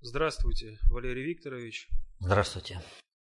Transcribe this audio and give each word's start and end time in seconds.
Здравствуйте, 0.00 0.78
Валерий 0.90 1.24
Викторович. 1.24 1.88
Здравствуйте. 2.20 2.80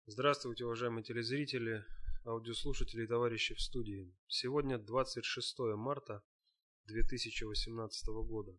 Здравствуйте, 0.05 0.63
уважаемые 0.63 1.03
телезрители, 1.03 1.83
аудиослушатели 2.23 3.03
и 3.03 3.07
товарищи 3.07 3.53
в 3.53 3.59
студии. 3.59 4.15
Сегодня 4.27 4.77
26 4.77 5.59
марта 5.75 6.23
2018 6.85 8.07
года. 8.25 8.57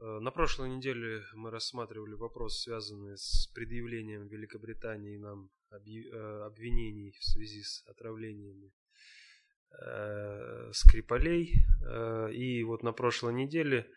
Э, 0.00 0.18
на 0.20 0.30
прошлой 0.30 0.70
неделе 0.70 1.22
мы 1.34 1.50
рассматривали 1.50 2.14
вопрос, 2.14 2.62
связанный 2.62 3.18
с 3.18 3.50
предъявлением 3.54 4.26
Великобритании 4.26 5.18
нам 5.18 5.50
э, 5.70 6.42
обвинений 6.46 7.12
в 7.20 7.22
связи 7.22 7.62
с 7.62 7.84
отравлениями 7.86 8.72
э, 9.78 10.70
Скрипалей. 10.72 11.52
И 12.32 12.62
вот 12.64 12.82
на 12.82 12.92
прошлой 12.92 13.34
неделе 13.34 13.90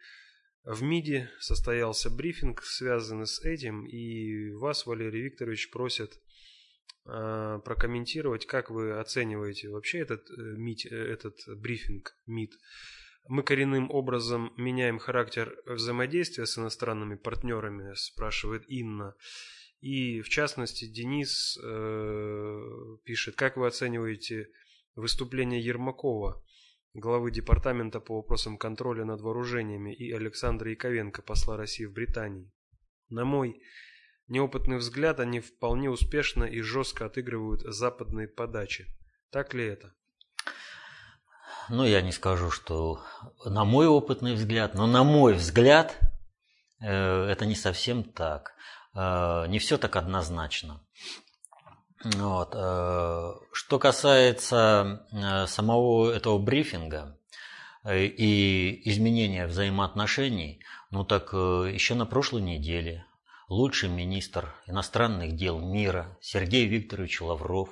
в 0.64 0.82
МИДе 0.82 1.30
состоялся 1.39 2.09
брифинг, 2.09 2.63
связанный 2.63 3.27
с 3.27 3.41
этим, 3.41 3.85
и 3.85 4.52
вас, 4.52 4.85
Валерий 4.85 5.23
Викторович, 5.23 5.70
просят 5.71 6.20
э, 7.05 7.59
прокомментировать, 7.66 8.45
как 8.45 8.70
вы 8.70 8.98
оцениваете 8.98 9.70
вообще 9.70 9.99
этот, 9.99 10.30
э, 10.30 10.41
МИД, 10.41 10.85
э, 10.85 10.95
этот 10.95 11.35
брифинг 11.48 12.16
МИД. 12.27 12.57
Мы 13.27 13.44
коренным 13.44 13.91
образом 13.91 14.54
меняем 14.57 14.99
характер 14.99 15.55
взаимодействия 15.66 16.45
с 16.45 16.57
иностранными 16.57 17.16
партнерами, 17.16 17.93
спрашивает 17.95 18.63
Инна. 18.68 19.16
И 19.82 20.21
в 20.21 20.30
частности, 20.30 20.85
Денис 20.85 21.57
э, 21.62 22.98
пишет, 23.04 23.35
как 23.35 23.57
вы 23.57 23.68
оцениваете 23.68 24.49
выступление 24.95 25.62
Ермакова 25.62 26.41
главы 26.94 27.32
Департамента 27.32 28.00
по 28.00 28.16
вопросам 28.16 28.58
контроля 28.58 29.06
над 29.06 29.22
вооружениями 29.22 29.94
и 29.94 30.12
Александра 30.12 30.70
Яковенко, 30.72 31.22
посла 31.22 31.58
России 31.58 31.86
в 31.86 31.94
Британии. 31.94 32.52
На 33.10 33.26
мой 33.26 33.62
неопытный 34.28 34.78
взгляд, 34.78 35.20
они 35.20 35.40
вполне 35.40 35.90
успешно 35.90 36.44
и 36.44 36.62
жестко 36.62 37.05
отыгрывают 37.05 37.62
западные 37.62 38.27
подачи. 38.27 38.85
Так 39.32 39.54
ли 39.54 39.66
это? 39.66 39.94
Ну, 41.70 41.85
я 41.85 42.02
не 42.02 42.12
скажу, 42.12 42.52
что 42.52 43.02
на 43.46 43.63
мой 43.63 43.88
опытный 43.88 44.34
взгляд, 44.34 44.76
но 44.76 44.85
на 44.85 45.04
мой 45.04 45.34
взгляд 45.34 45.98
э, 46.82 46.88
это 46.88 47.46
не 47.46 47.55
совсем 47.55 48.04
так. 48.04 48.54
Э, 48.94 49.46
не 49.48 49.60
все 49.60 49.78
так 49.78 49.96
однозначно. 49.96 50.85
Вот. 52.04 52.54
Э, 52.54 53.34
что 53.54 53.79
касается 53.79 55.05
э, 55.12 55.48
самого 55.48 56.12
этого 56.12 56.37
брифинга 56.37 57.18
э, 57.84 58.05
и 58.05 58.90
изменения 58.90 59.48
взаимоотношений, 59.48 60.60
ну 60.91 61.05
так 61.05 61.32
еще 61.32 61.95
на 61.95 62.05
прошлой 62.05 62.41
неделе 62.41 63.05
лучший 63.48 63.87
министр 63.87 64.53
иностранных 64.68 65.35
дел 65.35 65.59
мира 65.59 66.18
Сергей 66.19 66.66
Викторович 66.68 67.22
Лавров 67.22 67.69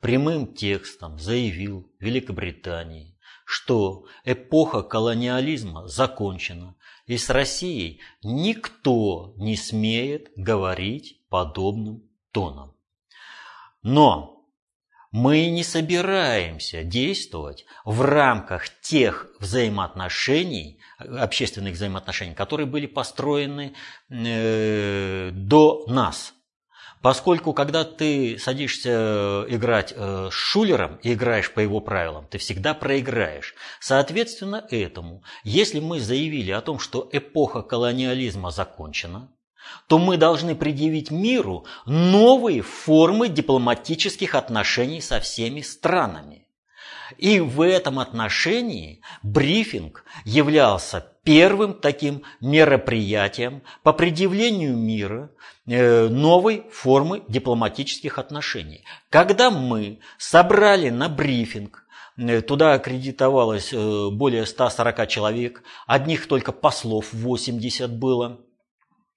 прямым 0.00 0.52
текстом 0.52 1.18
заявил 1.20 1.88
Великобритании, 2.00 3.16
что 3.44 4.06
эпоха 4.24 4.82
колониализма 4.82 5.86
закончена, 5.86 6.74
и 7.06 7.16
с 7.16 7.30
Россией 7.30 8.00
никто 8.24 9.32
не 9.36 9.56
смеет 9.56 10.30
говорить 10.34 11.20
подобным 11.28 12.02
тоном. 12.32 12.74
Но 13.82 14.40
мы 15.12 15.50
не 15.50 15.64
собираемся 15.64 16.84
действовать 16.84 17.64
в 17.84 18.02
рамках 18.02 18.68
тех 18.80 19.26
взаимоотношений, 19.40 20.78
общественных 20.98 21.74
взаимоотношений, 21.74 22.34
которые 22.34 22.66
были 22.66 22.86
построены 22.86 23.74
э, 24.08 25.30
до 25.32 25.84
нас. 25.88 26.34
Поскольку, 27.02 27.54
когда 27.54 27.84
ты 27.84 28.38
садишься 28.38 29.46
играть 29.48 29.94
э, 29.96 30.28
с 30.30 30.34
шулером 30.34 30.96
и 31.02 31.14
играешь 31.14 31.50
по 31.50 31.60
его 31.60 31.80
правилам, 31.80 32.26
ты 32.28 32.38
всегда 32.38 32.74
проиграешь. 32.74 33.54
Соответственно 33.80 34.66
этому, 34.70 35.24
если 35.42 35.80
мы 35.80 35.98
заявили 35.98 36.50
о 36.50 36.60
том, 36.60 36.78
что 36.78 37.08
эпоха 37.10 37.62
колониализма 37.62 38.50
закончена, 38.50 39.32
то 39.86 39.98
мы 39.98 40.16
должны 40.16 40.54
предъявить 40.54 41.10
миру 41.10 41.64
новые 41.86 42.62
формы 42.62 43.28
дипломатических 43.28 44.34
отношений 44.34 45.00
со 45.00 45.20
всеми 45.20 45.60
странами. 45.60 46.46
И 47.18 47.40
в 47.40 47.60
этом 47.62 47.98
отношении 47.98 49.00
брифинг 49.22 50.04
являлся 50.24 51.06
первым 51.24 51.74
таким 51.74 52.22
мероприятием 52.40 53.62
по 53.82 53.92
предъявлению 53.92 54.76
мира 54.76 55.30
э, 55.66 56.08
новой 56.08 56.64
формы 56.70 57.22
дипломатических 57.28 58.18
отношений. 58.18 58.84
Когда 59.10 59.50
мы 59.50 60.00
собрали 60.18 60.90
на 60.90 61.08
брифинг 61.08 61.84
э, 62.16 62.40
Туда 62.40 62.74
аккредитовалось 62.74 63.72
э, 63.72 64.08
более 64.10 64.46
140 64.46 65.08
человек, 65.08 65.62
одних 65.86 66.26
только 66.26 66.52
послов 66.52 67.12
80 67.12 67.90
было. 67.98 68.40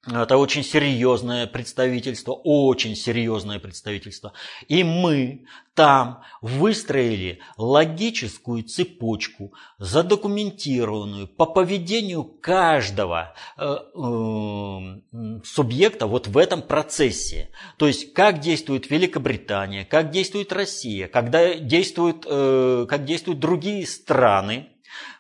Это 0.06 0.36
очень 0.36 0.64
серьезное 0.64 1.48
представительство, 1.48 2.34
очень 2.34 2.94
серьезное 2.94 3.60
представительство. 3.60 4.34
И 4.68 4.84
мы 4.84 5.46
там 5.76 6.24
выстроили 6.42 7.40
логическую 7.56 8.64
цепочку, 8.64 9.54
задокументированную 9.78 11.30
по 11.30 11.46
поведению 11.46 12.26
каждого 12.26 13.34
э, 13.58 13.64
э, 13.64 15.40
субъекта 15.46 16.08
вот 16.08 16.28
в 16.28 16.38
этом 16.38 16.64
процессе. 16.64 17.50
То 17.78 17.88
есть, 17.88 18.14
как 18.14 18.42
действует 18.42 18.90
Великобритания, 18.90 19.86
как 19.86 20.12
действует 20.12 20.52
Россия, 20.52 21.08
когда 21.08 21.54
действуют, 21.54 22.26
э, 22.30 22.86
как 22.90 23.06
действуют 23.06 23.40
другие 23.40 23.88
страны, 23.88 24.68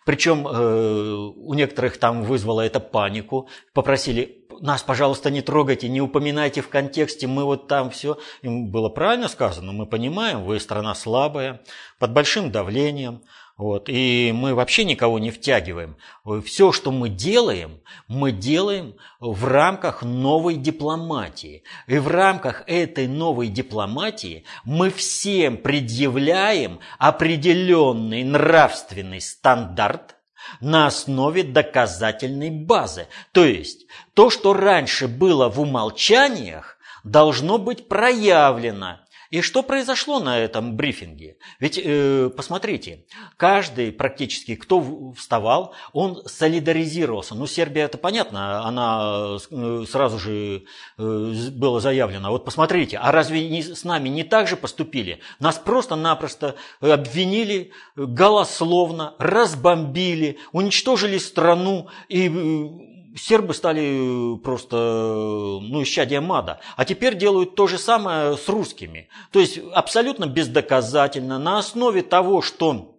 причем 0.05 0.45
э, 0.45 1.13
у 1.35 1.53
некоторых 1.53 1.97
там 1.97 2.23
вызвало 2.23 2.61
это 2.61 2.79
панику, 2.79 3.47
попросили 3.73 4.42
нас, 4.63 4.81
пожалуйста, 4.81 5.29
не 5.29 5.41
трогайте, 5.41 5.89
не 5.89 6.01
упоминайте 6.01 6.61
в 6.61 6.69
контексте, 6.69 7.27
мы 7.27 7.43
вот 7.43 7.67
там 7.67 7.89
все. 7.89 8.17
Им 8.41 8.71
было 8.71 8.89
правильно 8.89 9.27
сказано, 9.27 9.73
мы 9.73 9.85
понимаем, 9.85 10.43
вы 10.43 10.59
страна 10.59 10.95
слабая, 10.95 11.61
под 11.99 12.13
большим 12.13 12.51
давлением. 12.51 13.21
Вот, 13.55 13.87
и 13.87 14.31
мы 14.33 14.55
вообще 14.55 14.83
никого 14.83 15.19
не 15.19 15.29
втягиваем. 15.29 15.95
Все, 16.43 16.71
что 16.71 16.91
мы 16.91 17.09
делаем, 17.09 17.81
мы 18.07 18.31
делаем 18.31 18.95
в 19.19 19.45
рамках 19.45 20.01
новой 20.01 20.55
дипломатии. 20.55 21.63
И 21.85 21.99
в 21.99 22.07
рамках 22.07 22.63
этой 22.65 23.07
новой 23.07 23.49
дипломатии 23.49 24.45
мы 24.65 24.89
всем 24.89 25.57
предъявляем 25.57 26.79
определенный 26.97 28.23
нравственный 28.23 29.21
стандарт, 29.21 30.15
на 30.61 30.87
основе 30.87 31.43
доказательной 31.43 32.49
базы. 32.49 33.07
То 33.31 33.45
есть 33.45 33.85
то, 34.13 34.29
что 34.29 34.53
раньше 34.53 35.07
было 35.07 35.49
в 35.49 35.59
умолчаниях, 35.59 36.77
должно 37.03 37.57
быть 37.57 37.87
проявлено 37.87 38.99
и 39.33 39.41
что 39.41 39.63
произошло 39.63 40.19
на 40.19 40.37
этом 40.37 40.75
брифинге? 40.75 41.37
Ведь 41.59 41.81
э, 41.83 42.29
посмотрите, 42.37 43.05
каждый 43.35 43.91
практически, 43.91 44.53
кто 44.53 45.11
вставал, 45.13 45.73
он 45.91 46.23
солидаризировался. 46.27 47.33
Ну, 47.33 47.47
Сербия, 47.47 47.85
это 47.85 47.97
понятно, 47.97 48.63
она 48.63 49.39
э, 49.49 49.85
сразу 49.89 50.19
же 50.19 50.65
э, 50.99 51.33
было 51.49 51.79
заявлено. 51.79 52.29
Вот 52.29 52.45
посмотрите, 52.45 52.97
а 52.97 53.11
разве 53.11 53.49
не, 53.49 53.63
с 53.63 53.83
нами 53.83 54.07
не 54.07 54.23
так 54.23 54.47
же 54.47 54.55
поступили? 54.55 55.19
Нас 55.39 55.57
просто-напросто 55.57 56.55
обвинили 56.79 57.71
голословно, 57.95 59.15
разбомбили, 59.17 60.37
уничтожили 60.51 61.17
страну 61.17 61.87
и 62.07 62.29
э, 62.29 62.92
сербы 63.15 63.53
стали 63.53 64.35
э, 64.35 64.37
просто, 64.39 64.75
ну, 64.77 65.83
исчадием 65.83 66.23
мада. 66.23 66.59
А 66.75 66.85
теперь 66.85 67.15
делают 67.15 67.55
то 67.55 67.67
же 67.67 67.77
самое 67.77 68.37
с 68.37 68.47
русскими. 68.49 69.09
То 69.31 69.39
есть 69.39 69.59
абсолютно 69.73 70.25
бездоказательно, 70.27 71.39
на 71.39 71.59
основе 71.59 72.01
того, 72.01 72.41
что 72.41 72.97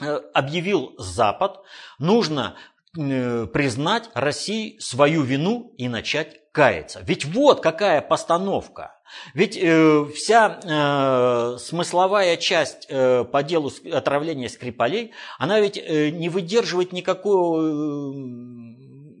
э, 0.00 0.04
объявил 0.34 0.94
Запад, 0.98 1.60
нужно 1.98 2.56
э, 2.98 3.46
признать 3.46 4.10
России 4.14 4.78
свою 4.78 5.22
вину 5.22 5.74
и 5.78 5.88
начать 5.88 6.40
каяться. 6.52 7.00
Ведь 7.02 7.24
вот 7.24 7.60
какая 7.60 8.00
постановка. 8.00 8.92
Ведь 9.34 9.56
э, 9.56 10.06
вся 10.14 10.60
э, 10.62 11.58
смысловая 11.58 12.36
часть 12.36 12.86
э, 12.88 13.24
по 13.24 13.42
делу 13.42 13.70
отравления 13.92 14.48
Скрипалей, 14.48 15.12
она 15.38 15.60
ведь 15.60 15.76
э, 15.76 16.10
не 16.10 16.28
выдерживает 16.28 16.92
никакого 16.92 18.12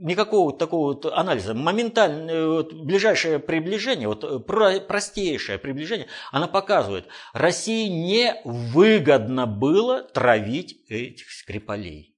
никакого 0.04 0.56
такого 0.56 0.94
вот 0.94 1.06
анализа. 1.06 1.54
Моментально, 1.54 2.30
э, 2.30 2.46
вот, 2.46 2.72
ближайшее 2.72 3.38
приближение, 3.38 4.06
вот, 4.06 4.22
э, 4.22 4.38
про, 4.38 4.80
простейшее 4.80 5.58
приближение, 5.58 6.06
она 6.30 6.46
показывает, 6.46 7.06
России 7.32 7.88
не 7.88 8.36
выгодно 8.44 9.46
было 9.46 10.02
травить 10.02 10.78
этих 10.88 11.30
скрипалей. 11.30 12.14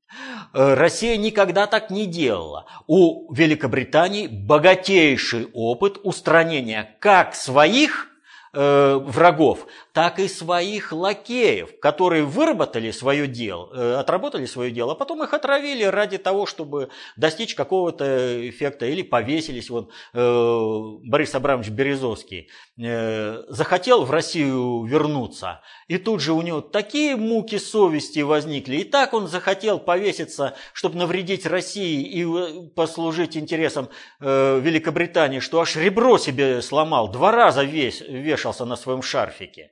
Э, 0.53 0.75
Россия 0.75 1.17
никогда 1.17 1.67
так 1.67 1.91
не 1.91 2.07
делала. 2.07 2.67
У 2.87 3.33
Великобритании 3.33 4.27
богатейший 4.27 5.49
опыт 5.53 5.99
устранения 6.03 6.97
как 7.01 7.35
своих 7.35 8.09
э, 8.53 8.95
врагов, 8.97 9.67
так 9.97 10.19
и 10.19 10.29
своих 10.29 10.93
лакеев, 10.93 11.81
которые 11.81 12.23
выработали 12.23 12.91
свое 12.91 13.27
дело, 13.27 13.71
э, 13.73 13.95
отработали 13.95 14.45
свое 14.45 14.71
дело, 14.71 14.93
а 14.93 14.95
потом 14.95 15.23
их 15.25 15.33
отравили 15.33 15.85
ради 15.85 16.19
того, 16.19 16.45
чтобы 16.45 16.91
достичь 17.17 17.55
какого-то 17.55 18.47
эффекта 18.47 18.85
или 18.85 19.01
повесились. 19.01 19.71
Вот 19.71 19.91
э, 20.13 20.83
Борис 21.03 21.35
Абрамович 21.35 21.71
Березовский 21.71 22.51
э, 22.79 23.45
захотел 23.49 24.05
в 24.05 24.11
Россию 24.11 24.85
вернуться, 24.85 25.63
и 25.89 25.97
тут 25.97 26.21
же 26.21 26.35
у 26.35 26.43
него 26.43 26.61
такие 26.61 27.17
муки 27.17 27.57
совести 27.57 28.21
возникли, 28.21 28.77
и 28.77 28.85
так 28.85 29.15
он 29.15 29.29
захотел 29.29 29.79
повеситься, 29.79 30.57
чтобы 30.75 30.99
навредить 30.99 31.47
России 31.47 32.03
и 32.03 32.69
послужить 32.69 33.35
интересам 33.35 33.89
Великобритании, 34.21 35.41
что 35.41 35.59
аж 35.59 35.75
ребро 35.77 36.19
себе 36.19 36.61
сломал, 36.61 37.11
два 37.11 37.33
раза 37.33 37.63
весь, 37.63 38.03
вешался 38.03 38.67
на 38.67 38.77
своем 38.77 39.01
шарфике. 39.01 39.71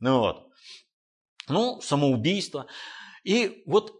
Ну 0.00 0.18
вот. 0.18 0.48
Ну, 1.48 1.80
самоубийство. 1.80 2.66
И 3.22 3.62
вот 3.66 3.94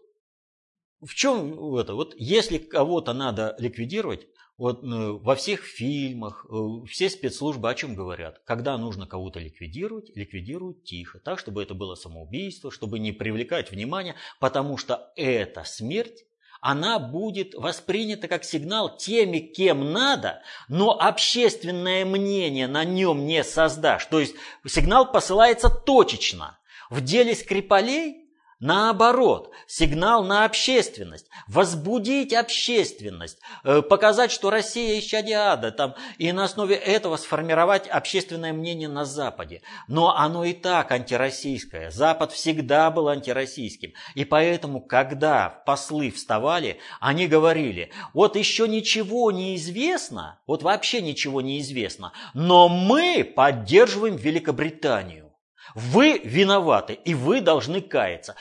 в 0.99 1.13
чем 1.15 1.75
это? 1.75 1.95
Вот 1.95 2.13
если 2.17 2.57
кого-то 2.57 3.13
надо 3.13 3.55
ликвидировать, 3.59 4.27
вот 4.57 4.83
ну, 4.83 5.17
во 5.17 5.35
всех 5.35 5.63
фильмах, 5.63 6.45
э, 6.49 6.85
все 6.87 7.09
спецслужбы 7.09 7.69
о 7.69 7.73
чем 7.73 7.95
говорят? 7.95 8.39
Когда 8.45 8.77
нужно 8.77 9.07
кого-то 9.07 9.39
ликвидировать, 9.39 10.15
ликвидируют 10.15 10.83
тихо, 10.83 11.19
так, 11.19 11.39
чтобы 11.39 11.63
это 11.63 11.73
было 11.73 11.95
самоубийство, 11.95 12.69
чтобы 12.69 12.99
не 12.99 13.11
привлекать 13.11 13.71
внимания, 13.71 14.15
потому 14.39 14.77
что 14.77 15.11
эта 15.15 15.63
смерть 15.63 16.25
она 16.61 16.99
будет 16.99 17.55
воспринята 17.55 18.27
как 18.27 18.43
сигнал 18.45 18.95
теми, 18.95 19.39
кем 19.39 19.91
надо, 19.91 20.43
но 20.69 20.91
общественное 20.91 22.05
мнение 22.05 22.67
на 22.67 22.85
нем 22.85 23.25
не 23.25 23.43
создашь. 23.43 24.05
То 24.05 24.19
есть 24.19 24.35
сигнал 24.67 25.11
посылается 25.11 25.69
точечно. 25.69 26.59
В 26.91 27.01
деле 27.01 27.35
Скрипалей 27.35 28.29
Наоборот, 28.61 29.49
сигнал 29.65 30.23
на 30.23 30.45
общественность, 30.45 31.25
возбудить 31.47 32.31
общественность, 32.31 33.39
э, 33.63 33.81
показать, 33.81 34.31
что 34.31 34.51
Россия 34.51 34.99
исчадие 34.99 35.37
ада, 35.37 35.71
там, 35.71 35.95
и 36.19 36.31
на 36.31 36.43
основе 36.43 36.75
этого 36.75 37.17
сформировать 37.17 37.87
общественное 37.87 38.53
мнение 38.53 38.87
на 38.87 39.03
Западе. 39.03 39.63
Но 39.87 40.15
оно 40.15 40.45
и 40.45 40.53
так 40.53 40.91
антироссийское. 40.91 41.89
Запад 41.89 42.33
всегда 42.33 42.91
был 42.91 43.07
антироссийским. 43.07 43.93
И 44.13 44.25
поэтому, 44.25 44.79
когда 44.79 45.49
послы 45.65 46.11
вставали, 46.11 46.77
они 46.99 47.25
говорили, 47.25 47.91
вот 48.13 48.35
еще 48.35 48.67
ничего 48.67 49.31
не 49.31 49.55
известно, 49.55 50.39
вот 50.45 50.61
вообще 50.61 51.01
ничего 51.01 51.41
не 51.41 51.59
известно, 51.61 52.13
но 52.35 52.69
мы 52.69 53.23
поддерживаем 53.23 54.17
Великобританию. 54.17 55.30
Вы 55.75 56.19
виноваты, 56.19 56.93
и 56.93 57.13
вы 57.13 57.41
должны 57.41 57.81
каяться. 57.81 58.35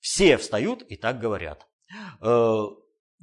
Все 0.00 0.36
встают 0.36 0.82
и 0.82 0.96
так 0.96 1.18
говорят. 1.18 1.66
Э, 2.20 2.66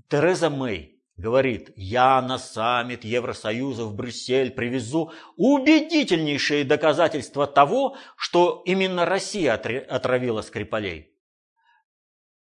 Тереза 0.09 0.49
Мэй 0.49 1.01
говорит, 1.17 1.71
я 1.75 2.21
на 2.21 2.37
саммит 2.37 3.03
Евросоюза 3.03 3.85
в 3.85 3.95
Брюссель 3.95 4.51
привезу 4.51 5.11
убедительнейшие 5.35 6.63
доказательства 6.63 7.47
того, 7.47 7.97
что 8.15 8.61
именно 8.65 9.05
Россия 9.05 9.53
отравила 9.53 10.41
Скрипалей. 10.41 11.16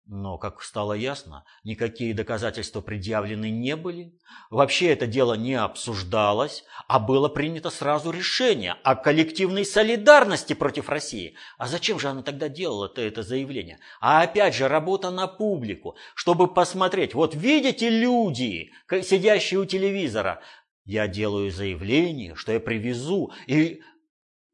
Но, 0.06 0.36
как 0.36 0.62
стало 0.62 0.94
ясно, 0.94 1.44
никакие 1.62 2.12
доказательства 2.12 2.80
предъявлены 2.80 3.50
не 3.50 3.76
были. 3.76 4.18
Вообще 4.50 4.88
это 4.88 5.06
дело 5.06 5.34
не 5.34 5.54
обсуждалось, 5.54 6.64
а 6.88 6.98
было 6.98 7.28
принято 7.28 7.70
сразу 7.70 8.10
решение 8.10 8.72
о 8.82 8.96
коллективной 8.96 9.64
солидарности 9.64 10.54
против 10.54 10.88
России. 10.88 11.36
А 11.56 11.68
зачем 11.68 12.00
же 12.00 12.08
она 12.08 12.22
тогда 12.22 12.48
делала-то 12.48 13.00
это 13.00 13.22
заявление? 13.22 13.78
А 14.00 14.22
опять 14.22 14.56
же, 14.56 14.66
работа 14.66 15.10
на 15.10 15.28
публику, 15.28 15.96
чтобы 16.14 16.52
посмотреть. 16.52 17.14
Вот 17.14 17.36
видите 17.36 17.88
люди, 17.88 18.72
сидящие 18.90 19.60
у 19.60 19.64
телевизора, 19.66 20.42
я 20.84 21.06
делаю 21.06 21.52
заявление, 21.52 22.34
что 22.34 22.52
я 22.52 22.58
привезу, 22.58 23.32
и 23.46 23.82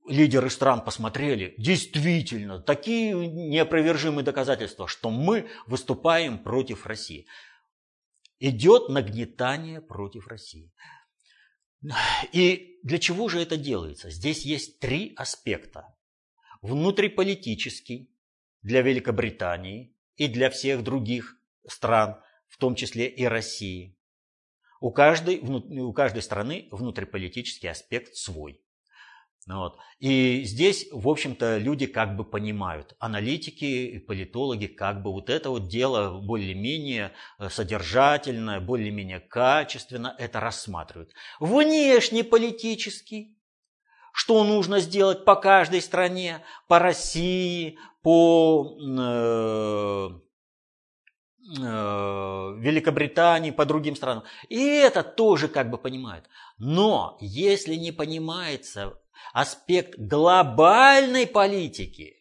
лидеры 0.08 0.50
стран 0.50 0.84
посмотрели, 0.84 1.54
действительно, 1.58 2.60
такие 2.60 3.14
неопровержимые 3.14 4.24
доказательства, 4.24 4.88
что 4.88 5.10
мы 5.10 5.48
выступаем 5.66 6.38
против 6.38 6.86
России. 6.86 7.26
Идет 8.40 8.88
нагнетание 8.88 9.80
против 9.80 10.26
России. 10.28 10.72
И 12.32 12.78
для 12.82 12.98
чего 12.98 13.28
же 13.28 13.40
это 13.40 13.56
делается? 13.56 14.10
Здесь 14.10 14.44
есть 14.44 14.80
три 14.80 15.12
аспекта. 15.16 15.94
Внутриполитический 16.62 18.10
для 18.62 18.82
Великобритании 18.82 19.96
и 20.16 20.26
для 20.26 20.50
всех 20.50 20.82
других 20.82 21.36
стран, 21.66 22.20
в 22.48 22.58
том 22.58 22.74
числе 22.74 23.06
и 23.08 23.24
России. 23.24 23.96
У 24.80 24.90
каждой, 24.90 25.38
у 25.38 25.92
каждой 25.92 26.22
страны 26.22 26.68
внутриполитический 26.70 27.68
аспект 27.68 28.14
свой. 28.14 28.60
Ну 29.48 29.60
вот. 29.60 29.78
И 29.98 30.42
здесь, 30.44 30.88
в 30.92 31.08
общем-то, 31.08 31.56
люди 31.56 31.86
как 31.86 32.16
бы 32.16 32.24
понимают, 32.24 32.94
аналитики 32.98 33.98
политологи 33.98 34.66
как 34.66 35.02
бы 35.02 35.10
вот 35.10 35.30
это 35.30 35.48
вот 35.48 35.68
дело 35.68 36.20
более-менее 36.20 37.12
э, 37.38 37.48
содержательное, 37.48 38.60
более-менее 38.60 39.20
качественно 39.20 40.14
это 40.18 40.40
рассматривают. 40.40 41.14
Внешнеполитический, 41.40 43.38
что 44.12 44.44
нужно 44.44 44.80
сделать 44.80 45.24
по 45.24 45.34
каждой 45.34 45.80
стране, 45.80 46.42
по 46.66 46.78
России, 46.78 47.78
по 48.02 48.76
э, 48.78 50.10
э, 51.58 52.54
Великобритании, 52.58 53.50
по 53.50 53.64
другим 53.64 53.96
странам. 53.96 54.24
И 54.50 54.62
это 54.62 55.02
тоже 55.02 55.48
как 55.48 55.70
бы 55.70 55.78
понимают. 55.78 56.26
Но 56.58 57.16
если 57.22 57.76
не 57.76 57.92
понимается 57.92 59.00
аспект 59.32 59.98
глобальной 59.98 61.26
политики, 61.26 62.18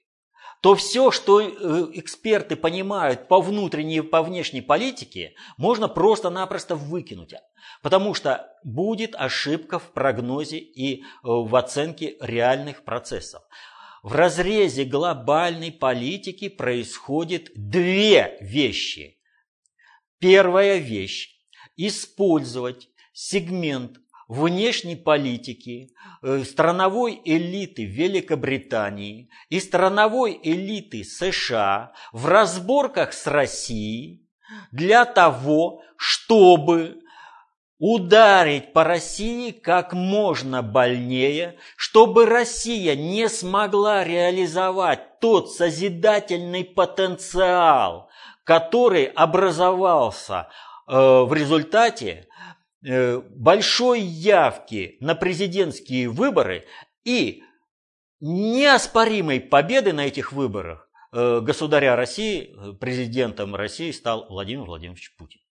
то 0.61 0.75
все, 0.75 1.11
что 1.11 1.39
э, 1.39 1.51
эксперты 1.93 2.55
понимают 2.55 3.27
по 3.27 3.41
внутренней 3.41 3.97
и 3.97 4.01
по 4.01 4.23
внешней 4.23 4.61
политике, 4.61 5.33
можно 5.57 5.87
просто-напросто 5.87 6.75
выкинуть. 6.75 7.33
Потому 7.81 8.13
что 8.13 8.49
будет 8.63 9.15
ошибка 9.15 9.77
в 9.79 9.91
прогнозе 9.93 10.57
и 10.57 11.01
э, 11.01 11.03
в 11.23 11.55
оценке 11.55 12.17
реальных 12.19 12.83
процессов. 12.83 13.43
В 14.03 14.13
разрезе 14.15 14.83
глобальной 14.83 15.71
политики 15.71 16.49
происходит 16.49 17.51
две 17.55 18.37
вещи. 18.41 19.19
Первая 20.19 20.77
вещь– 20.77 21.39
использовать 21.75 22.89
сегмент 23.13 23.97
внешней 24.27 24.95
политики 24.95 25.91
э, 26.21 26.43
страновой 26.43 27.21
элиты 27.23 27.85
Великобритании 27.85 29.29
и 29.49 29.59
страновой 29.59 30.39
элиты 30.43 31.03
США 31.03 31.93
в 32.11 32.27
разборках 32.27 33.13
с 33.13 33.27
Россией 33.27 34.27
для 34.71 35.05
того, 35.05 35.81
чтобы 35.97 37.01
ударить 37.79 38.73
по 38.73 38.83
России 38.83 39.51
как 39.51 39.93
можно 39.93 40.63
больнее, 40.63 41.57
чтобы 41.75 42.25
Россия 42.25 42.95
не 42.95 43.29
смогла 43.29 44.03
реализовать 44.03 45.19
тот 45.19 45.51
созидательный 45.51 46.63
потенциал, 46.63 48.09
который 48.43 49.05
образовался 49.05 50.47
э, 50.87 50.95
в 50.95 51.31
результате 51.33 52.27
большой 52.81 54.01
явки 54.01 54.97
на 54.99 55.15
президентские 55.15 56.09
выборы 56.09 56.65
и 57.03 57.43
неоспоримой 58.19 59.39
победы 59.39 59.93
на 59.93 60.07
этих 60.07 60.31
выборах 60.31 60.89
э, 61.11 61.39
государя 61.41 61.95
России, 61.95 62.53
э, 62.55 62.73
президентом 62.73 63.55
России 63.55 63.91
стал 63.91 64.27
Владимир 64.29 64.65
Владимирович 64.65 65.15
Путин. 65.15 65.41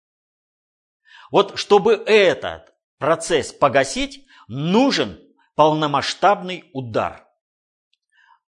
Вот 1.30 1.59
чтобы 1.59 1.95
этот 1.95 2.75
процесс 2.99 3.52
погасить, 3.52 4.26
нужен 4.49 5.21
полномасштабный 5.54 6.64
удар. 6.73 7.26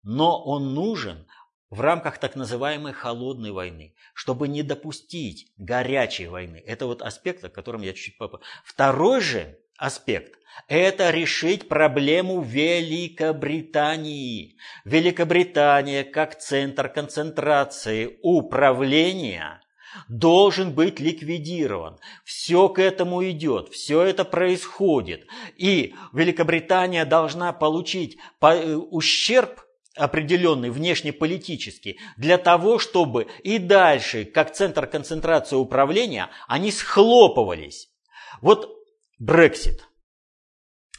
Но 0.04 0.44
он 0.44 0.74
нужен 0.74 1.28
в 1.70 1.80
рамках 1.80 2.18
так 2.18 2.36
называемой 2.36 2.94
холодной 2.94 3.52
войны, 3.52 3.96
чтобы 4.14 4.48
не 4.48 4.64
допустить 4.64 5.52
горячей 5.58 6.28
войны. 6.28 6.64
Это 6.66 6.86
вот 6.86 7.02
аспект, 7.02 7.44
о 7.44 7.50
котором 7.50 7.82
я 7.82 7.92
чуть-чуть 7.94 8.18
попозже. 8.18 8.46
Второй 8.64 9.20
же 9.22 9.58
аспект– 9.78 10.40
это 10.68 11.10
решить 11.10 11.68
проблему 11.68 12.42
Великобритании. 12.42 14.58
Великобритания 14.86 16.04
как 16.04 16.38
центр 16.38 16.90
концентрации 16.90 18.20
управления 18.22 19.62
должен 20.08 20.74
быть 20.74 21.00
ликвидирован. 21.00 21.98
Все 22.24 22.70
к 22.70 22.80
этому 22.80 23.28
идет, 23.30 23.70
все 23.70 24.04
это 24.04 24.26
происходит. 24.26 25.28
И 25.58 25.96
Великобритания 26.14 27.06
должна 27.06 27.54
получить 27.54 28.18
э, 28.42 28.76
ущерб 28.76 29.62
определенный 29.96 30.70
внешнеполитический, 30.70 32.00
для 32.18 32.38
того, 32.38 32.80
чтобы 32.80 33.28
и 33.44 33.58
дальше, 33.58 34.26
как 34.26 34.54
центр 34.54 34.88
концентрации 34.88 35.56
управления, 35.56 36.30
они 36.48 36.72
схлопывались. 36.72 37.90
Вот 38.42 38.78
Брексит, 39.20 39.88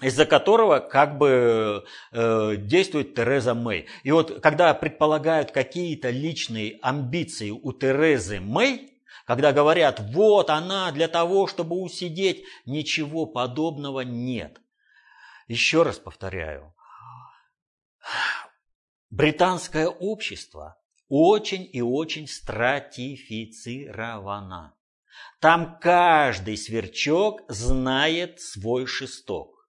из-за 0.00 0.26
которого 0.26 0.78
как 0.78 1.18
бы 1.18 1.84
э, 2.12 2.56
действует 2.56 3.14
Тереза 3.14 3.54
Мэй. 3.54 3.86
И 4.02 4.12
вот 4.12 4.40
когда 4.40 4.74
предполагают 4.74 5.50
какие-то 5.50 6.10
личные 6.10 6.78
амбиции 6.82 7.50
у 7.50 7.72
Терезы 7.72 8.40
Мэй, 8.40 8.92
когда 9.26 9.52
говорят, 9.52 10.00
вот 10.00 10.50
она 10.50 10.90
для 10.92 11.08
того, 11.08 11.46
чтобы 11.46 11.76
усидеть, 11.76 12.44
ничего 12.66 13.26
подобного 13.26 14.00
нет. 14.00 14.60
Еще 15.48 15.82
раз 15.82 15.98
повторяю, 15.98 16.74
британское 19.12 19.86
общество 19.86 20.76
очень 21.08 21.68
и 21.70 21.80
очень 21.82 22.26
стратифицировано. 22.26 24.74
Там 25.38 25.78
каждый 25.78 26.56
сверчок 26.56 27.42
знает 27.48 28.40
свой 28.40 28.86
шесток. 28.86 29.68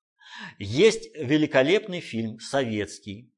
Есть 0.57 1.13
великолепный 1.15 2.00
фильм 2.00 2.39
советский, 2.39 3.31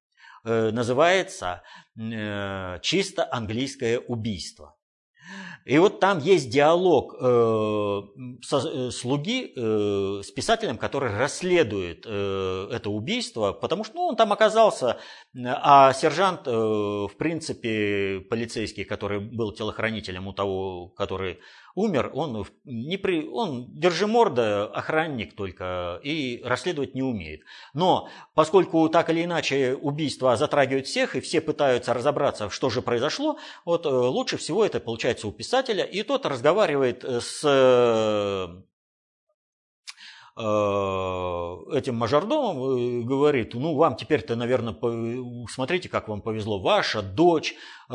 э, 0.44 0.70
называется 0.72 1.64
э, 1.98 2.80
«Чисто 2.82 3.28
английское 3.34 4.00
убийство». 4.00 4.75
И 5.66 5.80
вот 5.80 6.00
там 6.00 6.20
есть 6.20 6.52
диалог 6.52 7.16
э, 7.20 8.02
со, 8.44 8.58
э, 8.58 8.92
слуги 8.92 9.52
э, 9.56 10.22
с 10.24 10.30
писателем, 10.30 10.78
который 10.78 11.18
расследует 11.18 12.06
э, 12.06 12.70
это 12.72 12.92
убийство, 12.92 13.52
потому 13.52 13.84
что 13.84 13.96
ну, 13.96 14.02
он 14.04 14.16
там 14.16 14.32
оказался, 14.32 15.00
а 15.36 15.92
сержант, 15.94 16.42
э, 16.46 16.52
в 16.52 17.12
принципе, 17.18 18.20
полицейский, 18.30 18.84
который 18.84 19.20
был 19.20 19.54
телохранителем 19.54 20.28
у 20.28 20.34
того, 20.34 20.90
который 20.90 21.40
умер, 21.76 22.12
он, 22.14 22.46
не 22.64 22.98
при, 22.98 23.28
он 23.28 23.68
держиморда, 23.74 24.66
охранник 24.66 25.36
только, 25.36 26.00
и 26.04 26.42
расследовать 26.44 26.96
не 26.96 27.04
умеет. 27.04 27.42
Но 27.74 28.10
поскольку 28.34 28.90
так 28.90 29.10
или 29.10 29.24
иначе 29.24 29.76
убийства 29.76 30.36
затрагивают 30.36 30.88
всех, 30.88 31.16
и 31.16 31.22
все 31.22 31.42
пытаются 31.42 31.94
разобраться, 31.94 32.50
что 32.50 32.70
же 32.70 32.82
произошло, 32.82 33.38
вот 33.66 33.86
э, 33.86 33.90
лучше 33.90 34.38
всего 34.38 34.66
это 34.66 34.80
получается 34.80 35.28
у 35.28 35.32
писателя, 35.32 35.84
и 35.84 36.04
тот 36.04 36.26
разговаривает 36.26 37.04
с 37.04 37.44
Э, 37.56 38.48
этим 40.38 41.96
мажордомом 41.96 43.06
говорит, 43.06 43.54
ну 43.54 43.76
вам 43.76 43.96
теперь-то, 43.96 44.36
наверное, 44.36 44.76
смотрите, 45.48 45.88
как 45.88 46.10
вам 46.10 46.22
повезло, 46.22 46.60
ваша 46.60 47.02
дочь, 47.02 47.56
э, 47.90 47.94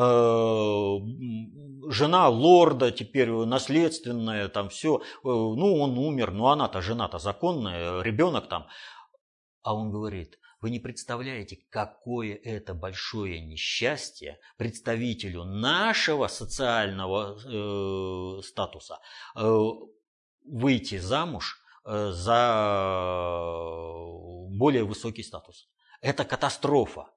жена 1.90 2.28
лорда 2.28 2.92
теперь 2.92 3.30
наследственная, 3.30 4.48
там 4.48 4.70
все, 4.70 4.96
э, 4.96 5.00
ну 5.22 5.80
он 5.80 5.98
умер, 5.98 6.30
ну 6.30 6.46
она-то 6.46 6.80
жена-то 6.80 7.18
законная, 7.18 8.00
ребенок 8.00 8.48
там. 8.48 8.68
А 9.62 9.74
он 9.74 9.90
говорит, 9.90 10.38
вы 10.62 10.70
не 10.70 10.78
представляете, 10.78 11.58
какое 11.68 12.34
это 12.34 12.72
большое 12.72 13.40
несчастье 13.40 14.38
представителю 14.56 15.44
нашего 15.44 16.26
социального 16.28 17.36
э, 17.36 18.42
статуса 18.42 18.98
э, 19.36 19.60
выйти 20.46 20.96
замуж 20.96 21.59
Э, 21.59 21.59
за 21.84 23.70
более 24.50 24.84
высокий 24.84 25.22
статус. 25.22 25.68
Это 26.00 26.24
катастрофа. 26.24 27.10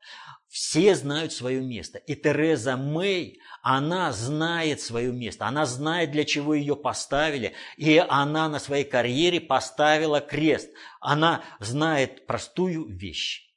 Все 0.47 0.95
знают 0.95 1.33
свое 1.33 1.61
место. 1.61 1.97
И 1.97 2.15
Тереза 2.15 2.77
Мэй, 2.77 3.39
она 3.61 4.11
знает 4.11 4.81
свое 4.81 5.11
место. 5.11 5.47
Она 5.47 5.65
знает, 5.65 6.11
для 6.11 6.25
чего 6.25 6.53
ее 6.53 6.75
поставили. 6.75 7.53
И 7.77 7.97
она 7.97 8.49
на 8.49 8.59
своей 8.59 8.83
карьере 8.83 9.41
поставила 9.41 10.21
крест. 10.21 10.69
Она 10.99 11.43
знает 11.59 12.27
простую 12.27 12.87
вещь. 12.95 13.51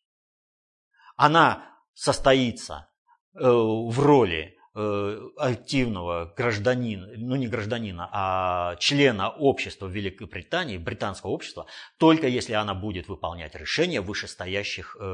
Она 1.17 1.77
состоится 1.95 2.89
э, 3.35 3.41
в 3.41 3.99
роли 3.99 4.56
Э, 4.56 4.56
активного 4.77 6.35
гражданина, 6.37 7.09
ну 7.17 7.37
не 7.37 7.49
гражданина, 7.49 8.11
а 8.13 8.77
члена 8.77 9.31
общества 9.31 9.87
Великобритании, 9.87 10.77
британского 10.77 11.31
общества, 11.31 11.67
только 11.99 12.27
если 12.27 12.53
она 12.53 12.75
будет 12.75 13.09
выполнять 13.09 13.55
решения 13.55 14.03
вышестоящих 14.03 14.97
э, 15.01 15.05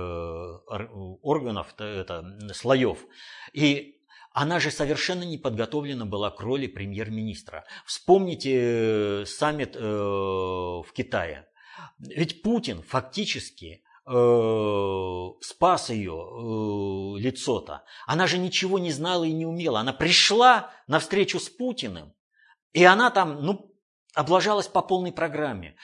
органов, 1.22 1.74
это, 1.78 2.24
слоев. 2.52 3.06
И 3.52 4.00
она 4.32 4.58
же 4.58 4.70
совершенно 4.70 5.22
не 5.22 5.38
подготовлена 5.38 6.06
была 6.06 6.30
к 6.30 6.40
роли 6.40 6.66
премьер-министра. 6.66 7.64
Вспомните 7.86 9.22
э, 9.22 9.24
саммит 9.26 9.76
в 9.76 10.86
Китае. 10.92 11.46
Ведь 12.00 12.42
Путин 12.42 12.82
фактически 12.82 13.82
Э, 13.84 13.91
спас 14.04 15.90
ее 15.90 16.12
э, 16.12 17.20
лицо-то. 17.20 17.84
Она 18.06 18.26
же 18.26 18.38
ничего 18.38 18.78
не 18.78 18.90
знала 18.90 19.24
и 19.24 19.32
не 19.32 19.46
умела. 19.46 19.80
Она 19.80 19.92
пришла 19.92 20.70
на 20.88 20.98
встречу 20.98 21.38
с 21.38 21.48
Путиным, 21.48 22.12
и 22.72 22.82
она 22.84 23.10
там, 23.10 23.42
ну, 23.42 23.72
облажалась 24.14 24.66
по 24.66 24.82
полной 24.82 25.12
программе. 25.12 25.76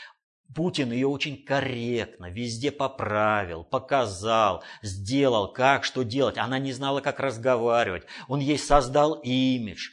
Путин 0.54 0.90
ее 0.90 1.06
очень 1.06 1.44
корректно 1.44 2.30
везде 2.30 2.72
поправил, 2.72 3.64
показал, 3.64 4.64
сделал, 4.82 5.52
как, 5.52 5.84
что 5.84 6.02
делать. 6.02 6.38
Она 6.38 6.58
не 6.58 6.72
знала, 6.72 7.00
как 7.00 7.20
разговаривать. 7.20 8.04
Он 8.28 8.40
ей 8.40 8.58
создал 8.58 9.14
имидж. 9.14 9.90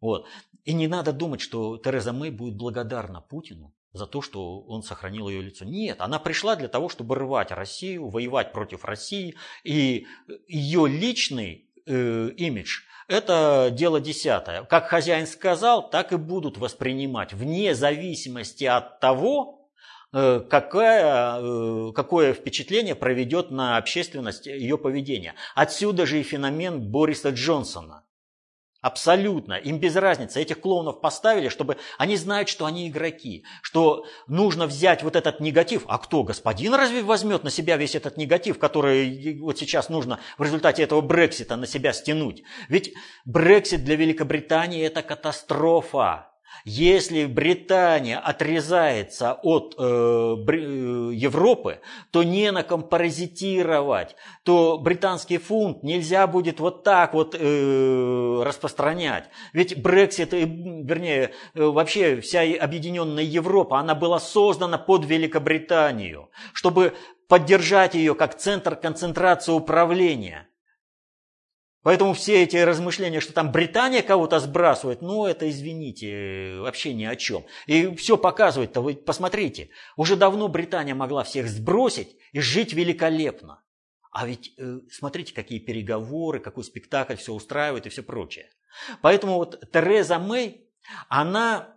Вот. 0.00 0.26
И 0.64 0.72
не 0.72 0.86
надо 0.86 1.12
думать, 1.12 1.40
что 1.40 1.76
Тереза 1.76 2.12
Мэй 2.12 2.30
будет 2.30 2.56
благодарна 2.56 3.20
Путину 3.20 3.75
за 3.96 4.06
то, 4.06 4.22
что 4.22 4.60
он 4.60 4.82
сохранил 4.82 5.28
ее 5.28 5.42
лицо. 5.42 5.64
Нет, 5.64 6.00
она 6.00 6.18
пришла 6.18 6.56
для 6.56 6.68
того, 6.68 6.88
чтобы 6.88 7.14
рвать 7.16 7.50
Россию, 7.50 8.08
воевать 8.08 8.52
против 8.52 8.84
России. 8.84 9.36
И 9.64 10.06
ее 10.46 10.88
личный 10.88 11.68
э, 11.86 12.30
имидж– 12.36 12.82
это 13.08 13.68
дело 13.72 14.00
десятое. 14.00 14.64
Как 14.64 14.88
хозяин 14.88 15.26
сказал, 15.26 15.88
так 15.88 16.12
и 16.12 16.16
будут 16.16 16.58
воспринимать, 16.58 17.32
вне 17.32 17.74
зависимости 17.74 18.64
от 18.64 18.98
того, 18.98 19.68
э, 20.12 20.40
какое, 20.48 21.38
э, 21.38 21.92
какое 21.94 22.32
впечатление 22.32 22.96
проведет 22.96 23.50
на 23.50 23.76
общественность 23.76 24.46
ее 24.46 24.76
поведение. 24.76 25.34
Отсюда 25.54 26.04
же 26.04 26.18
и 26.20 26.24
феномен 26.24 26.80
Бориса 26.80 27.30
Джонсона. 27.30 28.05
Абсолютно. 28.86 29.54
Им 29.54 29.80
без 29.80 29.96
разницы. 29.96 30.40
Этих 30.40 30.60
клоунов 30.60 31.00
поставили, 31.00 31.48
чтобы 31.48 31.76
они 31.98 32.16
знают, 32.16 32.48
что 32.48 32.66
они 32.66 32.88
игроки. 32.88 33.44
Что 33.60 34.06
нужно 34.28 34.68
взять 34.68 35.02
вот 35.02 35.16
этот 35.16 35.40
негатив. 35.40 35.82
А 35.88 35.98
кто? 35.98 36.22
Господин 36.22 36.72
разве 36.72 37.02
возьмет 37.02 37.42
на 37.42 37.50
себя 37.50 37.76
весь 37.78 37.96
этот 37.96 38.16
негатив, 38.16 38.60
который 38.60 39.40
вот 39.40 39.58
сейчас 39.58 39.88
нужно 39.88 40.20
в 40.38 40.44
результате 40.44 40.84
этого 40.84 41.00
Брексита 41.00 41.56
на 41.56 41.66
себя 41.66 41.92
стянуть? 41.92 42.44
Ведь 42.68 42.94
Брексит 43.24 43.82
для 43.84 43.96
Великобритании 43.96 44.86
это 44.86 45.02
катастрофа. 45.02 46.30
Если 46.64 47.26
Британия 47.26 48.18
отрезается 48.18 49.34
от 49.34 49.76
э, 49.78 49.82
э, 49.82 51.10
Европы, 51.14 51.80
то 52.10 52.22
не 52.24 52.50
на 52.50 52.62
ком 52.62 52.82
паразитировать, 52.82 54.16
то 54.42 54.78
британский 54.78 55.38
фунт 55.38 55.82
нельзя 55.82 56.26
будет 56.26 56.58
вот 56.58 56.82
так 56.82 57.14
вот 57.14 57.36
э, 57.38 58.42
распространять. 58.44 59.28
Ведь 59.52 59.80
Брексит, 59.80 60.32
вернее, 60.32 61.32
э, 61.54 61.62
вообще 61.62 62.20
вся 62.20 62.42
объединенная 62.42 63.22
Европа, 63.22 63.78
она 63.78 63.94
была 63.94 64.18
создана 64.18 64.76
под 64.76 65.04
Великобританию, 65.04 66.30
чтобы 66.52 66.94
поддержать 67.28 67.94
ее 67.94 68.14
как 68.14 68.36
центр 68.36 68.74
концентрации 68.74 69.52
управления. 69.52 70.48
Поэтому 71.86 72.14
все 72.14 72.42
эти 72.42 72.56
размышления, 72.56 73.20
что 73.20 73.32
там 73.32 73.52
Британия 73.52 74.02
кого-то 74.02 74.40
сбрасывает, 74.40 75.02
ну 75.02 75.24
это, 75.24 75.48
извините, 75.48 76.56
вообще 76.58 76.92
ни 76.92 77.04
о 77.04 77.14
чем. 77.14 77.46
И 77.68 77.94
все 77.94 78.16
показывает-то, 78.16 78.80
вы 78.80 78.94
посмотрите, 78.94 79.70
уже 79.96 80.16
давно 80.16 80.48
Британия 80.48 80.96
могла 80.96 81.22
всех 81.22 81.46
сбросить 81.46 82.16
и 82.32 82.40
жить 82.40 82.72
великолепно. 82.72 83.62
А 84.10 84.26
ведь 84.26 84.52
э, 84.58 84.80
смотрите, 84.90 85.32
какие 85.32 85.60
переговоры, 85.60 86.40
какой 86.40 86.64
спектакль 86.64 87.14
все 87.14 87.32
устраивает 87.32 87.86
и 87.86 87.88
все 87.88 88.02
прочее. 88.02 88.50
Поэтому 89.00 89.34
вот 89.34 89.62
Тереза 89.70 90.18
Мэй, 90.18 90.68
она 91.08 91.75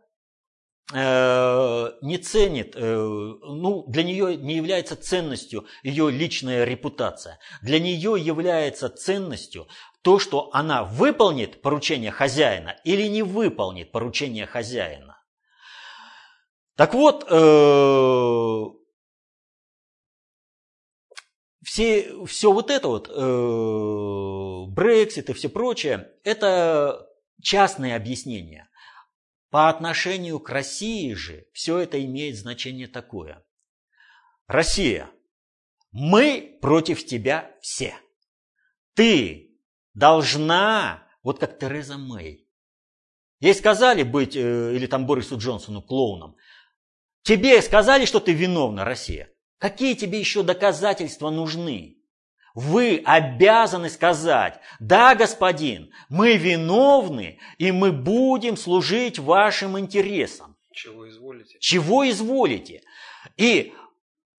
не 0.91 2.17
ценит, 2.17 2.75
э, 2.75 2.81
ну, 2.81 3.83
для 3.87 4.01
нее 4.03 4.35
не 4.35 4.55
является 4.55 4.95
ценностью 4.95 5.67
ее 5.83 6.09
личная 6.09 6.63
репутация. 6.63 7.37
Для 7.61 7.79
нее 7.79 8.15
является 8.19 8.89
ценностью 8.89 9.67
то, 10.01 10.17
что 10.17 10.49
она 10.51 10.83
выполнит 10.83 11.61
поручение 11.61 12.09
хозяина 12.09 12.75
или 12.83 13.07
не 13.07 13.21
выполнит 13.21 13.91
поручение 13.91 14.47
хозяина. 14.47 15.21
Так 16.75 16.95
вот, 16.95 17.23
э, 17.29 18.63
все, 21.63 22.25
все 22.25 22.51
вот 22.51 22.71
это 22.71 22.87
вот, 22.87 23.09
Брексит 24.73 25.29
и 25.29 25.33
все 25.33 25.49
прочее, 25.49 26.09
это 26.23 27.07
частные 27.43 27.95
объяснения. 27.95 28.68
По 29.49 29.69
отношению 29.69 30.39
к 30.39 30.49
России 30.49 31.13
же 31.13 31.47
все 31.53 31.79
это 31.79 32.03
имеет 32.03 32.37
значение 32.37 32.87
такое. 32.87 33.43
Россия, 34.47 35.09
мы 35.91 36.57
против 36.61 37.05
тебя 37.05 37.55
все. 37.61 37.95
Ты 38.93 39.59
должна, 39.93 41.07
вот 41.23 41.39
как 41.39 41.57
Тереза 41.57 41.97
Мэй. 41.97 42.47
Ей 43.39 43.53
сказали 43.55 44.03
быть, 44.03 44.35
э, 44.35 44.75
или 44.75 44.85
там 44.85 45.07
Борису 45.07 45.37
Джонсону, 45.37 45.81
клоуном. 45.81 46.35
Тебе 47.23 47.61
сказали, 47.61 48.05
что 48.05 48.19
ты 48.19 48.33
виновна, 48.33 48.85
Россия. 48.85 49.33
Какие 49.57 49.93
тебе 49.95 50.19
еще 50.19 50.43
доказательства 50.43 51.29
нужны? 51.29 51.98
Вы 52.59 53.01
обязаны 53.05 53.89
сказать, 53.89 54.59
да, 54.81 55.15
господин, 55.15 55.93
мы 56.09 56.35
виновны, 56.35 57.39
и 57.57 57.71
мы 57.71 57.93
будем 57.93 58.57
служить 58.57 59.17
вашим 59.17 59.79
интересам. 59.79 60.57
Чего 60.73 61.07
изволите? 61.07 61.57
Чего 61.61 62.09
изволите? 62.09 62.81
И 63.37 63.73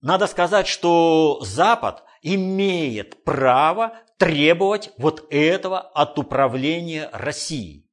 надо 0.02 0.26
сказать, 0.26 0.66
что 0.66 1.40
Запад 1.40 2.04
имеет 2.20 3.24
право 3.24 3.98
требовать 4.18 4.90
вот 4.98 5.26
этого 5.30 5.80
от 5.80 6.18
управления 6.18 7.08
Россией. 7.14 7.89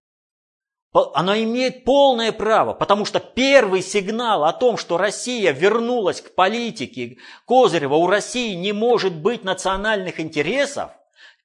Она 1.14 1.42
имеет 1.44 1.84
полное 1.84 2.32
право, 2.32 2.74
потому 2.74 3.06
что 3.06 3.20
первый 3.20 3.82
сигнал 3.82 4.46
о 4.46 4.54
том, 4.54 4.78
что 4.78 4.98
Россия 4.98 5.52
вернулась 5.52 6.22
к 6.22 6.34
политике 6.36 7.18
Козырева, 7.46 7.96
у 7.96 8.08
России 8.08 8.56
не 8.56 8.74
может 8.74 9.14
быть 9.14 9.44
национальных 9.44 10.20
интересов, 10.20 10.92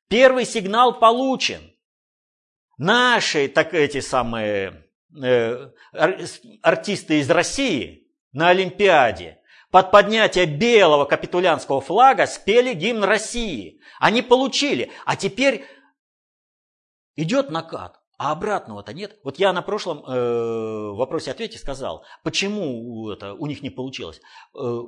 первый 0.09 0.44
сигнал 0.44 0.99
получен. 0.99 1.73
Наши, 2.78 3.49
так 3.49 3.75
эти 3.75 4.00
самые 4.00 4.87
э, 5.23 5.71
артисты 6.62 7.21
из 7.21 7.30
России 7.30 8.09
на 8.32 8.49
Олимпиаде 8.49 9.38
под 9.71 9.90
поднятие 9.90 10.47
белого 10.47 11.04
капитулянского 11.04 11.80
флага 11.80 12.26
спели 12.26 12.75
гимн 12.75 13.04
России. 13.04 13.80
Они 14.00 14.21
получили, 14.21 14.90
а 15.04 15.16
теперь 15.16 15.64
идет 17.16 17.50
накат. 17.50 18.01
А 18.22 18.30
обратного-то 18.30 18.92
нет. 18.92 19.18
Вот 19.24 19.40
я 19.40 19.52
на 19.52 19.62
прошлом 19.62 20.04
э, 20.04 20.92
вопросе-ответе 20.92 21.58
сказал, 21.58 22.04
почему 22.22 23.10
это 23.10 23.34
у 23.34 23.48
них 23.48 23.62
не 23.62 23.70
получилось. 23.70 24.20
Э, 24.54 24.82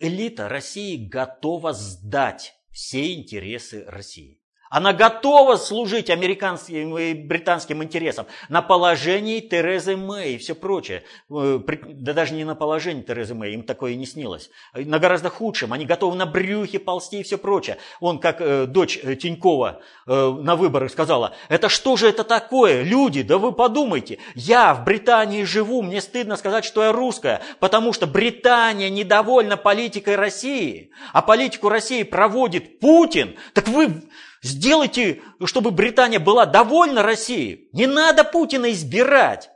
элита 0.00 0.48
России 0.48 0.96
готова 0.96 1.74
сдать 1.74 2.56
все 2.72 3.14
интересы 3.14 3.84
России. 3.86 4.41
Она 4.72 4.94
готова 4.94 5.56
служить 5.56 6.08
американским 6.08 6.96
и 6.96 7.12
британским 7.12 7.82
интересам 7.82 8.26
на 8.48 8.62
положении 8.62 9.40
Терезы 9.40 9.96
Мэй 9.96 10.36
и 10.36 10.38
все 10.38 10.54
прочее. 10.54 11.02
Э, 11.30 11.60
да 11.88 12.14
даже 12.14 12.32
не 12.32 12.44
на 12.44 12.54
положении 12.54 13.02
Терезы 13.02 13.34
Мэй, 13.34 13.52
им 13.52 13.64
такое 13.64 13.92
и 13.92 13.96
не 13.96 14.06
снилось. 14.06 14.48
На 14.72 14.98
гораздо 14.98 15.28
худшем. 15.28 15.74
Они 15.74 15.84
готовы 15.84 16.16
на 16.16 16.24
брюхе 16.24 16.78
ползти 16.78 17.20
и 17.20 17.22
все 17.22 17.36
прочее. 17.36 17.76
Он, 18.00 18.18
как 18.18 18.40
э, 18.40 18.64
дочь 18.64 18.98
э, 19.02 19.14
Тинькова 19.14 19.82
э, 20.06 20.36
на 20.40 20.56
выборах 20.56 20.90
сказала, 20.90 21.34
это 21.50 21.68
что 21.68 21.98
же 21.98 22.08
это 22.08 22.24
такое? 22.24 22.82
Люди, 22.82 23.20
да 23.20 23.36
вы 23.36 23.52
подумайте. 23.52 24.20
Я 24.34 24.72
в 24.72 24.84
Британии 24.84 25.44
живу, 25.44 25.82
мне 25.82 26.00
стыдно 26.00 26.36
сказать, 26.36 26.64
что 26.64 26.82
я 26.82 26.92
русская, 26.92 27.42
потому 27.60 27.92
что 27.92 28.06
Британия 28.06 28.88
недовольна 28.88 29.58
политикой 29.58 30.16
России, 30.16 30.92
а 31.12 31.20
политику 31.20 31.68
России 31.68 32.04
проводит 32.04 32.80
Путин. 32.80 33.36
Так 33.52 33.68
вы 33.68 34.02
Сделайте, 34.42 35.22
чтобы 35.44 35.70
Британия 35.70 36.18
была 36.18 36.46
довольна 36.46 37.02
Россией. 37.02 37.68
Не 37.72 37.86
надо 37.86 38.24
Путина 38.24 38.72
избирать. 38.72 39.50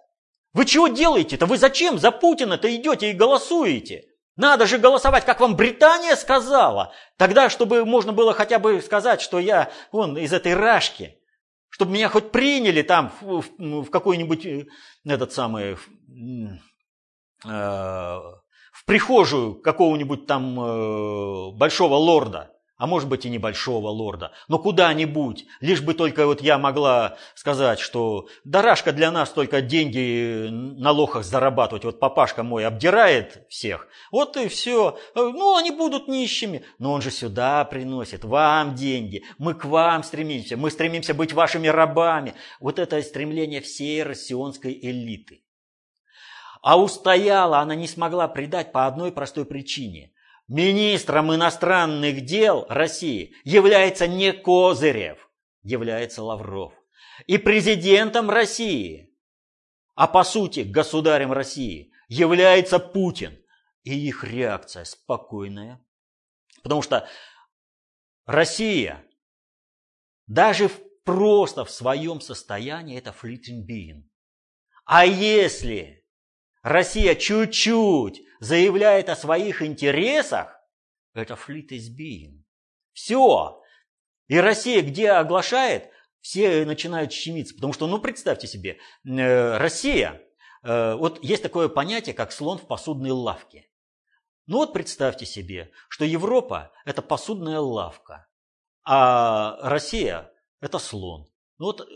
Вы 0.53 0.65
чего 0.65 0.87
делаете-то? 0.87 1.47
Вы 1.47 1.59
зачем 1.59 1.99
за 1.99 2.13
Путина-то 2.13 2.73
идете 2.75 3.11
и 3.11 3.15
голосуете? 3.15 4.05
Надо 4.37 4.67
же 4.67 4.79
голосовать, 4.79 5.25
как 5.25 5.41
вам 5.41 5.57
Британия 5.57 6.15
сказала. 6.15 6.93
Тогда, 7.17 7.51
чтобы 7.51 7.85
можно 7.85 8.13
было 8.13 8.33
хотя 8.33 8.61
бы 8.61 8.81
сказать, 8.81 9.21
что 9.21 9.41
я 9.41 9.73
вон 9.91 10.17
из 10.17 10.33
этой 10.33 10.55
рашки. 10.55 11.19
Чтобы 11.69 11.93
меня 11.93 12.09
хоть 12.09 12.31
приняли 12.31 12.83
там 12.83 13.13
в, 13.21 13.43
в, 13.59 13.83
в 13.83 13.91
какой-нибудь 13.91 14.47
э, 14.47 14.67
этот 15.05 15.33
самый 15.33 15.75
в, 15.75 15.89
э, 17.45 17.49
в 17.49 18.85
прихожую 18.87 19.61
какого-нибудь 19.61 20.27
там 20.27 20.61
э, 20.61 21.51
большого 21.57 21.95
лорда 21.95 22.56
а 22.79 22.87
может 22.87 23.09
быть 23.09 23.25
и 23.25 23.31
небольшого 23.31 23.89
лорда, 23.89 24.33
но 24.49 24.59
куда-нибудь, 24.59 25.47
лишь 25.61 25.81
бы 25.81 25.95
только 25.95 26.27
вот 26.27 26.43
я 26.43 26.59
могла 26.59 27.17
сказать, 27.35 27.79
что 27.79 28.29
дорожка 28.45 28.93
для 28.93 29.11
нас 29.11 29.31
только 29.31 29.63
деньги 29.63 30.49
на 30.51 30.91
лохах 30.91 31.25
зарабатывать, 31.25 31.85
вот 31.85 31.99
папашка 31.99 32.43
мой 32.43 32.67
обдирает 32.67 33.47
всех, 33.49 33.89
вот 34.11 34.37
и 34.37 34.49
все, 34.49 34.99
ну 35.15 35.57
они 35.57 35.71
будут 35.71 36.09
нищими, 36.09 36.65
но 36.79 36.93
он 36.93 37.01
же 37.01 37.11
сюда 37.11 37.65
приносит, 37.65 38.25
вам 38.25 38.75
деньги, 38.75 39.25
мы 39.39 39.55
к 39.55 39.65
вам 39.65 40.03
стремимся, 40.03 40.57
мы 40.57 40.71
стремимся 40.71 41.15
быть 41.15 41.33
вашими 41.33 41.69
рабами, 41.69 42.35
вот 42.61 42.79
это 42.79 43.01
стремление 43.01 43.61
всей 43.63 44.03
россионской 44.03 44.79
элиты. 44.83 45.43
А 46.63 46.79
устояла 46.79 47.61
она 47.61 47.75
не 47.75 47.87
смогла 47.87 48.29
предать 48.29 48.73
по 48.73 48.87
одной 48.87 49.13
простой 49.13 49.47
причине– 49.47 50.13
Министром 50.49 51.35
иностранных 51.35 52.25
дел 52.25 52.67
России 52.69 53.35
является 53.43 54.07
не 54.07 54.33
Козырев, 54.33 55.29
является 55.63 56.23
Лавров. 56.23 56.73
И 57.27 57.39
президентом 57.39 58.31
России, 58.31 59.13
а 59.95 60.07
по 60.07 60.23
сути 60.23 60.61
государем 60.61 61.33
России, 61.33 61.93
является 62.09 62.79
Путин. 62.79 63.43
И 63.83 64.09
их 64.09 64.25
реакция 64.25 64.85
спокойная. 64.85 65.81
Потому 66.63 66.83
что 66.83 67.09
Россия 68.25 69.05
даже 70.27 70.69
просто 71.05 71.65
в 71.65 71.71
своем 71.71 72.21
состоянии 72.21 72.99
это 72.99 73.15
being. 73.23 74.03
А 74.85 75.07
если 75.07 75.96
Россия 76.67 77.15
чуть-чуть 77.15 78.23
заявляет 78.41 79.09
о 79.09 79.15
своих 79.15 79.63
интересах, 79.63 80.61
это 81.15 81.35
is 81.49 81.97
being. 81.97 82.43
Все. 82.93 83.63
И 84.27 84.37
Россия 84.37 84.83
где 84.83 85.13
оглашает, 85.13 85.89
все 86.21 86.67
начинают 86.67 87.13
щемиться. 87.13 87.55
Потому 87.55 87.73
что, 87.73 87.87
ну, 87.87 88.01
представьте 88.01 88.49
себе, 88.49 88.81
э, 89.05 89.59
Россия, 89.59 90.21
э, 90.65 90.97
вот 90.97 91.23
есть 91.23 91.45
такое 91.45 91.69
понятие, 91.69 92.17
как 92.17 92.33
слон 92.33 92.59
в 92.59 92.67
посудной 92.67 93.13
лавке. 93.13 93.71
Ну 94.49 94.57
вот 94.57 94.73
представьте 94.73 95.25
себе, 95.25 95.71
что 95.89 96.05
Европа– 96.05 96.73
это 96.85 97.01
посудная 97.01 97.61
лавка, 97.61 98.27
а 98.83 99.57
Россия– 99.71 100.33
это 100.61 100.81
слон. 100.81 101.29
Ну 101.59 101.67
вот 101.67 101.89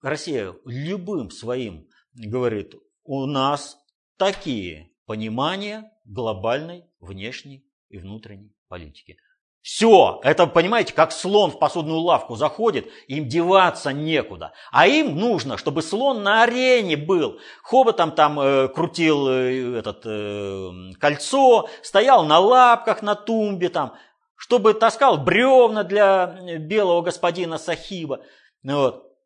Россия 0.00 0.54
любым 0.64 1.30
своим 1.30 1.90
говорит, 2.14 2.74
у 3.02 3.26
нас 3.26 3.83
такие 4.16 4.90
понимания 5.06 5.90
глобальной 6.04 6.84
внешней 7.00 7.64
и 7.88 7.98
внутренней 7.98 8.54
политики. 8.68 9.18
Все, 9.64 10.20
это, 10.22 10.46
понимаете, 10.46 10.92
как 10.92 11.10
слон 11.10 11.50
в 11.50 11.58
посудную 11.58 12.00
лавку 12.00 12.36
заходит, 12.36 12.86
им 13.08 13.26
деваться 13.26 13.94
некуда. 13.94 14.52
А 14.70 14.86
им 14.86 15.16
нужно, 15.16 15.56
чтобы 15.56 15.80
слон 15.80 16.22
на 16.22 16.42
арене 16.42 16.98
был. 16.98 17.38
Хоботом 17.62 18.12
там 18.12 18.38
э, 18.38 18.68
крутил 18.68 19.26
э, 19.26 19.78
этот, 19.78 20.02
э, 20.04 20.92
кольцо, 21.00 21.70
стоял 21.80 22.26
на 22.26 22.40
лапках 22.40 23.00
на 23.00 23.14
тумбе 23.14 23.70
там, 23.70 23.94
чтобы 24.36 24.74
таскал 24.74 25.16
бревна 25.16 25.82
для 25.82 26.58
белого 26.58 27.00
господина 27.00 27.56
Сахиба. 27.56 28.20
Вот. 28.62 29.16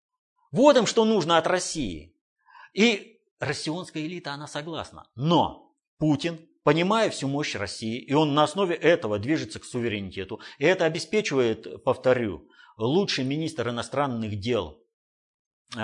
вот 0.53 0.77
им 0.77 0.87
что 0.87 1.05
нужно 1.05 1.39
от 1.39 1.49
России. 1.49 2.15
И 2.75 3.18
россионская 3.41 4.05
элита, 4.05 4.33
она 4.33 4.47
согласна. 4.47 5.09
Но 5.15 5.75
Путин, 5.99 6.39
понимая 6.63 7.11
всю 7.11 7.29
мощь 7.29 7.55
России, 7.55 7.99
и 7.99 8.13
он 8.15 8.35
на 8.35 8.45
основе 8.45 8.75
этого 8.75 9.19
движется 9.19 9.59
к 9.59 9.65
суверенитету, 9.65 10.41
и 10.59 10.65
это 10.65 10.85
обеспечивает, 10.85 11.83
повторю, 11.85 12.49
лучший 12.77 13.25
министр 13.25 13.71
иностранных 13.71 14.39
дел 14.39 14.83
э, 15.77 15.81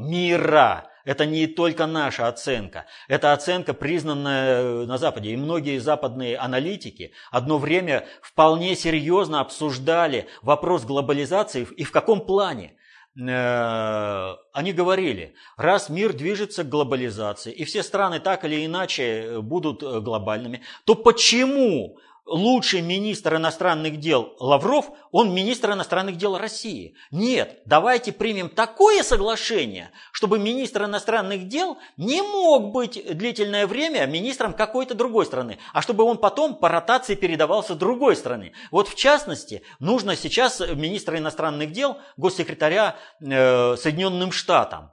мира, 0.00 0.90
Это 1.04 1.24
не 1.24 1.46
только 1.46 1.86
наша 1.86 2.28
оценка. 2.28 2.84
Это 3.08 3.32
оценка, 3.32 3.72
признанная 3.72 4.84
на 4.84 4.98
Западе. 4.98 5.30
И 5.30 5.38
многие 5.38 5.78
западные 5.78 6.36
аналитики 6.36 7.12
одно 7.30 7.56
время 7.56 8.06
вполне 8.20 8.76
серьезно 8.76 9.40
обсуждали 9.40 10.28
вопрос 10.42 10.84
глобализации 10.84 11.66
и 11.78 11.84
в 11.84 11.92
каком 11.92 12.26
плане. 12.26 12.76
Э, 13.20 14.36
они 14.52 14.72
говорили, 14.72 15.34
раз 15.56 15.88
мир 15.88 16.12
движется 16.12 16.62
к 16.62 16.68
глобализации, 16.68 17.52
и 17.52 17.64
все 17.64 17.82
страны 17.82 18.20
так 18.20 18.44
или 18.44 18.64
иначе 18.64 19.40
будут 19.40 19.82
глобальными, 19.82 20.62
то 20.84 20.94
почему 20.94 21.98
лучший 22.28 22.82
министр 22.82 23.36
иностранных 23.36 23.98
дел 23.98 24.34
Лавров, 24.38 24.90
он 25.10 25.34
министр 25.34 25.72
иностранных 25.72 26.16
дел 26.16 26.36
России. 26.36 26.94
Нет, 27.10 27.60
давайте 27.64 28.12
примем 28.12 28.50
такое 28.50 29.02
соглашение, 29.02 29.90
чтобы 30.12 30.38
министр 30.38 30.84
иностранных 30.84 31.48
дел 31.48 31.78
не 31.96 32.22
мог 32.22 32.72
быть 32.72 33.02
длительное 33.16 33.66
время 33.66 34.06
министром 34.06 34.52
какой-то 34.52 34.94
другой 34.94 35.26
страны, 35.26 35.58
а 35.72 35.82
чтобы 35.82 36.04
он 36.04 36.18
потом 36.18 36.56
по 36.56 36.68
ротации 36.68 37.14
передавался 37.14 37.74
другой 37.74 38.14
стране. 38.14 38.52
Вот 38.70 38.88
в 38.88 38.94
частности, 38.94 39.62
нужно 39.80 40.14
сейчас 40.14 40.60
министра 40.60 41.18
иностранных 41.18 41.72
дел, 41.72 41.98
госсекретаря 42.16 42.96
э, 43.20 43.76
Соединенным 43.76 44.32
Штатам. 44.32 44.92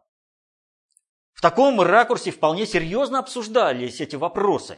В 1.34 1.42
таком 1.42 1.82
ракурсе 1.82 2.32
вполне 2.32 2.66
серьезно 2.66 3.20
обсуждались 3.20 4.00
эти 4.00 4.16
вопросы. 4.16 4.78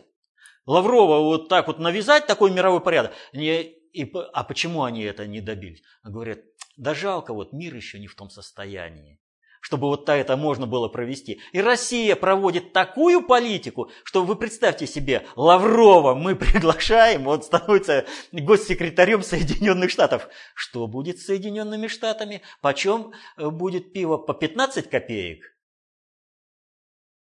Лаврова 0.68 1.22
вот 1.22 1.50
так 1.50 1.68
вот 1.68 1.80
навязать 1.80 2.28
такой 2.28 2.52
мировой 2.52 2.82
порядок. 2.82 3.14
Не, 3.34 3.64
и, 3.64 4.12
а 4.34 4.44
почему 4.44 4.84
они 4.84 5.02
это 5.02 5.26
не 5.26 5.42
добились? 5.42 5.82
Говорят, 6.04 6.40
да 6.76 6.94
жалко, 6.94 7.34
вот 7.34 7.54
мир 7.54 7.74
еще 7.74 7.98
не 7.98 8.08
в 8.08 8.16
том 8.16 8.30
состоянии 8.30 9.20
чтобы 9.60 9.88
вот 9.88 10.08
это 10.08 10.38
можно 10.38 10.66
было 10.66 10.88
провести. 10.88 11.42
И 11.52 11.60
Россия 11.60 12.16
проводит 12.16 12.72
такую 12.72 13.26
политику, 13.26 13.92
что 14.06 14.24
вы 14.24 14.38
представьте 14.38 14.88
себе, 14.88 15.28
Лаврова 15.36 16.16
мы 16.16 16.36
приглашаем, 16.38 17.28
он 17.28 17.44
становится 17.44 18.06
госсекретарем 18.32 19.24
Соединенных 19.24 19.90
Штатов. 19.90 20.30
Что 20.56 20.88
будет 20.88 21.20
с 21.20 21.26
Соединенными 21.26 21.88
Штатами? 21.88 22.44
Почем 22.62 23.12
э, 23.36 23.50
будет 23.50 23.92
пиво? 23.92 24.18
По 24.18 24.34
15 24.34 24.90
копеек? 24.90 25.44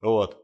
Вот. 0.00 0.43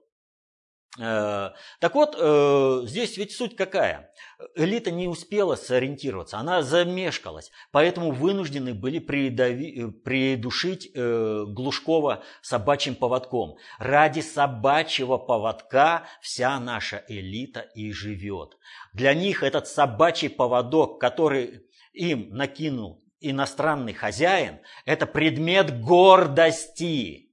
Э, 0.99 1.51
так 1.79 1.95
вот, 1.95 2.17
э, 2.19 2.83
здесь 2.85 3.17
ведь 3.17 3.33
суть 3.33 3.55
какая? 3.55 4.13
Элита 4.57 4.91
не 4.91 5.07
успела 5.07 5.55
сориентироваться, 5.55 6.39
она 6.39 6.63
замешкалась, 6.63 7.53
поэтому 7.71 8.11
вынуждены 8.11 8.75
были 8.75 8.99
э, 8.99 9.89
придушить 10.03 10.91
Глушкова 10.95 12.25
собачьим 12.43 12.97
поводком. 12.97 13.57
Ради 13.79 14.21
собачьего 14.21 15.17
поводка 15.19 16.07
вся 16.21 16.59
наша 16.59 17.05
элита 17.07 17.61
и 17.61 17.93
живет. 17.93 18.57
Для 18.93 19.15
них 19.15 19.45
этот 19.45 19.69
собачий 19.69 20.29
поводок, 20.29 21.01
который 21.01 21.63
им 21.93 22.31
накинул 22.31 23.01
иностранный 23.21 23.93
хозяин, 23.93 24.59
это 24.87 25.07
предмет 25.07 25.81
гордости. 25.81 27.30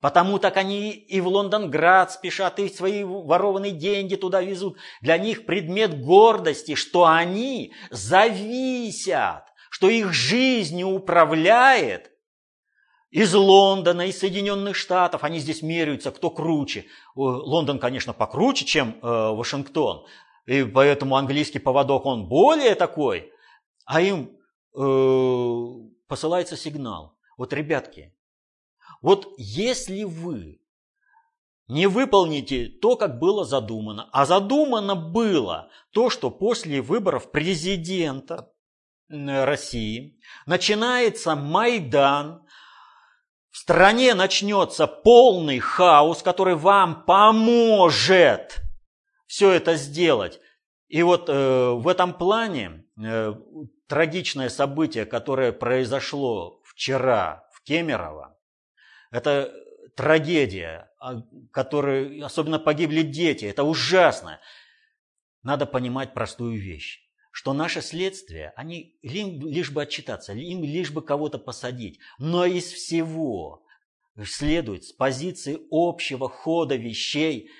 Потому 0.00 0.38
так 0.38 0.56
они 0.56 0.90
и 0.92 1.20
в 1.20 1.28
Лондонград 1.28 2.10
спешат, 2.10 2.58
и 2.58 2.68
свои 2.70 3.04
ворованные 3.04 3.72
деньги 3.72 4.16
туда 4.16 4.40
везут. 4.40 4.78
Для 5.02 5.18
них 5.18 5.44
предмет 5.44 6.02
гордости, 6.02 6.74
что 6.74 7.04
они 7.04 7.74
зависят, 7.90 9.44
что 9.70 9.90
их 9.90 10.12
жизнью 10.12 10.88
управляет 10.88 12.10
из 13.10 13.34
Лондона, 13.34 14.06
из 14.06 14.18
Соединенных 14.18 14.74
Штатов. 14.74 15.22
Они 15.22 15.38
здесь 15.38 15.60
меряются, 15.60 16.10
кто 16.12 16.30
круче. 16.30 16.86
Лондон, 17.14 17.78
конечно, 17.78 18.14
покруче, 18.14 18.64
чем 18.64 18.96
э, 19.02 19.06
Вашингтон. 19.06 20.06
И 20.46 20.64
поэтому 20.64 21.16
английский 21.16 21.58
поводок, 21.58 22.06
он 22.06 22.26
более 22.26 22.74
такой. 22.74 23.30
А 23.84 24.00
им 24.00 24.30
э, 24.74 25.90
посылается 26.08 26.56
сигнал. 26.56 27.18
Вот, 27.36 27.52
ребятки, 27.52 28.14
вот 29.00 29.28
если 29.38 30.04
вы 30.04 30.60
не 31.68 31.86
выполните 31.86 32.66
то, 32.66 32.96
как 32.96 33.18
было 33.18 33.44
задумано, 33.44 34.08
а 34.12 34.26
задумано 34.26 34.96
было 34.96 35.70
то, 35.92 36.10
что 36.10 36.30
после 36.30 36.82
выборов 36.82 37.30
президента 37.30 38.52
России 39.08 40.18
начинается 40.46 41.34
Майдан, 41.36 42.44
в 43.50 43.56
стране 43.56 44.14
начнется 44.14 44.86
полный 44.86 45.58
хаос, 45.58 46.22
который 46.22 46.54
вам 46.54 47.04
поможет 47.04 48.60
все 49.26 49.50
это 49.50 49.76
сделать. 49.76 50.40
И 50.88 51.02
вот 51.02 51.28
э, 51.28 51.70
в 51.70 51.86
этом 51.86 52.14
плане 52.14 52.84
э, 53.00 53.34
трагичное 53.88 54.48
событие, 54.48 55.04
которое 55.04 55.52
произошло 55.52 56.60
вчера 56.64 57.44
в 57.52 57.62
Кемерово, 57.62 58.36
это 59.10 59.52
трагедия, 59.96 60.90
а, 60.98 61.22
которой 61.52 62.20
особенно 62.20 62.58
погибли 62.58 63.02
дети. 63.02 63.44
Это 63.44 63.64
ужасно. 63.64 64.40
Надо 65.42 65.66
понимать 65.66 66.14
простую 66.14 66.60
вещь, 66.60 67.00
что 67.32 67.52
наше 67.52 67.80
следствие, 67.80 68.52
они 68.56 68.98
лишь 69.02 69.70
бы 69.70 69.82
отчитаться, 69.82 70.32
им 70.32 70.62
лишь 70.62 70.90
бы 70.90 71.02
кого-то 71.02 71.38
посадить. 71.38 71.98
Но 72.18 72.44
из 72.44 72.64
всего 72.64 73.64
следует 74.24 74.84
с 74.84 74.92
позиции 74.92 75.58
общего 75.70 76.28
хода 76.28 76.76
вещей 76.76 77.50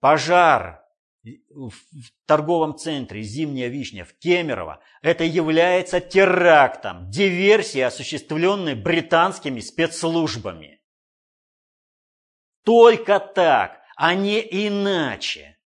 пожар 0.00 0.84
в 1.50 1.72
торговом 2.26 2.76
центре 2.76 3.22
«Зимняя 3.22 3.68
вишня» 3.68 4.04
в 4.04 4.14
Кемерово, 4.14 4.80
это 5.02 5.24
является 5.24 6.00
терактом, 6.00 7.10
диверсией, 7.10 7.86
осуществленной 7.86 8.74
британскими 8.74 9.60
спецслужбами. 9.60 10.80
Только 12.64 13.18
так, 13.20 13.80
а 13.96 14.14
не 14.14 14.40
иначе. 14.40 15.58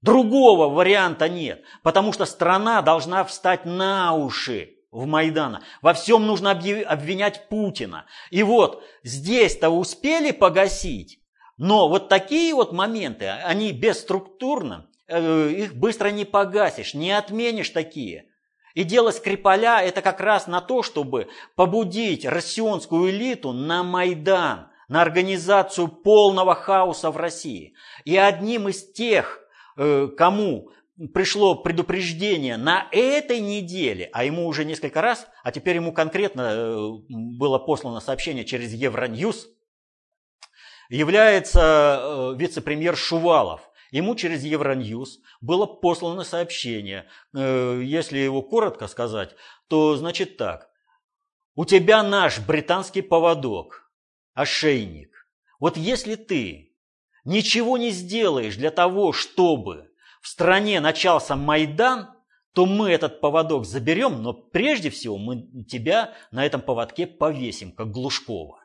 Другого 0.00 0.68
варианта 0.68 1.28
нет, 1.28 1.64
потому 1.82 2.12
что 2.12 2.24
страна 2.24 2.82
должна 2.82 3.24
встать 3.24 3.64
на 3.64 4.14
уши 4.14 4.76
в 4.90 5.06
Майдана. 5.06 5.64
Во 5.82 5.92
всем 5.92 6.26
нужно 6.26 6.52
обвинять 6.52 7.48
Путина. 7.48 8.06
И 8.30 8.42
вот 8.42 8.84
здесь-то 9.02 9.70
успели 9.70 10.30
погасить, 10.30 11.20
но 11.58 11.88
вот 11.88 12.08
такие 12.08 12.54
вот 12.54 12.72
моменты, 12.72 13.26
они 13.28 13.72
бесструктурно, 13.72 14.86
э, 15.08 15.50
их 15.50 15.74
быстро 15.74 16.08
не 16.08 16.24
погасишь, 16.24 16.94
не 16.94 17.10
отменишь 17.10 17.70
такие. 17.70 18.26
И 18.74 18.84
дело 18.84 19.10
Скрипаля 19.10 19.82
это 19.82 20.00
как 20.00 20.20
раз 20.20 20.46
на 20.46 20.60
то, 20.60 20.84
чтобы 20.84 21.26
побудить 21.56 22.24
россионскую 22.24 23.10
элиту 23.10 23.52
на 23.52 23.82
Майдан, 23.82 24.68
на 24.86 25.02
организацию 25.02 25.88
полного 25.88 26.54
хаоса 26.54 27.10
в 27.10 27.16
России. 27.16 27.74
И 28.04 28.16
одним 28.16 28.68
из 28.68 28.92
тех, 28.92 29.40
э, 29.76 30.06
кому 30.16 30.70
пришло 31.12 31.56
предупреждение 31.56 32.56
на 32.56 32.86
этой 32.92 33.40
неделе, 33.40 34.10
а 34.12 34.24
ему 34.24 34.46
уже 34.46 34.64
несколько 34.64 35.00
раз, 35.00 35.26
а 35.42 35.50
теперь 35.50 35.76
ему 35.76 35.92
конкретно 35.92 36.40
э, 36.40 36.88
было 37.08 37.58
послано 37.58 37.98
сообщение 37.98 38.44
через 38.44 38.72
Евроньюз, 38.72 39.48
является 40.88 42.00
э, 42.00 42.34
вице-премьер 42.36 42.96
Шувалов. 42.96 43.70
Ему 43.90 44.14
через 44.14 44.44
Евроньюз 44.44 45.20
было 45.40 45.66
послано 45.66 46.24
сообщение. 46.24 47.08
Э, 47.34 47.80
если 47.82 48.18
его 48.18 48.42
коротко 48.42 48.86
сказать, 48.86 49.34
то 49.68 49.96
значит 49.96 50.36
так. 50.36 50.68
У 51.54 51.64
тебя 51.64 52.02
наш 52.02 52.38
британский 52.38 53.02
поводок, 53.02 53.90
ошейник. 54.34 55.28
Вот 55.58 55.76
если 55.76 56.14
ты 56.14 56.76
ничего 57.24 57.76
не 57.78 57.90
сделаешь 57.90 58.56
для 58.56 58.70
того, 58.70 59.12
чтобы 59.12 59.90
в 60.20 60.28
стране 60.28 60.80
начался 60.80 61.36
Майдан, 61.36 62.10
то 62.52 62.66
мы 62.66 62.90
этот 62.90 63.20
поводок 63.20 63.66
заберем, 63.66 64.22
но 64.22 64.32
прежде 64.32 64.90
всего 64.90 65.18
мы 65.18 65.64
тебя 65.64 66.14
на 66.30 66.44
этом 66.44 66.60
поводке 66.60 67.06
повесим, 67.06 67.72
как 67.72 67.90
Глушкова. 67.90 68.64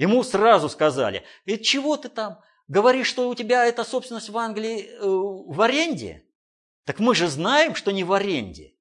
Ему 0.00 0.22
сразу 0.22 0.70
сказали, 0.70 1.24
и 1.44 1.58
чего 1.58 1.94
ты 1.98 2.08
там? 2.08 2.40
Говоришь, 2.68 3.06
что 3.06 3.28
у 3.28 3.34
тебя 3.34 3.66
эта 3.66 3.84
собственность 3.84 4.30
в 4.30 4.38
Англии 4.38 4.88
э, 4.88 4.98
в 5.02 5.60
аренде? 5.60 6.24
Так 6.86 7.00
мы 7.00 7.14
же 7.14 7.28
знаем, 7.28 7.74
что 7.74 7.90
не 7.90 8.02
в 8.02 8.14
аренде. 8.14 8.72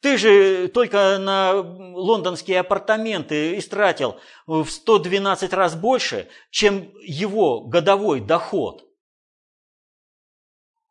Ты 0.00 0.18
же 0.18 0.66
только 0.66 1.18
на 1.18 1.52
лондонские 1.52 2.58
апартаменты 2.58 3.56
истратил 3.56 4.18
в 4.48 4.68
112 4.68 5.52
раз 5.52 5.76
больше, 5.76 6.28
чем 6.50 6.92
его 7.02 7.60
годовой 7.60 8.20
доход. 8.20 8.90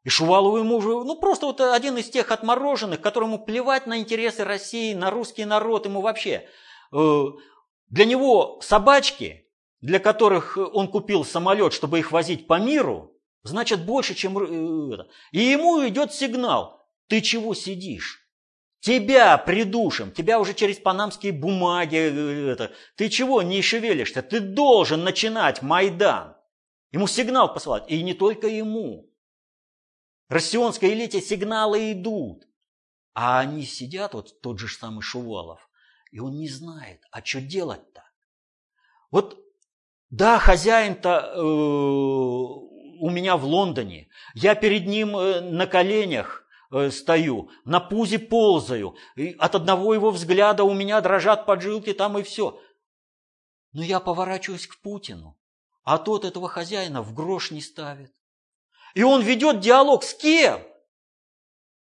И 0.05 0.09
Шувалову 0.09 0.59
ему 0.59 0.77
уже, 0.77 0.91
ну 0.91 1.19
просто 1.19 1.45
вот 1.45 1.59
один 1.59 1.97
из 1.97 2.09
тех 2.09 2.31
отмороженных, 2.31 3.01
которому 3.01 3.43
плевать 3.43 3.85
на 3.85 3.99
интересы 3.99 4.45
России, 4.45 4.93
на 4.93 5.09
русский 5.09 5.43
народ, 5.43 5.87
ему 5.87 5.99
вообще. 5.99 6.47
Для 7.89 8.05
него 8.05 8.59
собачки, 8.61 9.47
для 9.81 9.99
которых 9.99 10.57
он 10.57 10.87
купил 10.89 11.25
самолет, 11.25 11.73
чтобы 11.73 11.99
их 11.99 12.11
возить 12.11 12.47
по 12.47 12.59
миру, 12.59 13.17
значит 13.43 13.85
больше, 13.85 14.13
чем 14.13 14.37
э, 14.37 14.93
это. 14.93 15.09
И 15.31 15.39
ему 15.39 15.87
идет 15.87 16.13
сигнал, 16.13 16.87
ты 17.07 17.21
чего 17.21 17.53
сидишь? 17.53 18.27
Тебя 18.81 19.37
придушим, 19.37 20.11
тебя 20.11 20.39
уже 20.39 20.53
через 20.53 20.77
панамские 20.77 21.33
бумаги, 21.33 21.97
э, 21.97 22.51
это, 22.51 22.71
ты 22.95 23.09
чего 23.09 23.41
не 23.41 23.61
шевелишься? 23.61 24.21
Ты 24.21 24.39
должен 24.39 25.03
начинать 25.03 25.61
Майдан. 25.61 26.35
Ему 26.91 27.07
сигнал 27.07 27.53
посылать, 27.53 27.83
и 27.87 28.01
не 28.03 28.13
только 28.13 28.47
ему. 28.47 29.11
Россионской 30.27 30.93
элите 30.93 31.21
сигналы 31.21 31.91
идут. 31.91 32.47
А 33.13 33.39
они 33.39 33.63
сидят, 33.63 34.13
вот 34.13 34.41
тот 34.41 34.59
же 34.59 34.67
самый 34.67 35.01
Шувалов, 35.01 35.68
и 36.11 36.19
он 36.19 36.37
не 36.37 36.49
знает, 36.49 37.01
а 37.11 37.23
что 37.23 37.41
делать-то? 37.41 38.03
Вот, 39.11 39.37
да, 40.09 40.39
хозяин-то 40.39 41.33
э, 41.35 41.39
у 42.99 43.09
меня 43.09 43.37
в 43.37 43.45
Лондоне, 43.45 44.09
я 44.33 44.55
перед 44.55 44.87
ним 44.87 45.15
э, 45.15 45.41
на 45.41 45.67
коленях 45.67 46.45
э, 46.71 46.91
стою, 46.91 47.49
на 47.65 47.79
пузе 47.79 48.19
ползаю, 48.19 48.95
и 49.15 49.35
от 49.39 49.55
одного 49.55 49.93
его 49.93 50.11
взгляда 50.11 50.63
у 50.63 50.73
меня 50.73 51.01
дрожат 51.01 51.45
поджилки 51.45 51.93
там 51.93 52.17
и 52.17 52.23
все. 52.23 52.59
Но 53.71 53.83
я 53.83 53.99
поворачиваюсь 53.99 54.67
к 54.67 54.81
Путину, 54.81 55.37
а 55.83 55.97
тот 55.97 56.25
этого 56.25 56.49
хозяина 56.49 57.01
в 57.01 57.13
грош 57.13 57.51
не 57.51 57.61
ставит. 57.61 58.13
И 58.95 59.03
он 59.03 59.21
ведет 59.21 59.59
диалог 59.59 60.03
с 60.03 60.13
кем? 60.15 60.61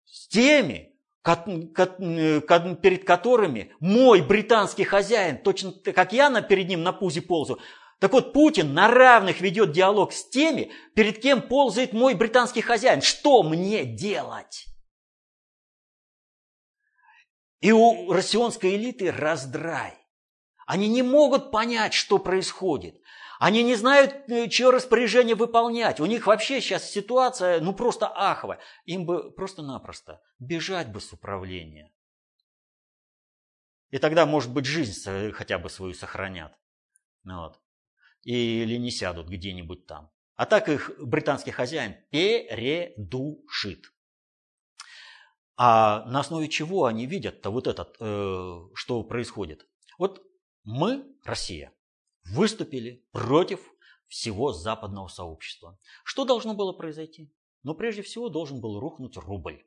С 0.05 0.27
теми, 0.27 0.96
перед 1.35 3.05
которыми 3.05 3.73
мой 3.79 4.21
британский 4.21 4.83
хозяин, 4.83 5.37
точно 5.37 5.71
как 5.71 6.13
я 6.13 6.41
перед 6.41 6.67
ним 6.67 6.83
на 6.83 6.93
пузе 6.93 7.21
ползаю, 7.21 7.59
так 7.99 8.13
вот, 8.13 8.31
Путин 8.31 8.73
на 8.73 8.87
равных 8.87 9.41
ведет 9.41 9.71
диалог 9.71 10.13
с 10.13 10.29
теми, 10.29 10.71
перед 10.93 11.19
кем 11.19 11.41
ползает 11.41 11.93
мой 11.93 12.13
британский 12.13 12.61
хозяин. 12.61 13.01
Что 13.01 13.41
мне 13.41 13.85
делать? 13.85 14.67
И 17.59 17.71
у 17.71 18.11
россионской 18.11 18.75
элиты 18.75 19.11
раздрай. 19.11 19.95
Они 20.67 20.87
не 20.87 21.01
могут 21.01 21.49
понять, 21.49 21.95
что 21.95 22.19
происходит. 22.19 23.01
Они 23.39 23.63
не 23.63 23.75
знают, 23.75 24.29
э, 24.29 24.49
чье 24.49 24.71
распоряжение 24.71 25.35
выполнять. 25.35 25.99
У 25.99 26.05
них 26.05 26.25
вообще 26.27 26.59
сейчас 26.59 26.89
ситуация, 26.89 27.61
ну 27.61 27.73
просто 27.73 28.07
аховая. 28.07 28.59
Им 28.85 29.05
бы 29.05 29.31
просто-напросто 29.31 30.21
бежать 30.39 30.91
бы 30.91 30.99
с 30.99 31.13
управления. 31.13 31.91
И 33.89 33.99
тогда, 33.99 34.25
может 34.25 34.51
быть, 34.51 34.65
жизнь 34.65 35.31
хотя 35.33 35.59
бы 35.59 35.69
свою 35.69 35.93
сохранят. 35.93 36.57
Вот. 37.23 37.59
Или 38.23 38.77
не 38.77 38.91
сядут 38.91 39.27
где-нибудь 39.27 39.85
там. 39.85 40.11
А 40.35 40.45
так 40.45 40.67
их 40.69 40.91
британский 40.99 41.51
хозяин 41.51 41.95
передушит. 42.09 43.93
А 45.55 46.05
на 46.05 46.19
основе 46.19 46.47
чего 46.47 46.85
они 46.85 47.07
видят-то 47.07 47.49
вот 47.49 47.65
этот, 47.65 47.95
э, 47.99 48.59
что 48.75 49.03
происходит? 49.03 49.67
Вот 49.97 50.21
мы, 50.63 51.03
Россия, 51.23 51.73
выступили 52.31 53.05
против 53.11 53.59
всего 54.07 54.53
западного 54.53 55.07
сообщества. 55.07 55.77
Что 56.03 56.25
должно 56.25 56.53
было 56.53 56.73
произойти? 56.73 57.31
Ну, 57.63 57.73
прежде 57.75 58.01
всего, 58.01 58.29
должен 58.29 58.61
был 58.61 58.79
рухнуть 58.79 59.17
рубль. 59.17 59.65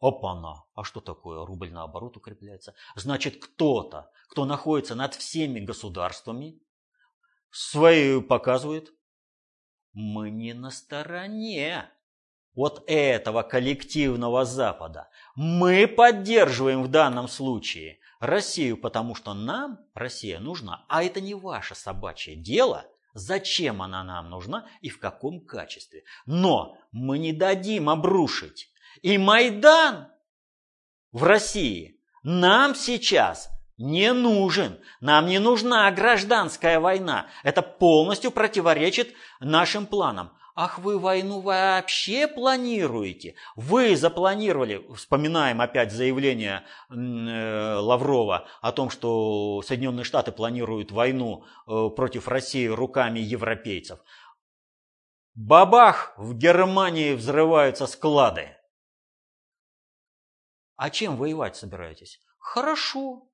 Опа-на! 0.00 0.64
А 0.74 0.82
что 0.82 1.00
такое? 1.00 1.46
Рубль 1.46 1.70
наоборот 1.70 2.16
укрепляется. 2.16 2.74
Значит, 2.96 3.36
кто-то, 3.36 4.10
кто 4.28 4.44
находится 4.44 4.96
над 4.96 5.14
всеми 5.14 5.60
государствами, 5.60 6.60
свои 7.50 8.20
показывает, 8.20 8.92
мы 9.92 10.30
не 10.30 10.54
на 10.54 10.70
стороне 10.70 11.88
вот 12.54 12.82
этого 12.86 13.42
коллективного 13.42 14.44
Запада. 14.44 15.08
Мы 15.36 15.86
поддерживаем 15.86 16.82
в 16.82 16.88
данном 16.88 17.28
случае 17.28 18.00
Россию, 18.22 18.76
потому 18.76 19.16
что 19.16 19.34
нам 19.34 19.80
Россия 19.94 20.38
нужна, 20.38 20.84
а 20.88 21.02
это 21.02 21.20
не 21.20 21.34
ваше 21.34 21.74
собачье 21.74 22.36
дело, 22.36 22.86
зачем 23.14 23.82
она 23.82 24.04
нам 24.04 24.30
нужна 24.30 24.68
и 24.80 24.90
в 24.90 25.00
каком 25.00 25.44
качестве. 25.44 26.04
Но 26.24 26.78
мы 26.92 27.18
не 27.18 27.32
дадим 27.32 27.90
обрушить. 27.90 28.70
И 29.02 29.18
Майдан 29.18 30.06
в 31.10 31.24
России 31.24 32.00
нам 32.22 32.76
сейчас 32.76 33.50
не 33.76 34.12
нужен. 34.12 34.78
Нам 35.00 35.26
не 35.26 35.40
нужна 35.40 35.90
гражданская 35.90 36.78
война. 36.78 37.26
Это 37.42 37.60
полностью 37.60 38.30
противоречит 38.30 39.14
нашим 39.40 39.84
планам. 39.84 40.30
Ах, 40.54 40.78
вы 40.78 40.98
войну 40.98 41.40
вообще 41.40 42.28
планируете? 42.28 43.36
Вы 43.56 43.96
запланировали, 43.96 44.86
вспоминаем 44.94 45.62
опять 45.62 45.92
заявление 45.92 46.66
э, 46.90 46.94
Лаврова 47.78 48.46
о 48.60 48.72
том, 48.72 48.90
что 48.90 49.62
Соединенные 49.62 50.04
Штаты 50.04 50.30
планируют 50.30 50.92
войну 50.92 51.46
э, 51.66 51.88
против 51.96 52.28
России 52.28 52.66
руками 52.66 53.18
европейцев. 53.18 54.00
Бабах, 55.34 56.12
в 56.18 56.34
Германии 56.34 57.14
взрываются 57.14 57.86
склады. 57.86 58.54
А 60.76 60.90
чем 60.90 61.16
воевать 61.16 61.56
собираетесь? 61.56 62.20
Хорошо, 62.38 63.30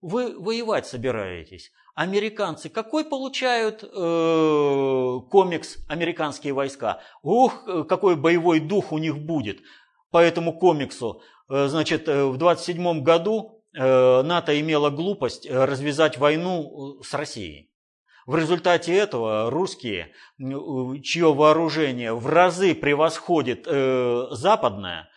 вы 0.00 0.38
воевать 0.40 0.86
собираетесь. 0.86 1.72
Американцы 1.94 2.70
какой 2.70 3.04
получают 3.04 3.84
э, 3.84 5.20
комикс 5.30 5.76
«Американские 5.88 6.54
войска»? 6.54 7.00
Ух, 7.22 7.66
какой 7.86 8.16
боевой 8.16 8.60
дух 8.60 8.92
у 8.92 8.98
них 8.98 9.18
будет 9.18 9.60
по 10.10 10.16
этому 10.16 10.58
комиксу. 10.58 11.20
Э, 11.50 11.66
значит, 11.68 12.08
э, 12.08 12.24
в 12.24 12.38
27 12.38 13.02
году 13.02 13.62
э, 13.74 14.22
НАТО 14.22 14.58
имела 14.58 14.88
глупость 14.88 15.44
э, 15.44 15.64
развязать 15.66 16.16
войну 16.16 17.02
с 17.02 17.12
Россией. 17.12 17.70
В 18.24 18.36
результате 18.36 18.94
этого 18.94 19.50
русские, 19.50 20.12
чье 20.38 21.34
вооружение 21.34 22.14
в 22.14 22.26
разы 22.26 22.74
превосходит 22.74 23.66
э, 23.66 24.28
западное, 24.30 25.10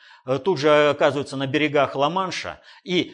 тут 0.44 0.58
же 0.58 0.90
оказываются 0.90 1.38
на 1.38 1.46
берегах 1.46 1.96
Ла-Манша 1.96 2.60
и 2.84 3.14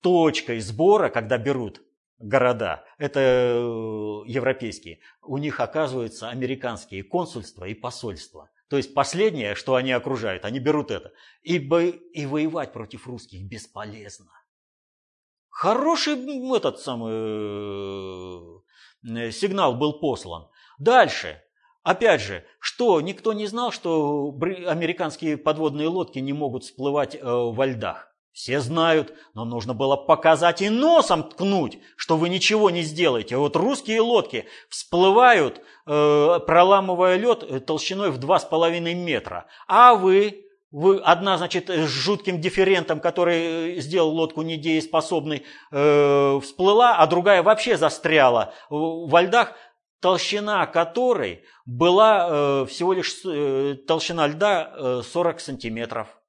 точкой 0.00 0.60
сбора, 0.60 1.10
когда 1.10 1.36
берут 1.36 1.82
города, 2.20 2.84
это 2.98 3.18
э, 3.20 3.52
европейские, 4.26 5.00
у 5.22 5.38
них 5.38 5.58
оказываются 5.58 6.28
американские 6.28 7.02
консульства 7.02 7.64
и 7.64 7.74
посольства. 7.74 8.50
То 8.68 8.76
есть 8.76 8.94
последнее, 8.94 9.56
что 9.56 9.74
они 9.74 9.90
окружают, 9.90 10.44
они 10.44 10.60
берут 10.60 10.92
это. 10.92 11.12
И, 11.42 11.58
бо... 11.58 11.82
и 11.82 12.26
воевать 12.26 12.72
против 12.72 13.08
русских 13.08 13.42
бесполезно. 13.48 14.30
Хороший 15.48 16.14
этот 16.56 16.78
самый 16.78 18.60
э, 19.02 19.30
сигнал 19.32 19.74
был 19.74 19.98
послан. 19.98 20.48
Дальше. 20.78 21.42
Опять 21.82 22.20
же, 22.20 22.44
что 22.60 23.00
никто 23.00 23.32
не 23.32 23.46
знал, 23.46 23.72
что 23.72 24.36
американские 24.66 25.38
подводные 25.38 25.88
лодки 25.88 26.18
не 26.18 26.34
могут 26.34 26.64
всплывать 26.64 27.14
э, 27.14 27.20
во 27.22 27.66
льдах. 27.66 28.09
Все 28.32 28.60
знают, 28.60 29.12
но 29.34 29.44
нужно 29.44 29.74
было 29.74 29.96
показать 29.96 30.62
и 30.62 30.68
носом 30.68 31.24
ткнуть, 31.24 31.78
что 31.96 32.16
вы 32.16 32.28
ничего 32.28 32.70
не 32.70 32.82
сделаете. 32.82 33.36
Вот 33.36 33.56
русские 33.56 34.00
лодки 34.00 34.46
всплывают, 34.68 35.60
э, 35.86 36.38
проламывая 36.46 37.16
лед 37.16 37.42
э, 37.42 37.58
толщиной 37.58 38.10
в 38.10 38.20
2,5 38.20 38.94
метра. 38.94 39.46
А 39.66 39.94
вы, 39.94 40.46
вы 40.70 40.98
одна, 40.98 41.38
значит, 41.38 41.68
с 41.68 41.88
жутким 41.88 42.40
дифферентом, 42.40 43.00
который 43.00 43.78
э, 43.78 43.80
сделал 43.80 44.10
лодку 44.10 44.42
недееспособной, 44.42 45.44
всплыла, 45.70 46.96
а 46.98 47.06
другая 47.08 47.42
вообще 47.42 47.76
застряла 47.76 48.54
во 48.68 49.22
льдах, 49.22 49.54
толщина 50.00 50.66
которой 50.66 51.42
была 51.66 52.64
всего 52.66 52.92
лишь 52.92 53.12
толщина 53.86 54.28
льда 54.28 54.72
э, 54.72 55.02
40 55.04 55.40
сантиметров. 55.40 56.19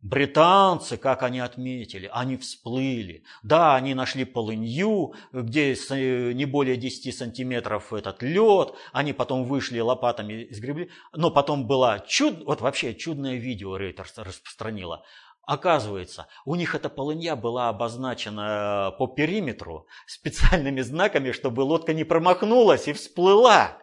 Британцы, 0.00 0.96
как 0.96 1.24
они 1.24 1.40
отметили, 1.40 2.08
они 2.12 2.36
всплыли. 2.36 3.24
Да, 3.42 3.74
они 3.74 3.94
нашли 3.94 4.24
полынью, 4.24 5.14
где 5.32 5.74
э, 5.74 6.32
не 6.32 6.44
более 6.44 6.76
10 6.76 7.16
сантиметров 7.16 7.92
этот 7.92 8.22
лед. 8.22 8.74
Они 8.92 9.12
потом 9.12 9.44
вышли 9.44 9.80
лопатами, 9.80 10.46
сгребли. 10.52 10.90
Но 11.12 11.32
потом 11.32 11.66
была 11.66 11.98
чуд... 11.98 12.44
Вот 12.44 12.60
вообще 12.60 12.94
чудное 12.94 13.36
видео 13.36 13.76
Рейтерс 13.76 14.18
распространила. 14.18 15.04
Оказывается, 15.42 16.28
у 16.44 16.54
них 16.54 16.76
эта 16.76 16.88
полынья 16.88 17.34
была 17.34 17.68
обозначена 17.68 18.94
по 18.98 19.08
периметру 19.08 19.88
специальными 20.06 20.80
знаками, 20.82 21.32
чтобы 21.32 21.62
лодка 21.62 21.92
не 21.92 22.04
промахнулась 22.04 22.86
и 22.86 22.92
всплыла. 22.92 23.78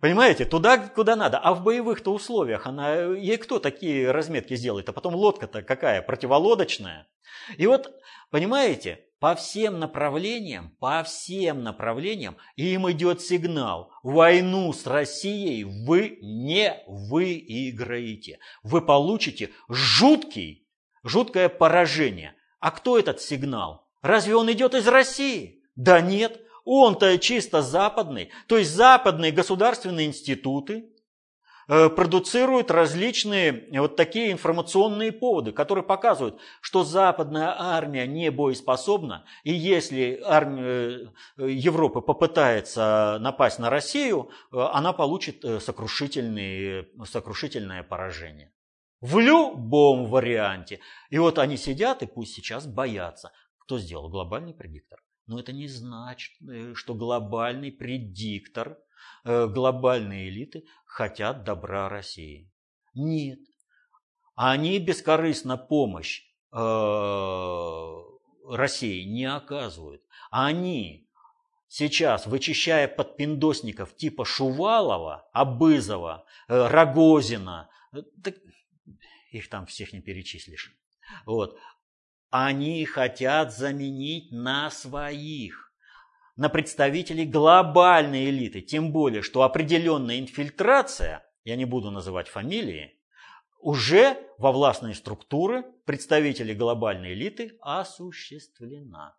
Понимаете, 0.00 0.46
туда, 0.46 0.78
куда 0.78 1.14
надо. 1.14 1.38
А 1.38 1.52
в 1.52 1.62
боевых-то 1.62 2.12
условиях 2.12 2.66
она, 2.66 2.94
ей 2.94 3.36
кто 3.36 3.58
такие 3.58 4.10
разметки 4.10 4.56
сделает? 4.56 4.88
А 4.88 4.92
потом 4.92 5.14
лодка-то 5.14 5.62
какая? 5.62 6.00
Противолодочная. 6.00 7.06
И 7.58 7.66
вот, 7.66 7.94
понимаете, 8.30 9.04
по 9.18 9.34
всем 9.34 9.78
направлениям, 9.78 10.74
по 10.80 11.02
всем 11.02 11.62
направлениям 11.62 12.38
им 12.56 12.90
идет 12.90 13.20
сигнал. 13.20 13.92
Войну 14.02 14.72
с 14.72 14.86
Россией 14.86 15.64
вы 15.64 16.18
не 16.22 16.82
выиграете. 16.86 18.38
Вы 18.62 18.80
получите 18.80 19.50
жуткий, 19.68 20.66
жуткое 21.04 21.50
поражение. 21.50 22.34
А 22.58 22.70
кто 22.70 22.98
этот 22.98 23.20
сигнал? 23.20 23.86
Разве 24.00 24.34
он 24.34 24.50
идет 24.50 24.74
из 24.74 24.88
России? 24.88 25.62
Да 25.76 26.00
нет, 26.00 26.40
он-то 26.64 27.18
чисто 27.18 27.62
западный. 27.62 28.30
То 28.46 28.58
есть 28.58 28.70
западные 28.70 29.32
государственные 29.32 30.06
институты, 30.06 30.90
Э, 31.72 31.88
продуцируют 31.88 32.72
различные 32.72 33.68
вот 33.78 33.94
такие 33.94 34.32
информационные 34.32 35.12
поводы, 35.12 35.52
которые 35.52 35.84
показывают, 35.84 36.40
что 36.60 36.82
западная 36.82 37.54
армия 37.56 38.08
не 38.08 38.32
боеспособна, 38.32 39.24
и 39.44 39.52
если 39.52 40.20
армия 40.24 41.12
э, 41.38 41.48
Европы 41.48 42.00
попытается 42.00 43.18
напасть 43.20 43.60
на 43.60 43.70
Россию, 43.70 44.30
э, 44.52 44.58
она 44.58 44.92
получит 44.92 45.44
сокрушительное 45.62 47.82
поражение. 47.84 48.52
В 49.00 49.20
любом 49.20 50.06
варианте. 50.06 50.80
И 51.08 51.18
вот 51.18 51.38
они 51.38 51.56
сидят 51.56 52.02
и 52.02 52.06
пусть 52.06 52.34
сейчас 52.34 52.66
боятся. 52.66 53.30
Кто 53.58 53.78
сделал 53.78 54.08
глобальный 54.08 54.54
предиктор? 54.54 54.98
Но 55.26 55.38
это 55.38 55.52
не 55.52 55.68
значит, 55.68 56.32
что 56.74 56.94
глобальный 56.94 57.72
предиктор– 57.72 58.78
Э, 59.24 59.46
глобальные 59.46 60.28
элиты 60.28 60.64
хотят 60.86 61.44
добра 61.44 61.88
России. 61.88 62.50
Нет. 62.94 63.38
Они 64.34 64.78
бескорыстно 64.78 65.58
помощь 65.58 66.22
э, 66.52 66.56
России 68.48 69.04
не 69.04 69.26
оказывают. 69.26 70.02
Они 70.30 71.06
сейчас, 71.68 72.26
вычищая 72.26 72.88
подпиндосников 72.88 73.94
типа 73.94 74.24
Шувалова, 74.24 75.28
Абызова, 75.32 76.24
э, 76.48 76.66
Рогозина, 76.68 77.68
их 79.30 79.50
там 79.50 79.66
всех 79.66 79.92
не 79.92 80.00
перечислишь, 80.00 80.74
вот, 81.26 81.58
они 82.30 82.84
хотят 82.84 83.52
заменить 83.52 84.32
на 84.32 84.70
своих 84.70 85.70
на 86.36 86.48
представителей 86.48 87.26
глобальной 87.26 88.30
элиты, 88.30 88.62
тем 88.62 88.92
более, 88.92 89.20
что 89.20 89.42
определенная 89.42 90.18
инфильтрация, 90.18 91.22
я 91.44 91.54
не 91.54 91.66
буду 91.66 91.90
называть 91.90 92.28
фамилии, 92.28 92.98
уже 93.58 94.16
во 94.38 94.50
властные 94.50 94.94
структуры 94.94 95.64
представителей 95.84 96.54
глобальной 96.54 97.12
элиты 97.12 97.58
осуществлена. 97.60 99.18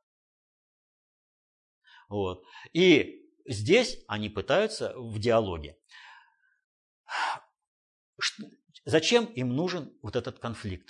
Вот. 2.10 2.44
И 2.74 3.30
здесь 3.46 4.04
они 4.08 4.30
пытаются 4.30 4.94
в 4.98 5.20
диалоге. 5.20 5.78
Зачем 8.84 9.26
им 9.26 9.56
нужен 9.56 9.96
вот 10.02 10.16
этот 10.16 10.40
конфликт? 10.40 10.90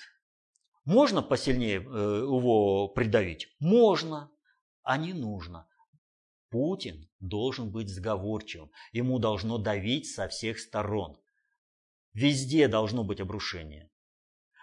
Можно 0.86 1.22
посильнее 1.22 1.78
э, 1.78 1.80
его 1.80 2.88
придавить? 2.88 3.48
Можно, 3.60 4.32
а 4.84 4.98
не 4.98 5.14
нужно. 5.14 5.68
Путин 6.50 7.10
должен 7.20 7.72
быть 7.72 7.90
сговорчивым, 7.90 8.72
ему 8.92 9.20
должно 9.20 9.58
давить 9.58 10.12
со 10.12 10.28
всех 10.28 10.60
сторон. 10.60 11.18
Везде 12.14 12.68
должно 12.68 13.04
быть 13.04 13.22
обрушение. 13.22 13.90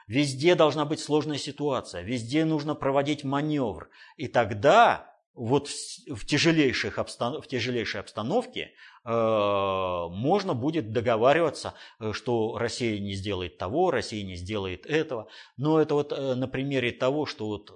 Везде 0.07 0.55
должна 0.55 0.85
быть 0.85 1.01
сложная 1.01 1.39
ситуация, 1.39 2.03
везде 2.03 2.45
нужно 2.45 2.75
проводить 2.75 3.25
маневр. 3.25 3.91
И 4.17 4.27
тогда 4.27 5.18
вот 5.39 5.69
в, 6.09 6.27
тяжелейших 6.27 6.99
обстан... 6.99 7.41
в 7.41 7.47
тяжелейшей 7.47 8.01
обстановке 8.01 8.73
э, 9.05 10.07
можно 10.11 10.55
будет 10.55 10.93
договариваться, 10.93 11.75
э, 12.01 12.13
что 12.13 12.59
Россия 12.59 12.99
не 12.99 13.15
сделает 13.15 13.57
того, 13.57 13.91
Россия 13.91 14.25
не 14.25 14.35
сделает 14.35 14.85
этого. 14.87 15.29
Но 15.57 15.81
это 15.81 15.95
вот 15.95 16.13
э, 16.13 16.35
на 16.35 16.49
примере 16.49 16.91
того, 16.91 17.25
что 17.25 17.47
вот 17.47 17.73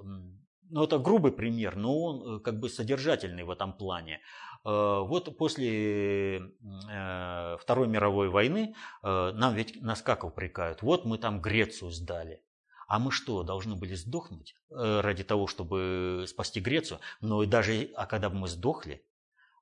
ну, 0.70 0.84
это 0.84 0.98
грубый 0.98 1.30
пример, 1.30 1.76
но 1.76 1.98
он 2.02 2.36
э, 2.36 2.40
как 2.40 2.58
бы 2.58 2.68
содержательный 2.68 3.44
в 3.44 3.50
этом 3.50 3.72
плане. 3.72 4.20
Э, 4.64 5.04
вот 5.06 5.36
после 5.38 6.40
Второй 7.60 7.86
мировой 7.86 8.28
войны 8.28 8.74
нам 9.02 9.54
ведь 9.54 9.82
нас 9.82 10.02
как 10.02 10.24
упрекают? 10.24 10.82
Вот 10.82 11.04
мы 11.04 11.18
там 11.18 11.40
Грецию 11.40 11.90
сдали. 11.90 12.40
А 12.88 12.98
мы 12.98 13.10
что, 13.10 13.42
должны 13.42 13.74
были 13.76 13.94
сдохнуть 13.94 14.54
ради 14.70 15.24
того, 15.24 15.46
чтобы 15.46 16.26
спасти 16.28 16.60
Грецию? 16.60 17.00
Но 17.20 17.42
и 17.42 17.46
даже, 17.46 17.90
а 17.96 18.06
когда 18.06 18.30
бы 18.30 18.36
мы 18.36 18.48
сдохли, 18.48 19.02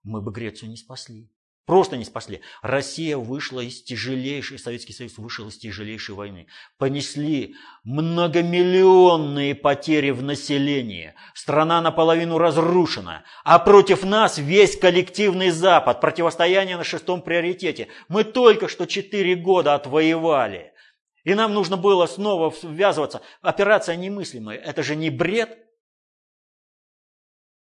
мы 0.02 0.20
бы 0.20 0.32
Грецию 0.32 0.70
не 0.70 0.76
спасли. 0.76 1.30
Просто 1.66 1.96
не 1.96 2.04
спасли. 2.04 2.40
Россия 2.62 3.16
вышла 3.16 3.60
из 3.60 3.82
тяжелейшей, 3.84 4.58
Советский 4.58 4.92
Союз 4.92 5.18
вышел 5.18 5.46
из 5.46 5.56
тяжелейшей 5.56 6.16
войны. 6.16 6.48
Понесли 6.78 7.54
многомиллионные 7.84 9.54
потери 9.54 10.10
в 10.10 10.20
населении. 10.20 11.14
Страна 11.32 11.80
наполовину 11.80 12.38
разрушена. 12.38 13.22
А 13.44 13.60
против 13.60 14.02
нас 14.02 14.38
весь 14.38 14.76
коллективный 14.76 15.50
Запад. 15.50 16.00
Противостояние 16.00 16.76
на 16.76 16.82
шестом 16.82 17.22
приоритете. 17.22 17.86
Мы 18.08 18.24
только 18.24 18.66
что 18.66 18.86
четыре 18.86 19.36
года 19.36 19.76
отвоевали. 19.76 20.72
И 21.24 21.34
нам 21.34 21.54
нужно 21.54 21.76
было 21.76 22.06
снова 22.06 22.52
ввязываться. 22.62 23.22
Операция 23.42 23.96
немыслимая. 23.96 24.56
Это 24.56 24.82
же 24.82 24.96
не 24.96 25.10
бред. 25.10 25.58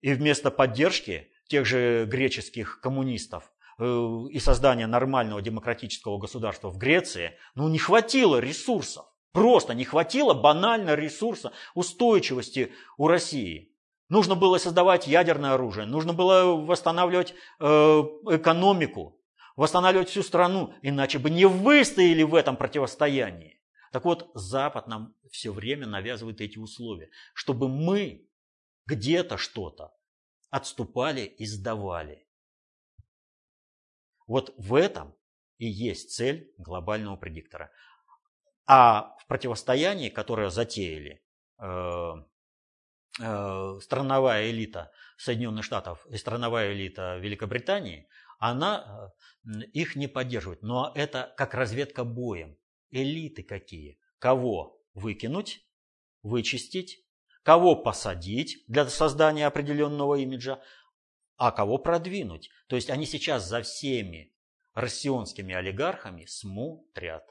И 0.02 0.14
вместо 0.14 0.52
поддержки 0.52 1.32
тех 1.48 1.66
же 1.66 2.06
греческих 2.06 2.80
коммунистов 2.82 3.52
Э, 3.78 4.26
и 4.30 4.40
создания 4.40 4.88
нормального 4.88 5.42
демократического 5.42 6.18
государства 6.18 6.70
в 6.70 6.78
Греции, 6.78 7.38
ну 7.56 7.68
не 7.68 7.78
хватило 7.78 8.40
ресурсов. 8.40 9.06
Просто 9.34 9.74
не 9.74 9.84
хватило 9.84 10.34
банально 10.34 10.96
ресурса 10.96 11.52
устойчивости 11.74 12.72
у 12.98 13.08
России. 13.08 13.76
Нужно 14.08 14.36
было 14.36 14.60
создавать 14.60 15.08
ядерное 15.08 15.56
оружие, 15.56 15.86
нужно 15.86 16.14
было 16.14 16.56
восстанавливать 16.56 17.34
э, 17.60 17.66
экономику, 17.66 19.20
восстанавливать 19.56 20.10
всю 20.10 20.24
страну, 20.24 20.74
иначе 20.82 21.20
бы 21.20 21.30
не 21.30 21.46
выстояли 21.46 22.24
в 22.24 22.36
этом 22.36 22.58
противостоянии. 22.58 23.62
Так 23.92 24.06
вот, 24.06 24.30
Запад 24.34 24.88
нам 24.88 25.16
все 25.32 25.52
время 25.52 25.88
навязывает 25.88 26.42
эти 26.42 26.58
условия, 26.58 27.10
чтобы 27.34 27.70
мы 27.70 28.28
где-то 28.86 29.38
что-то 29.38 29.94
отступали 30.50 31.22
и 31.22 31.46
сдавали. 31.46 32.28
Вот 34.28 34.54
в 34.58 34.76
этом 34.76 35.16
и 35.58 35.68
есть 35.68 36.12
цель 36.12 36.54
глобального 36.58 37.16
предиктора. 37.16 37.72
А 38.66 39.16
в 39.20 39.28
противостоянии, 39.28 40.10
которое 40.10 40.50
затеяли 40.50 41.24
э, 41.60 42.14
э, 43.22 43.80
страновая 43.82 44.50
элита 44.50 44.92
Соединенных 45.18 45.64
Штатов 45.64 46.06
и 46.08 46.18
страновая 46.18 46.74
элита 46.74 47.18
Великобритании, 47.18 48.08
она 48.40 49.14
э, 49.46 49.62
их 49.74 49.96
не 49.96 50.08
поддерживает. 50.08 50.62
Но 50.62 50.92
это 50.96 51.34
как 51.38 51.54
разведка 51.54 52.04
боем. 52.04 52.58
Элиты 52.92 53.44
какие? 53.44 54.00
Кого 54.20 54.82
выкинуть, 54.94 55.66
вычистить, 56.24 57.06
кого 57.44 57.76
посадить 57.76 58.64
для 58.68 58.88
создания 58.88 59.46
определенного 59.46 60.16
имиджа, 60.16 60.62
а 61.38 61.52
кого 61.52 61.78
продвинуть. 61.78 62.50
То 62.68 62.76
есть 62.76 62.90
они 62.90 63.06
сейчас 63.06 63.48
за 63.48 63.62
всеми 63.62 64.34
россионскими 64.74 65.54
олигархами 65.54 66.26
смотрят. 66.26 67.24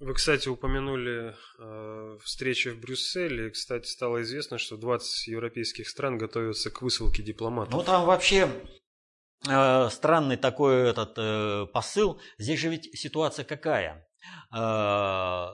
Вы, 0.00 0.14
кстати, 0.14 0.48
упомянули 0.48 1.36
э, 1.58 2.18
встречи 2.24 2.68
в 2.68 2.80
Брюсселе. 2.80 3.50
Кстати, 3.50 3.86
стало 3.86 4.22
известно, 4.22 4.56
что 4.56 4.78
20 4.78 5.28
европейских 5.28 5.86
стран 5.86 6.16
готовятся 6.16 6.70
к 6.70 6.80
высылке 6.80 7.22
дипломатов. 7.22 7.74
Ну, 7.74 7.82
там 7.82 8.06
вообще 8.06 8.48
э, 9.46 9.88
странный 9.90 10.38
такой 10.38 10.88
этот 10.88 11.18
э, 11.18 11.66
посыл. 11.74 12.18
Здесь 12.38 12.60
же 12.60 12.70
ведь 12.70 12.98
ситуация 12.98 13.44
какая? 13.44 14.08
Э, 14.56 15.48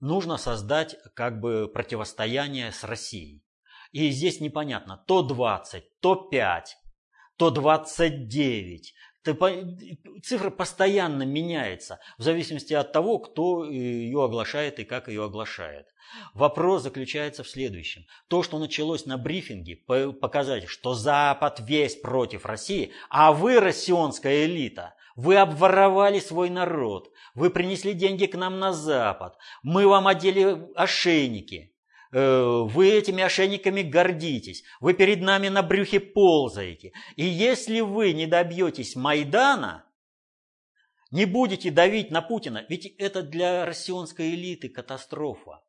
нужно 0.00 0.36
создать 0.36 0.96
как 1.14 1.38
бы 1.38 1.70
противостояние 1.72 2.72
с 2.72 2.82
Россией. 2.82 3.44
И 3.92 4.10
здесь 4.10 4.40
непонятно, 4.40 5.04
то 5.06 5.22
20, 5.22 6.00
то 6.00 6.16
5, 6.16 6.76
то 7.36 7.50
29, 7.50 8.94
Цифра 10.22 10.50
постоянно 10.50 11.24
меняется 11.24 11.98
в 12.18 12.22
зависимости 12.22 12.74
от 12.74 12.92
того, 12.92 13.18
кто 13.18 13.64
ее 13.64 14.24
оглашает 14.24 14.78
и 14.78 14.84
как 14.84 15.08
ее 15.08 15.24
оглашает. 15.24 15.86
Вопрос 16.34 16.82
заключается 16.82 17.42
в 17.42 17.48
следующем. 17.48 18.06
То, 18.28 18.42
что 18.42 18.58
началось 18.58 19.06
на 19.06 19.18
брифинге, 19.18 19.76
показать, 19.76 20.68
что 20.68 20.94
Запад 20.94 21.60
весь 21.60 21.96
против 21.96 22.46
России, 22.46 22.92
а 23.10 23.32
вы, 23.32 23.60
россионская 23.60 24.46
элита, 24.46 24.94
вы 25.16 25.36
обворовали 25.36 26.20
свой 26.20 26.50
народ, 26.50 27.10
вы 27.34 27.50
принесли 27.50 27.92
деньги 27.92 28.26
к 28.26 28.36
нам 28.36 28.58
на 28.58 28.72
Запад, 28.72 29.36
мы 29.62 29.88
вам 29.88 30.06
одели 30.06 30.68
ошейники, 30.74 31.72
Э, 31.72 31.75
вы 32.16 32.90
этими 32.92 33.22
ошейниками 33.22 33.82
гордитесь, 33.82 34.64
вы 34.80 34.94
перед 34.94 35.20
нами 35.20 35.48
на 35.48 35.62
брюхе 35.62 36.00
ползаете. 36.00 36.92
И 37.16 37.24
если 37.24 37.80
вы 37.80 38.14
не 38.14 38.26
добьетесь 38.26 38.96
Майдана, 38.96 39.84
не 41.10 41.26
будете 41.26 41.70
давить 41.70 42.10
на 42.10 42.22
Путина, 42.22 42.64
ведь 42.70 42.86
это 42.98 43.22
для 43.22 43.66
россионской 43.66 44.30
элиты 44.30 44.70
катастрофа, 44.70 45.62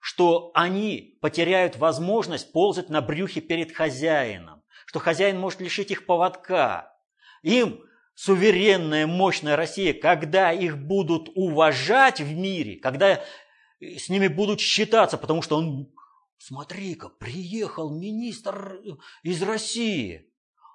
что 0.00 0.50
они 0.54 1.18
потеряют 1.20 1.76
возможность 1.76 2.52
ползать 2.52 2.88
на 2.88 3.00
брюхе 3.00 3.40
перед 3.40 3.72
хозяином, 3.72 4.64
что 4.86 4.98
хозяин 4.98 5.38
может 5.38 5.60
лишить 5.60 5.92
их 5.92 6.06
поводка. 6.06 6.98
Им 7.42 7.80
суверенная, 8.14 9.06
мощная 9.06 9.54
Россия, 9.56 9.94
когда 9.94 10.52
их 10.52 10.78
будут 10.78 11.30
уважать 11.34 12.20
в 12.20 12.34
мире, 12.34 12.76
когда 12.76 13.22
с 13.82 14.08
ними 14.08 14.28
будут 14.28 14.60
считаться, 14.60 15.18
потому 15.18 15.42
что 15.42 15.56
он, 15.56 15.92
смотри-ка, 16.38 17.08
приехал 17.08 17.90
министр 17.90 18.80
из 19.22 19.42
России. 19.42 20.30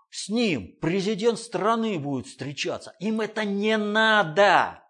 С 0.10 0.30
ним 0.30 0.78
президент 0.80 1.40
страны 1.40 2.00
будет 2.00 2.28
встречаться. 2.28 2.96
Им 3.00 3.22
это 3.22 3.46
не 3.46 3.78
надо. 3.78 4.84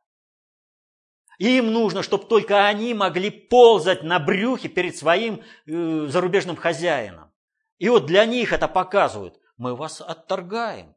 Им 1.38 1.72
нужно, 1.72 2.01
чтобы 2.01 2.26
только 2.26 2.68
они 2.68 2.93
могли 2.93 3.30
ползать 3.30 4.03
на 4.03 4.20
брюхе 4.20 4.70
перед 4.70 4.95
своим 4.95 5.43
э, 5.68 6.07
зарубежным 6.07 6.55
хозяином. 6.55 7.32
И 7.78 7.89
вот 7.89 8.07
для 8.07 8.26
них 8.26 8.53
это 8.53 8.68
показывают. 8.68 9.39
Мы 9.57 9.76
вас 9.76 10.01
отторгаем. 10.01 10.95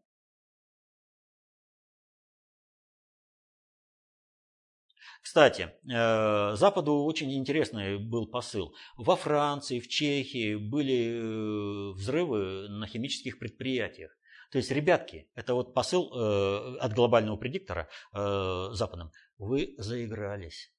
Кстати, 5.23 5.71
э, 5.85 6.57
Западу 6.57 7.05
очень 7.05 7.33
интересный 7.35 7.99
был 7.99 8.27
посыл. 8.27 8.75
Во 8.97 9.16
Франции, 9.16 9.79
в 9.79 9.89
Чехии 9.89 10.57
были 10.57 11.93
э, 11.93 11.93
взрывы 11.93 12.68
на 12.68 12.87
химических 12.87 13.39
предприятиях. 13.39 14.16
То 14.51 14.59
есть, 14.59 14.71
ребятки, 14.71 15.31
это 15.35 15.55
вот 15.55 15.75
посыл 15.75 16.11
э, 16.12 16.79
от 16.79 16.93
глобального 16.95 17.37
предиктора 17.37 17.89
западным. 18.12 19.12
Вы 19.39 19.75
заигрались. 19.79 20.73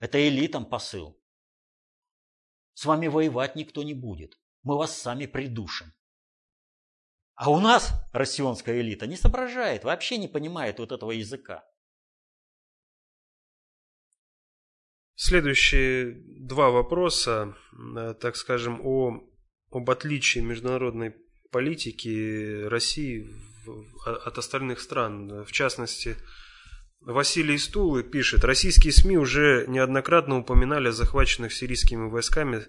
Это 0.00 0.28
элитам 0.28 0.66
посыл. 0.66 1.18
С 2.74 2.84
вами 2.84 3.06
воевать 3.06 3.56
никто 3.56 3.82
не 3.82 3.94
будет. 3.94 4.38
Мы 4.62 4.76
вас 4.76 4.96
сами 4.96 5.26
придушим. 5.26 5.92
А 7.36 7.50
у 7.50 7.58
нас 7.58 7.92
россионская 8.12 8.80
элита 8.80 9.06
не 9.06 9.16
соображает, 9.16 9.84
вообще 9.84 10.18
не 10.18 10.28
понимает 10.28 10.78
вот 10.78 10.92
этого 10.92 11.10
языка. 11.10 11.64
Следующие 15.26 16.18
два 16.26 16.68
вопроса, 16.68 17.56
э, 17.96 18.14
так 18.20 18.36
скажем, 18.36 18.78
о, 18.84 19.24
об 19.70 19.90
отличии 19.90 20.40
международной 20.40 21.14
политики 21.50 22.64
России 22.64 23.26
от 24.04 24.36
остальных 24.36 24.80
стран. 24.80 25.46
В 25.46 25.50
частности, 25.50 26.16
Василий 27.00 27.56
Стулы 27.56 28.02
пишет, 28.02 28.44
российские 28.44 28.92
СМИ 28.92 29.16
уже 29.16 29.64
неоднократно 29.66 30.40
упоминали 30.40 30.88
о 30.88 30.92
захваченных 30.92 31.54
сирийскими 31.54 32.06
войсками 32.10 32.66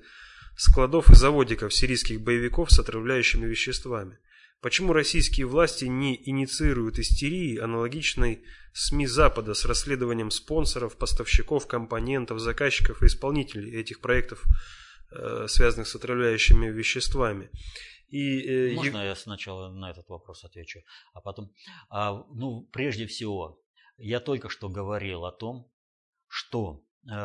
складов 0.55 1.09
и 1.09 1.15
заводиков 1.15 1.73
сирийских 1.73 2.21
боевиков 2.21 2.71
с 2.71 2.79
отравляющими 2.79 3.45
веществами. 3.45 4.17
Почему 4.65 4.93
российские 4.93 5.45
власти 5.45 5.85
не 5.85 6.19
инициируют 6.27 6.97
истерии, 6.97 7.59
аналогичной 7.59 8.43
СМИ 8.73 9.05
Запада 9.05 9.53
с 9.53 9.63
расследованием 9.63 10.31
спонсоров, 10.31 10.97
поставщиков, 10.97 11.67
компонентов, 11.67 12.39
заказчиков 12.39 13.03
и 13.03 13.05
исполнителей 13.05 13.79
этих 13.79 14.01
проектов, 14.01 14.43
э, 15.11 15.45
связанных 15.47 15.87
с 15.87 15.93
отравляющими 15.93 16.65
веществами? 16.71 17.51
И, 18.07 18.41
э, 18.41 18.73
Можно 18.73 19.05
я 19.05 19.15
сначала 19.15 19.71
на 19.71 19.91
этот 19.91 20.09
вопрос 20.09 20.43
отвечу, 20.43 20.79
а 21.13 21.21
потом... 21.21 21.53
А, 21.91 22.25
ну, 22.33 22.67
прежде 22.73 23.05
всего, 23.05 23.61
я 23.97 24.19
только 24.19 24.49
что 24.49 24.67
говорил 24.67 25.25
о 25.25 25.31
том, 25.31 25.71
что 26.27 26.83
э, 27.07 27.15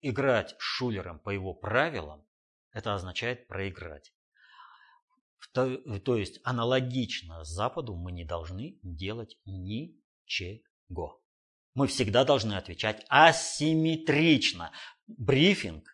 играть 0.00 0.56
с 0.58 0.62
Шулером 0.62 1.18
по 1.18 1.28
его 1.28 1.52
правилам, 1.52 2.26
это 2.72 2.94
означает 2.94 3.46
проиграть. 3.46 4.14
То 5.52 6.16
есть 6.16 6.40
аналогично 6.44 7.44
Западу 7.44 7.94
мы 7.94 8.12
не 8.12 8.24
должны 8.24 8.78
делать 8.82 9.36
ничего. 9.44 11.20
Мы 11.74 11.86
всегда 11.86 12.24
должны 12.24 12.54
отвечать 12.54 13.04
асимметрично. 13.08 14.72
Брифинг. 15.06 15.88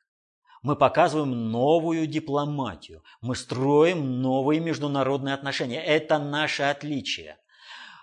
Мы 0.63 0.77
показываем 0.77 1.51
новую 1.51 2.07
дипломатию. 2.07 3.03
Мы 3.21 3.37
строим 3.37 4.23
новые 4.23 4.61
международные 4.61 5.35
отношения. 5.35 5.83
Это 5.85 6.19
наше 6.19 6.63
отличие. 6.63 7.39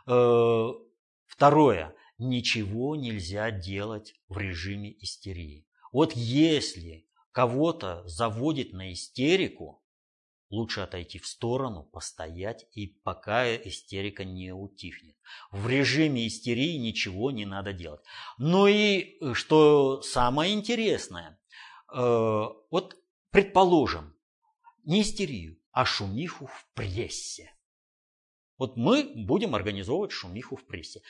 Э, 0.05 0.67
второе. 1.25 1.95
Ничего 2.19 2.95
нельзя 2.95 3.49
делать 3.49 4.13
в 4.29 4.37
режиме 4.37 4.95
истерии. 4.99 5.65
Вот 5.91 6.13
если 6.13 7.07
кого-то 7.31 8.03
заводит 8.05 8.73
на 8.73 8.93
истерику, 8.93 9.81
Лучше 10.51 10.81
отойти 10.81 11.17
в 11.17 11.25
сторону, 11.27 11.83
постоять, 11.83 12.67
и 12.73 12.87
пока 12.87 13.55
истерика 13.55 14.25
не 14.25 14.53
утихнет. 14.53 15.15
В 15.49 15.67
режиме 15.69 16.27
истерии 16.27 16.75
ничего 16.75 17.31
не 17.31 17.45
надо 17.45 17.71
делать. 17.71 18.01
Ну 18.37 18.67
и 18.67 19.17
э, 19.21 19.33
что 19.33 20.01
самое 20.01 20.53
интересное, 20.53 21.39
э, 21.93 21.97
вот 21.97 22.97
предположим, 23.29 24.13
не 24.83 25.03
истерию, 25.03 25.57
а 25.71 25.85
шумиху 25.85 26.47
в 26.47 26.67
прессе. 26.73 27.55
Вот 28.57 28.75
мы 28.75 29.09
будем 29.15 29.55
организовывать 29.55 30.11
шумиху 30.11 30.57
в 30.57 30.67
прессе 30.67 31.01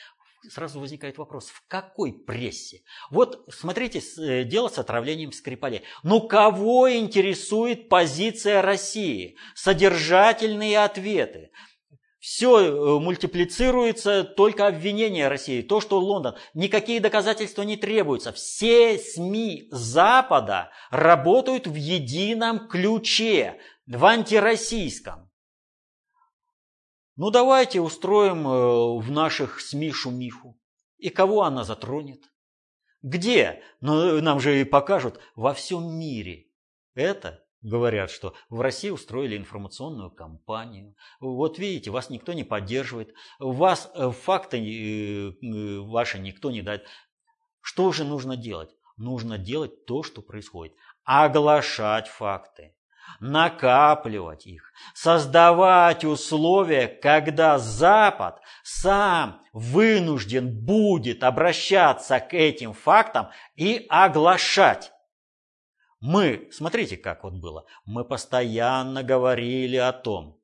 сразу 0.50 0.80
возникает 0.80 1.18
вопрос, 1.18 1.48
в 1.48 1.62
какой 1.68 2.12
прессе? 2.12 2.82
Вот 3.10 3.44
смотрите, 3.50 4.00
э, 4.18 4.44
дело 4.44 4.68
с 4.68 4.78
отравлением 4.78 5.32
Скрипалей. 5.32 5.82
Ну 6.02 6.26
кого 6.26 6.92
интересует 6.92 7.88
позиция 7.88 8.62
России? 8.62 9.36
Содержательные 9.54 10.78
ответы. 10.78 11.50
Все 12.22 12.60
э, 12.60 13.00
мультиплицируется, 13.00 14.22
только 14.22 14.68
обвинение 14.68 15.26
России. 15.26 15.60
То, 15.60 15.80
что 15.80 15.98
Лондон. 15.98 16.36
Никакие 16.54 17.00
доказательства 17.00 17.62
не 17.62 17.76
требуются. 17.76 18.32
Все 18.32 18.96
СМИ 18.96 19.66
Запада 19.72 20.70
работают 20.90 21.66
в 21.66 21.74
едином 21.74 22.68
ключе, 22.68 23.58
в 23.88 24.04
антироссийском. 24.04 25.21
Ну 27.16 27.30
давайте 27.30 27.80
устроим 27.80 28.48
э, 28.48 28.98
в 29.00 29.10
наших 29.10 29.60
СМИ 29.60 29.92
шумиху. 29.92 30.58
И 30.96 31.10
кого 31.10 31.42
она 31.42 31.62
затронет? 31.64 32.22
Где? 33.02 33.62
Ну, 33.80 34.20
нам 34.22 34.40
же 34.40 34.60
и 34.60 34.64
покажут 34.64 35.20
во 35.34 35.52
всем 35.52 35.98
мире. 35.98 36.46
Это 36.94 37.44
говорят, 37.60 38.10
что 38.10 38.34
в 38.48 38.60
России 38.60 38.88
устроили 38.88 39.36
информационную 39.36 40.10
кампанию. 40.10 40.94
Вот 41.20 41.58
видите, 41.58 41.90
вас 41.90 42.08
никто 42.08 42.32
не 42.32 42.44
поддерживает, 42.44 43.12
вас 43.38 43.90
э, 43.94 44.10
факты 44.10 44.58
э, 44.58 45.78
ваши 45.80 46.18
никто 46.18 46.50
не 46.50 46.62
дает. 46.62 46.86
Что 47.60 47.92
же 47.92 48.04
нужно 48.04 48.36
делать? 48.36 48.70
Нужно 48.96 49.36
делать 49.36 49.84
то, 49.84 50.02
что 50.02 50.22
происходит. 50.22 50.74
Оглашать 51.04 52.08
факты 52.08 52.74
накапливать 53.20 54.46
их, 54.46 54.72
создавать 54.94 56.04
условия, 56.04 56.88
когда 56.88 57.58
Запад 57.58 58.40
сам 58.62 59.40
вынужден 59.52 60.64
будет 60.64 61.22
обращаться 61.24 62.20
к 62.20 62.34
этим 62.34 62.72
фактам 62.72 63.28
и 63.54 63.86
оглашать. 63.88 64.92
Мы, 66.00 66.48
смотрите, 66.50 66.96
как 66.96 67.22
вот 67.22 67.34
было, 67.34 67.64
мы 67.84 68.04
постоянно 68.04 69.02
говорили 69.04 69.76
о 69.76 69.92
том, 69.92 70.40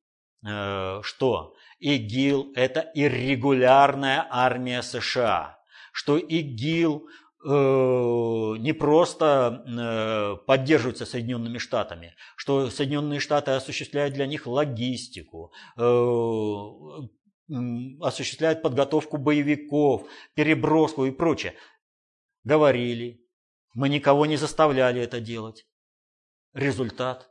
э, 0.47 1.01
что 1.03 1.55
ИГИЛ– 1.81 2.53
это 2.55 2.91
иррегулярная 2.95 4.27
армия 4.31 4.83
США, 4.83 5.59
что 5.93 6.17
ИГИЛ 6.17 7.09
не 7.45 8.73
просто 8.73 9.63
э, 9.67 10.45
поддерживаются 10.45 11.07
Соединенными 11.07 11.59
Штатами, 11.59 12.17
что 12.37 12.69
Соединенные 12.69 13.21
Штаты 13.21 13.53
осуществляют 13.53 14.15
для 14.15 14.27
них 14.27 14.47
логистику, 14.47 15.53
осуществляют 18.01 18.63
подготовку 18.63 19.19
боевиков, 19.19 20.09
переброску 20.35 21.05
и 21.05 21.13
прочее. 21.13 21.55
Говорили, 22.43 23.25
мы 23.75 23.89
никого 23.89 24.27
не 24.27 24.37
заставляли 24.37 25.01
это 25.01 25.21
делать. 25.21 25.67
Результат. 26.55 27.31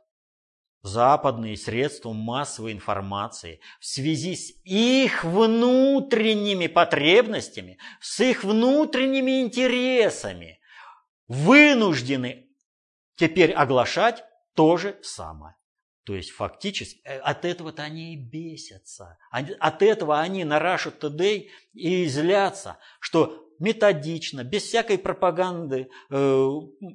Западные 0.82 1.56
средства 1.56 2.12
массовой 2.12 2.72
информации 2.72 3.60
в 3.80 3.86
связи 3.86 4.36
с 4.36 4.52
их 4.64 5.24
внутренними 5.24 6.68
потребностями, 6.68 7.78
с 8.00 8.20
их 8.20 8.44
внутренними 8.44 9.42
интересами 9.42 10.60
вынуждены 11.26 12.48
теперь 13.16 13.52
оглашать 13.52 14.24
то 14.54 14.76
же 14.76 14.98
самое. 15.02 15.56
То 16.04 16.14
есть 16.14 16.30
фактически 16.30 17.02
э, 17.04 17.18
от 17.18 17.44
этого-то 17.44 17.82
они 17.82 18.14
и 18.14 18.16
бесятся. 18.16 19.18
От 19.30 19.82
этого 19.82 20.20
они 20.20 20.42
на 20.44 20.58
Russia 20.58 21.44
и 21.74 22.06
злятся, 22.06 22.78
что 22.98 23.46
методично, 23.58 24.42
без 24.42 24.62
всякой 24.62 24.96
пропаганды, 24.96 25.90
э, 26.08 26.48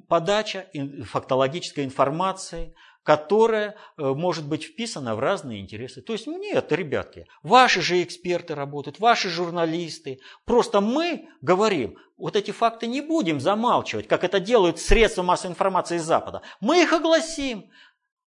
подача 0.08 0.66
фактологической 1.04 1.84
информации, 1.84 2.74
которая 3.04 3.76
э, 3.96 4.02
может 4.02 4.48
быть 4.48 4.64
вписана 4.64 5.14
в 5.14 5.20
разные 5.20 5.60
интересы. 5.60 6.00
То 6.00 6.14
есть 6.14 6.26
нет, 6.26 6.72
ребятки, 6.72 7.26
ваши 7.42 7.82
же 7.82 8.02
эксперты 8.02 8.54
работают, 8.54 8.98
ваши 8.98 9.28
журналисты. 9.28 10.20
Просто 10.46 10.80
мы 10.80 11.28
говорим, 11.42 11.98
вот 12.16 12.34
эти 12.34 12.50
факты 12.50 12.86
не 12.86 13.02
будем 13.02 13.40
замалчивать, 13.40 14.08
как 14.08 14.24
это 14.24 14.40
делают 14.40 14.80
средства 14.80 15.22
массовой 15.22 15.52
информации 15.52 15.98
Запада. 15.98 16.42
Мы 16.60 16.82
их 16.82 16.92
огласим. 16.92 17.70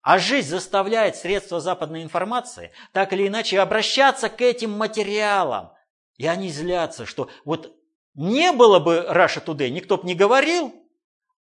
А 0.04 0.18
жизнь 0.18 0.50
заставляет 0.50 1.16
средства 1.16 1.60
западной 1.60 2.02
информации 2.02 2.72
так 2.92 3.14
или 3.14 3.28
иначе 3.28 3.60
обращаться 3.60 4.30
к 4.30 4.42
этим 4.42 4.72
материалам. 4.72 5.74
И 6.18 6.26
они 6.26 6.50
злятся, 6.50 7.06
что 7.06 7.30
вот 7.46 7.76
не 8.16 8.52
было 8.52 8.80
бы 8.80 9.06
Russia 9.08 9.44
Today, 9.46 9.70
никто 9.70 9.98
бы 9.98 10.08
не 10.08 10.16
говорил, 10.16 10.74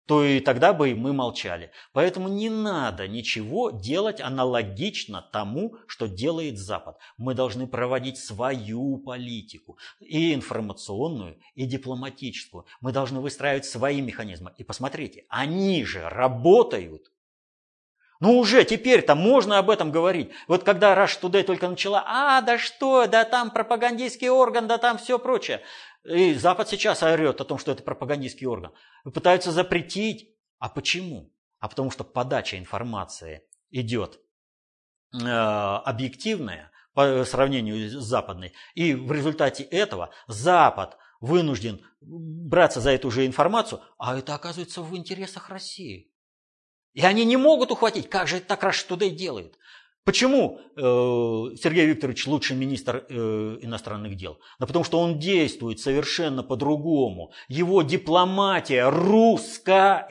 то 0.06 0.22
и 0.22 0.40
тогда 0.40 0.72
бы 0.72 0.94
мы 0.94 1.12
молчали. 1.12 1.70
Поэтому 1.92 2.28
не 2.28 2.50
надо 2.50 3.08
ничего 3.08 3.70
делать 3.70 4.20
аналогично 4.20 5.22
тому, 5.22 5.76
что 5.86 6.06
делает 6.06 6.58
Запад. 6.58 6.98
Мы 7.16 7.34
должны 7.34 7.66
проводить 7.66 8.18
свою 8.18 8.98
политику, 8.98 9.78
и 10.00 10.34
информационную, 10.34 11.38
и 11.54 11.64
дипломатическую. 11.64 12.66
Мы 12.80 12.92
должны 12.92 13.20
выстраивать 13.20 13.64
свои 13.64 14.00
механизмы. 14.00 14.52
И 14.58 14.64
посмотрите, 14.64 15.24
они 15.28 15.84
же 15.84 16.08
работают. 16.08 17.10
Ну 18.20 18.38
уже 18.38 18.64
теперь-то 18.64 19.14
можно 19.14 19.58
об 19.58 19.70
этом 19.70 19.90
говорить. 19.90 20.30
Вот 20.46 20.62
когда 20.62 20.94
Rush 20.94 21.20
Today 21.20 21.42
только 21.42 21.68
начала, 21.68 22.04
а, 22.06 22.40
да 22.42 22.58
что, 22.58 23.06
да 23.06 23.24
там 23.24 23.50
пропагандистский 23.50 24.28
орган, 24.28 24.66
да 24.66 24.78
там 24.78 24.98
все 24.98 25.18
прочее. 25.18 25.60
И 26.04 26.34
Запад 26.34 26.68
сейчас 26.68 27.02
орет 27.02 27.40
о 27.40 27.44
том, 27.44 27.58
что 27.58 27.72
это 27.72 27.82
пропагандистский 27.82 28.46
орган. 28.46 28.72
Пытаются 29.04 29.52
запретить. 29.52 30.30
А 30.58 30.68
почему? 30.68 31.32
А 31.58 31.68
потому 31.68 31.90
что 31.90 32.04
подача 32.04 32.58
информации 32.58 33.42
идет 33.70 34.20
э, 35.12 35.26
объективная 35.26 36.70
по 36.92 37.24
сравнению 37.24 37.88
с 37.88 38.04
западной. 38.04 38.52
И 38.74 38.94
в 38.94 39.10
результате 39.12 39.64
этого 39.64 40.10
Запад 40.28 40.96
вынужден 41.20 41.84
браться 42.00 42.80
за 42.80 42.90
эту 42.90 43.10
же 43.10 43.26
информацию, 43.26 43.80
а 43.98 44.16
это 44.16 44.34
оказывается 44.34 44.82
в 44.82 44.94
интересах 44.96 45.48
России. 45.48 46.12
И 46.92 47.00
они 47.04 47.24
не 47.24 47.36
могут 47.36 47.72
ухватить, 47.72 48.08
как 48.08 48.28
же 48.28 48.40
так 48.40 48.62
Rush 48.62 48.86
Today 48.88 49.10
делает. 49.10 49.58
Почему 50.04 50.60
э, 50.76 50.80
Сергей 51.56 51.86
Викторович 51.86 52.26
лучший 52.26 52.56
министр 52.56 53.06
э, 53.08 53.58
иностранных 53.62 54.16
дел? 54.16 54.38
Да 54.58 54.66
потому 54.66 54.84
что 54.84 55.00
он 55.00 55.18
действует 55.18 55.80
совершенно 55.80 56.42
по-другому. 56.42 57.32
Его 57.48 57.80
дипломатия 57.80 58.90
русская. 58.90 60.06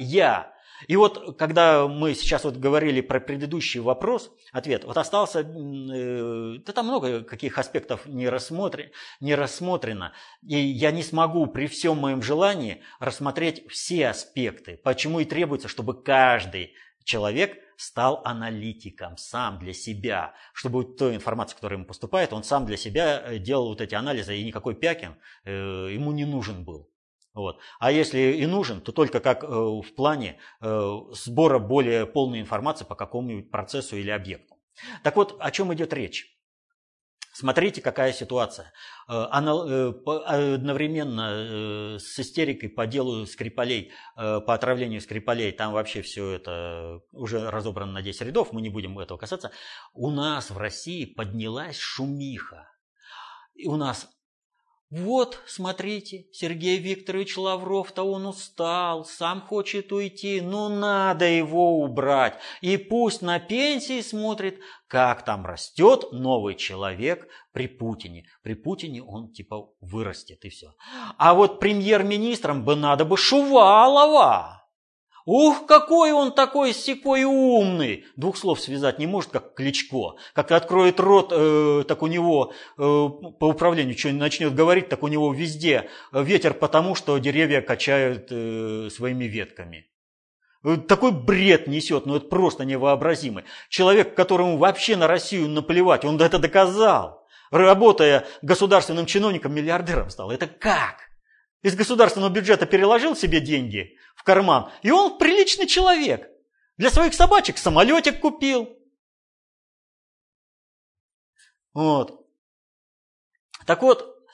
И 0.87 0.95
вот, 0.95 1.37
когда 1.37 1.87
мы 1.87 2.15
сейчас 2.15 2.43
вот 2.43 2.57
говорили 2.57 3.01
про 3.01 3.19
предыдущий 3.19 3.79
вопрос, 3.79 4.31
ответ, 4.51 4.83
вот 4.83 4.97
остался, 4.97 5.41
э, 5.41 6.57
да 6.65 6.73
там 6.73 6.87
много 6.87 7.21
каких 7.21 7.59
аспектов 7.59 8.07
не, 8.07 8.27
рассмотр, 8.27 8.91
не 9.19 9.35
рассмотрено, 9.35 10.13
и 10.41 10.57
я 10.57 10.89
не 10.89 11.03
смогу 11.03 11.45
при 11.45 11.67
всем 11.67 11.97
моем 11.97 12.23
желании 12.23 12.81
рассмотреть 12.99 13.63
все 13.69 14.07
аспекты, 14.07 14.79
почему 14.83 15.19
и 15.19 15.25
требуется, 15.25 15.67
чтобы 15.67 16.01
каждый 16.01 16.73
человек 17.03 17.59
стал 17.83 18.21
аналитиком 18.23 19.17
сам 19.17 19.59
для 19.59 19.73
себя, 19.73 20.33
чтобы 20.53 20.85
той 20.85 21.15
информации, 21.15 21.55
которая 21.55 21.77
ему 21.77 21.85
поступает, 21.85 22.31
он 22.31 22.43
сам 22.43 22.65
для 22.65 22.77
себя 22.77 23.21
э, 23.21 23.39
делал 23.39 23.67
вот 23.67 23.81
эти 23.81 23.93
анализы, 23.93 24.37
и 24.37 24.43
никакой 24.43 24.75
Пякин 24.75 25.15
э, 25.43 25.89
ему 25.91 26.11
не 26.13 26.25
нужен 26.25 26.63
был. 26.63 26.89
Вот. 27.33 27.59
А 27.79 27.91
если 27.91 28.19
и 28.19 28.45
нужен, 28.45 28.79
то 28.79 28.91
только 28.91 29.19
как 29.19 29.43
э, 29.43 29.47
в 29.47 29.95
плане 29.95 30.39
сбора 30.61 31.59
более 31.59 32.05
полной 32.05 32.39
информации 32.39 32.85
по 32.85 32.95
какому-нибудь 32.95 33.51
процессу 33.51 33.97
или 33.97 34.11
объекту. 34.11 34.55
Так 35.03 35.15
вот, 35.15 35.35
о 35.39 35.51
чем 35.51 35.73
идет 35.73 35.93
речь? 35.93 36.32
Смотрите, 37.33 37.81
какая 37.81 38.13
ситуация. 38.13 38.71
Э, 39.09 39.23
одновременно 39.23 41.99
с 41.99 42.19
истерикой 42.19 42.69
по 42.69 42.87
делу 42.87 43.25
Скрипалей, 43.25 43.91
по 44.15 44.53
отравлению 44.53 45.01
Скрипалей, 45.01 45.51
там 45.51 45.73
вообще 45.73 46.01
все 46.01 46.31
это 46.31 47.01
уже 47.11 47.49
разобрано 47.49 47.91
на 47.91 48.01
10 48.01 48.21
рядов, 48.21 48.53
мы 48.53 48.61
не 48.61 48.69
будем 48.69 48.97
этого 48.99 49.17
касаться. 49.17 49.51
У 49.93 50.09
нас 50.11 50.51
в 50.51 50.57
России 50.57 51.03
поднялась 51.05 51.77
шумиха. 51.77 52.69
И 53.55 53.67
у 53.67 53.75
нас 53.75 54.07
вот, 54.95 55.39
смотрите, 55.47 56.27
Сергей 56.31 56.77
Викторович 56.77 57.37
Лавров-то 57.37 58.03
он 58.03 58.27
устал, 58.27 59.05
сам 59.05 59.41
хочет 59.41 59.91
уйти, 59.91 60.39
но 60.39 60.69
надо 60.69 61.25
его 61.25 61.79
убрать. 61.79 62.37
И 62.61 62.77
пусть 62.77 63.23
на 63.23 63.39
пенсии 63.39 64.01
смотрит, 64.01 64.59
как 64.87 65.25
там 65.25 65.47
растет 65.47 66.11
новый 66.11 66.53
человек 66.53 67.27
при 67.53 67.67
Путине. 67.67 68.25
При 68.43 68.53
Путине 68.53 69.01
он 69.01 69.33
типа 69.33 69.71
вырастет 69.81 70.45
и 70.45 70.49
все. 70.49 70.75
А 71.17 71.33
вот 71.33 71.59
премьер-министром 71.59 72.63
бы 72.63 72.75
надо 72.75 73.03
бы 73.03 73.17
Шувалова. 73.17 74.62
Ух, 75.25 75.65
какой 75.67 76.11
он 76.11 76.33
такой 76.33 76.73
секой 76.73 77.23
умный! 77.23 78.05
Двух 78.17 78.35
слов 78.35 78.59
связать 78.59 78.99
не 78.99 79.07
может, 79.07 79.31
как 79.31 79.53
Кличко. 79.53 80.15
Как 80.33 80.51
откроет 80.51 80.99
рот, 80.99 81.31
э, 81.31 81.83
так 81.87 82.01
у 82.03 82.07
него 82.07 82.51
э, 82.77 82.81
по 82.81 83.45
управлению 83.45 83.97
что 83.97 84.11
начнет 84.11 84.53
говорить, 84.53 84.89
так 84.89 85.01
у 85.03 85.07
него 85.07 85.33
везде 85.33 85.89
ветер, 86.11 86.53
потому 86.53 86.95
что 86.95 87.17
деревья 87.19 87.61
качают 87.61 88.27
э, 88.31 88.89
своими 88.91 89.25
ветками. 89.25 89.87
Э, 90.63 90.77
такой 90.77 91.11
бред 91.11 91.67
несет, 91.67 92.05
ну 92.05 92.15
это 92.17 92.27
просто 92.27 92.65
невообразимый. 92.65 93.45
Человек, 93.69 94.15
которому 94.15 94.57
вообще 94.57 94.95
на 94.97 95.07
Россию 95.07 95.49
наплевать, 95.49 96.05
он 96.05 96.19
это 96.21 96.39
доказал. 96.39 97.25
Работая 97.51 98.25
государственным 98.41 99.05
чиновником, 99.05 99.53
миллиардером 99.53 100.09
стал. 100.09 100.31
Это 100.31 100.47
как? 100.47 101.02
Из 101.63 101.75
государственного 101.75 102.29
бюджета 102.29 102.65
переложил 102.65 103.15
себе 103.15 103.39
деньги 103.39 103.97
в 104.15 104.23
карман, 104.23 104.69
и 104.81 104.91
он 104.91 105.17
приличный 105.17 105.65
человек. 105.65 106.29
Для 106.77 106.89
своих 106.89 107.13
собачек 107.13 107.57
самолетик 107.57 108.19
купил. 108.19 108.77
Вот. 111.73 112.27
Так 113.65 113.81
вот, 113.81 114.27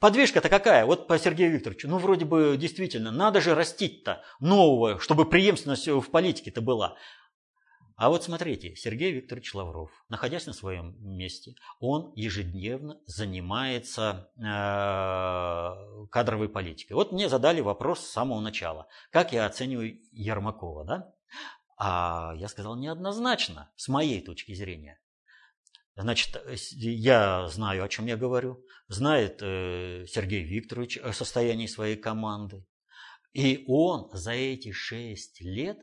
подвижка-то 0.00 0.48
какая? 0.48 0.84
Вот 0.84 1.06
по 1.06 1.16
Сергею 1.16 1.52
Викторовичу. 1.52 1.88
Ну, 1.88 1.98
вроде 1.98 2.24
бы 2.24 2.56
действительно, 2.58 3.12
надо 3.12 3.40
же 3.40 3.54
растить-то 3.54 4.24
новое, 4.40 4.98
чтобы 4.98 5.28
преемственность 5.28 5.86
в 5.86 6.10
политике-то 6.10 6.60
была. 6.60 6.96
А 7.96 8.08
вот 8.08 8.24
смотрите, 8.24 8.74
Сергей 8.74 9.12
Викторович 9.12 9.54
Лавров, 9.54 9.90
находясь 10.08 10.46
на 10.46 10.52
своем 10.52 10.96
месте, 11.00 11.54
он 11.78 12.12
ежедневно 12.16 12.98
занимается 13.06 14.30
э, 14.36 16.06
кадровой 16.10 16.48
политикой. 16.48 16.94
Вот 16.94 17.12
мне 17.12 17.28
задали 17.28 17.60
вопрос 17.60 18.00
с 18.00 18.10
самого 18.10 18.40
начала, 18.40 18.88
как 19.10 19.32
я 19.32 19.46
оцениваю 19.46 20.00
Ермакова, 20.10 20.84
да? 20.84 21.14
А 21.76 22.34
я 22.36 22.48
сказал 22.48 22.76
неоднозначно, 22.76 23.70
с 23.76 23.86
моей 23.88 24.20
точки 24.20 24.54
зрения. 24.54 25.00
Значит, 25.96 26.36
я 26.72 27.46
знаю, 27.46 27.84
о 27.84 27.88
чем 27.88 28.06
я 28.06 28.16
говорю, 28.16 28.64
знает 28.88 29.38
э, 29.40 30.06
Сергей 30.08 30.42
Викторович 30.42 30.98
о 30.98 31.12
состоянии 31.12 31.68
своей 31.68 31.96
команды. 31.96 32.66
И 33.32 33.64
он 33.68 34.10
за 34.12 34.32
эти 34.32 34.72
шесть 34.72 35.40
лет 35.40 35.78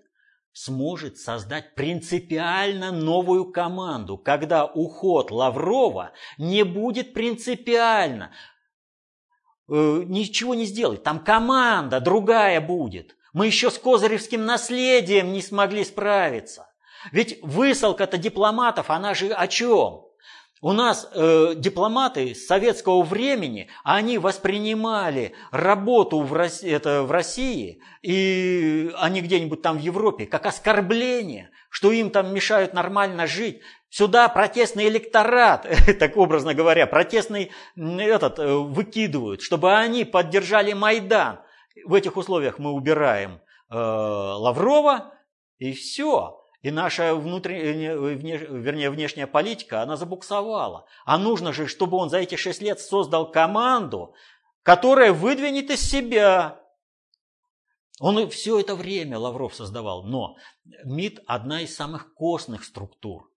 сможет 0.53 1.17
создать 1.17 1.75
принципиально 1.75 2.91
новую 2.91 3.51
команду, 3.51 4.17
когда 4.17 4.65
уход 4.65 5.31
Лаврова 5.31 6.11
не 6.37 6.63
будет 6.63 7.13
принципиально. 7.13 8.31
э, 9.69 10.03
ничего 10.05 10.53
не 10.53 10.65
сделать. 10.65 11.03
Там 11.03 11.23
команда 11.23 12.01
другая 12.01 12.59
будет. 12.59 13.15
Мы 13.31 13.45
еще 13.45 13.71
с 13.71 13.77
Козыревским 13.77 14.45
наследием 14.45 15.31
не 15.31 15.41
смогли 15.41 15.85
справиться. 15.85 16.67
Ведь 17.11 17.39
высылка-то 17.41 18.17
дипломатов, 18.17 18.89
она 18.89 19.13
же 19.13 19.31
о 19.31 19.47
чем? 19.47 20.05
У 20.63 20.73
нас 20.73 21.09
э, 21.11 21.53
дипломаты 21.55 22.35
советского 22.35 23.01
времени, 23.01 23.67
они 23.83 24.19
воспринимали 24.19 25.33
работу 25.49 26.19
в 26.21 26.33
России, 26.33 26.71
это, 26.71 27.01
в 27.01 27.09
России 27.09 27.81
и 28.03 28.91
они 28.99 29.21
где-нибудь 29.21 29.63
там 29.63 29.79
в 29.79 29.81
Европе 29.81 30.27
как 30.27 30.45
оскорбление, 30.45 31.49
что 31.71 31.91
им 31.91 32.11
там 32.11 32.31
мешают 32.31 32.73
нормально 32.73 33.25
жить. 33.25 33.61
Сюда 33.89 34.29
протестный 34.29 34.87
электорат, 34.87 35.65
так 35.99 36.15
образно 36.15 36.53
говоря, 36.53 36.85
протестный 36.85 37.51
этот 37.75 38.37
э, 38.37 38.53
выкидывают, 38.53 39.41
чтобы 39.41 39.73
они 39.73 40.05
поддержали 40.05 40.73
Майдан. 40.73 41.39
В 41.85 41.95
этих 41.95 42.17
условиях 42.17 42.59
мы 42.59 42.71
убираем 42.71 43.41
э, 43.71 43.75
Лаврова 43.75 45.11
и 45.57 45.73
все. 45.73 46.40
И 46.61 46.69
наша 46.69 47.15
внутренняя, 47.15 47.95
вернее, 47.95 48.91
внешняя 48.91 49.25
политика, 49.25 49.81
она 49.81 49.97
забуксовала. 49.97 50.85
А 51.05 51.17
нужно 51.17 51.53
же, 51.53 51.67
чтобы 51.67 51.97
он 51.97 52.09
за 52.09 52.19
эти 52.19 52.35
шесть 52.35 52.61
лет 52.61 52.79
создал 52.79 53.31
команду, 53.31 54.13
которая 54.61 55.11
выдвинет 55.11 55.71
из 55.71 55.81
себя. 55.81 56.61
Он 57.99 58.29
все 58.29 58.59
это 58.59 58.75
время 58.75 59.17
Лавров 59.17 59.55
создавал. 59.55 60.03
Но 60.03 60.35
МИД 60.83 61.21
одна 61.25 61.61
из 61.61 61.75
самых 61.75 62.13
костных 62.13 62.63
структур. 62.63 63.31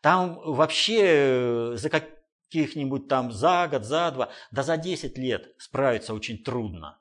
Там 0.00 0.40
вообще 0.44 1.72
за 1.74 1.90
каких-нибудь 1.90 3.08
там 3.08 3.32
за 3.32 3.66
год, 3.68 3.84
за 3.84 4.12
два, 4.12 4.30
да 4.52 4.62
за 4.62 4.76
десять 4.76 5.18
лет 5.18 5.54
справиться 5.58 6.14
очень 6.14 6.42
трудно. 6.42 7.00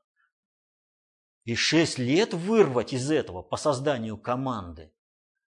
И 1.44 1.54
шесть 1.54 2.00
лет 2.00 2.34
вырвать 2.34 2.94
из 2.94 3.12
этого 3.12 3.44
по 3.44 3.56
созданию 3.56 4.18
команды. 4.18 4.92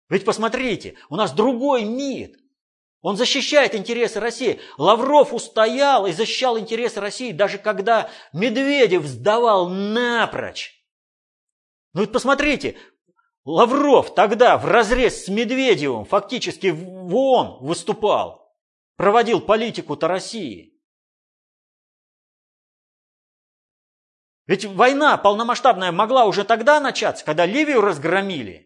Ведь 0.08 0.24
посмотрите, 0.24 0.96
у 1.08 1.16
нас 1.16 1.32
другой 1.32 1.84
МИД. 1.84 2.36
Он 3.02 3.16
защищает 3.16 3.74
интересы 3.74 4.20
России. 4.20 4.60
Лавров 4.78 5.32
устоял 5.32 6.06
и 6.06 6.12
защищал 6.12 6.58
интересы 6.58 7.00
России, 7.00 7.32
даже 7.32 7.58
когда 7.58 8.10
Медведев 8.32 9.04
сдавал 9.04 9.68
напрочь. 9.68 10.74
Ну 11.92 12.00
ведь 12.02 12.12
посмотрите, 12.12 12.76
Лавров 13.44 14.14
тогда 14.14 14.58
в 14.58 14.66
разрез 14.66 15.24
с 15.24 15.28
Медведевым 15.28 16.04
фактически 16.04 16.68
в 16.68 17.14
ООН 17.14 17.58
выступал, 17.60 18.52
проводил 18.96 19.40
политику-то 19.40 20.08
России. 20.08 20.76
Ведь 24.46 24.64
война 24.64 25.16
полномасштабная 25.16 25.90
могла 25.90 26.24
уже 26.24 26.44
тогда 26.44 26.80
начаться, 26.80 27.24
когда 27.24 27.46
Ливию 27.46 27.80
разгромили. 27.80 28.65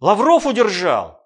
Лавров 0.00 0.46
удержал. 0.46 1.18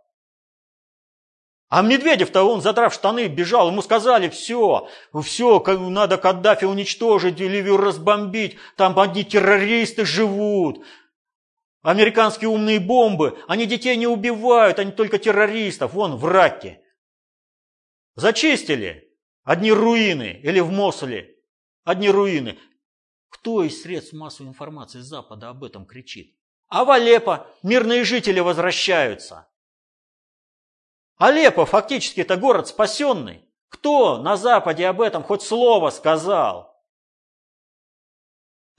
А 1.69 1.81
Медведев-то 1.81 2.43
он, 2.43 2.61
задрав 2.61 2.93
штаны, 2.93 3.29
бежал. 3.29 3.71
Ему 3.71 3.81
сказали, 3.81 4.29
все, 4.29 4.89
все, 5.23 5.59
надо 5.61 6.19
Каддафи 6.19 6.67
уничтожить, 6.67 7.41
Ливию 7.41 7.79
разбомбить. 7.79 8.59
Там 8.77 8.99
одни 8.99 9.25
террористы 9.25 10.05
живут. 10.05 10.85
Американские 11.81 12.51
умные 12.51 12.79
бомбы, 12.79 13.43
они 13.49 13.65
детей 13.67 13.97
не 13.97 14.07
убивают, 14.07 14.79
они 14.79 14.93
только 14.93 15.19
террористов. 15.19 15.95
Вон 15.95 16.17
в 16.17 16.27
Раке. 16.27 16.83
Зачистили. 18.17 19.11
Одни 19.43 19.73
руины. 19.73 20.41
Или 20.43 20.61
в 20.61 20.71
Мосле. 20.71 21.37
Одни 21.85 22.11
руины. 22.11 22.59
Кто 23.31 23.65
из 23.65 23.83
средств 23.83 24.13
массовой 24.13 24.51
информации 24.51 25.01
Запада 25.01 25.49
об 25.49 25.65
этом 25.65 25.87
кричит? 25.87 26.37
А 26.73 26.87
в 26.87 26.91
Алеппо 26.91 27.47
мирные 27.63 28.03
жители 28.03 28.41
возвращаются. 28.41 29.47
Алеппо 31.19 31.67
фактически 31.67 32.21
это 32.21 32.39
город 32.39 32.67
спасенный. 32.67 33.47
Кто 33.69 34.17
на 34.17 34.39
Западе 34.39 34.87
об 34.87 35.03
этом 35.03 35.23
хоть 35.23 35.43
слово 35.43 35.91
сказал? 35.91 36.83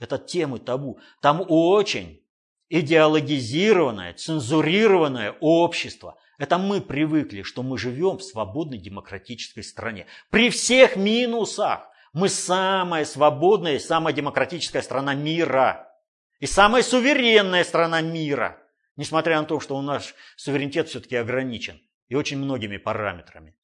Это 0.00 0.18
темы 0.18 0.58
табу. 0.58 0.98
Там 1.20 1.44
очень 1.46 2.20
идеологизированное, 2.68 4.14
цензурированное 4.14 5.36
общество. 5.38 6.18
Это 6.36 6.58
мы 6.58 6.80
привыкли, 6.80 7.42
что 7.42 7.62
мы 7.62 7.78
живем 7.78 8.18
в 8.18 8.24
свободной 8.24 8.78
демократической 8.78 9.62
стране. 9.62 10.08
При 10.30 10.50
всех 10.50 10.96
минусах 10.96 11.88
мы 12.12 12.28
самая 12.28 13.04
свободная 13.04 13.76
и 13.76 13.78
самая 13.78 14.12
демократическая 14.12 14.82
страна 14.82 15.14
мира. 15.14 15.93
И 16.40 16.46
самая 16.46 16.82
суверенная 16.82 17.64
страна 17.64 18.00
мира, 18.00 18.62
несмотря 18.96 19.40
на 19.40 19.46
то, 19.46 19.60
что 19.60 19.76
у 19.76 19.82
нас 19.82 20.14
суверенитет 20.36 20.88
все-таки 20.88 21.16
ограничен 21.16 21.80
и 22.08 22.14
очень 22.14 22.38
многими 22.38 22.76
параметрами. 22.76 23.56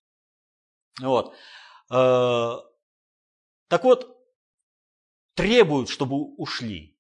Вот. 1.01 1.35
Э, 1.91 2.57
так 3.69 3.85
вот, 3.85 4.17
требуют, 5.35 5.89
чтобы 5.89 6.17
ушли 6.37 6.99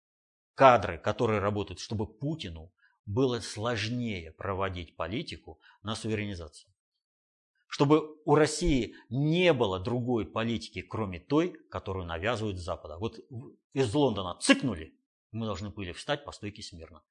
кадры, 0.55 0.99
которые 0.99 1.41
работают, 1.41 1.81
чтобы 1.81 2.07
Путину 2.07 2.73
было 3.07 3.41
сложнее 3.41 4.33
проводить 4.33 4.97
политику 4.97 5.61
на 5.83 5.95
суверенизацию. 5.95 6.73
Чтобы 7.67 8.21
у 8.25 8.35
России 8.35 8.97
не 9.09 9.53
было 9.53 9.79
другой 9.79 10.27
политики, 10.27 10.83
кроме 10.83 11.21
той, 11.21 11.57
которую 11.71 12.05
навязывают 12.07 12.59
Запада. 12.59 12.99
Вот 12.99 13.19
из 13.73 13.95
Лондона 13.95 14.37
цыкнули, 14.41 14.95
мы 15.33 15.47
должны 15.47 15.71
были 15.71 15.93
встать 15.93 16.25
по 16.25 16.33
стойке 16.33 16.63
смирно. 16.63 17.03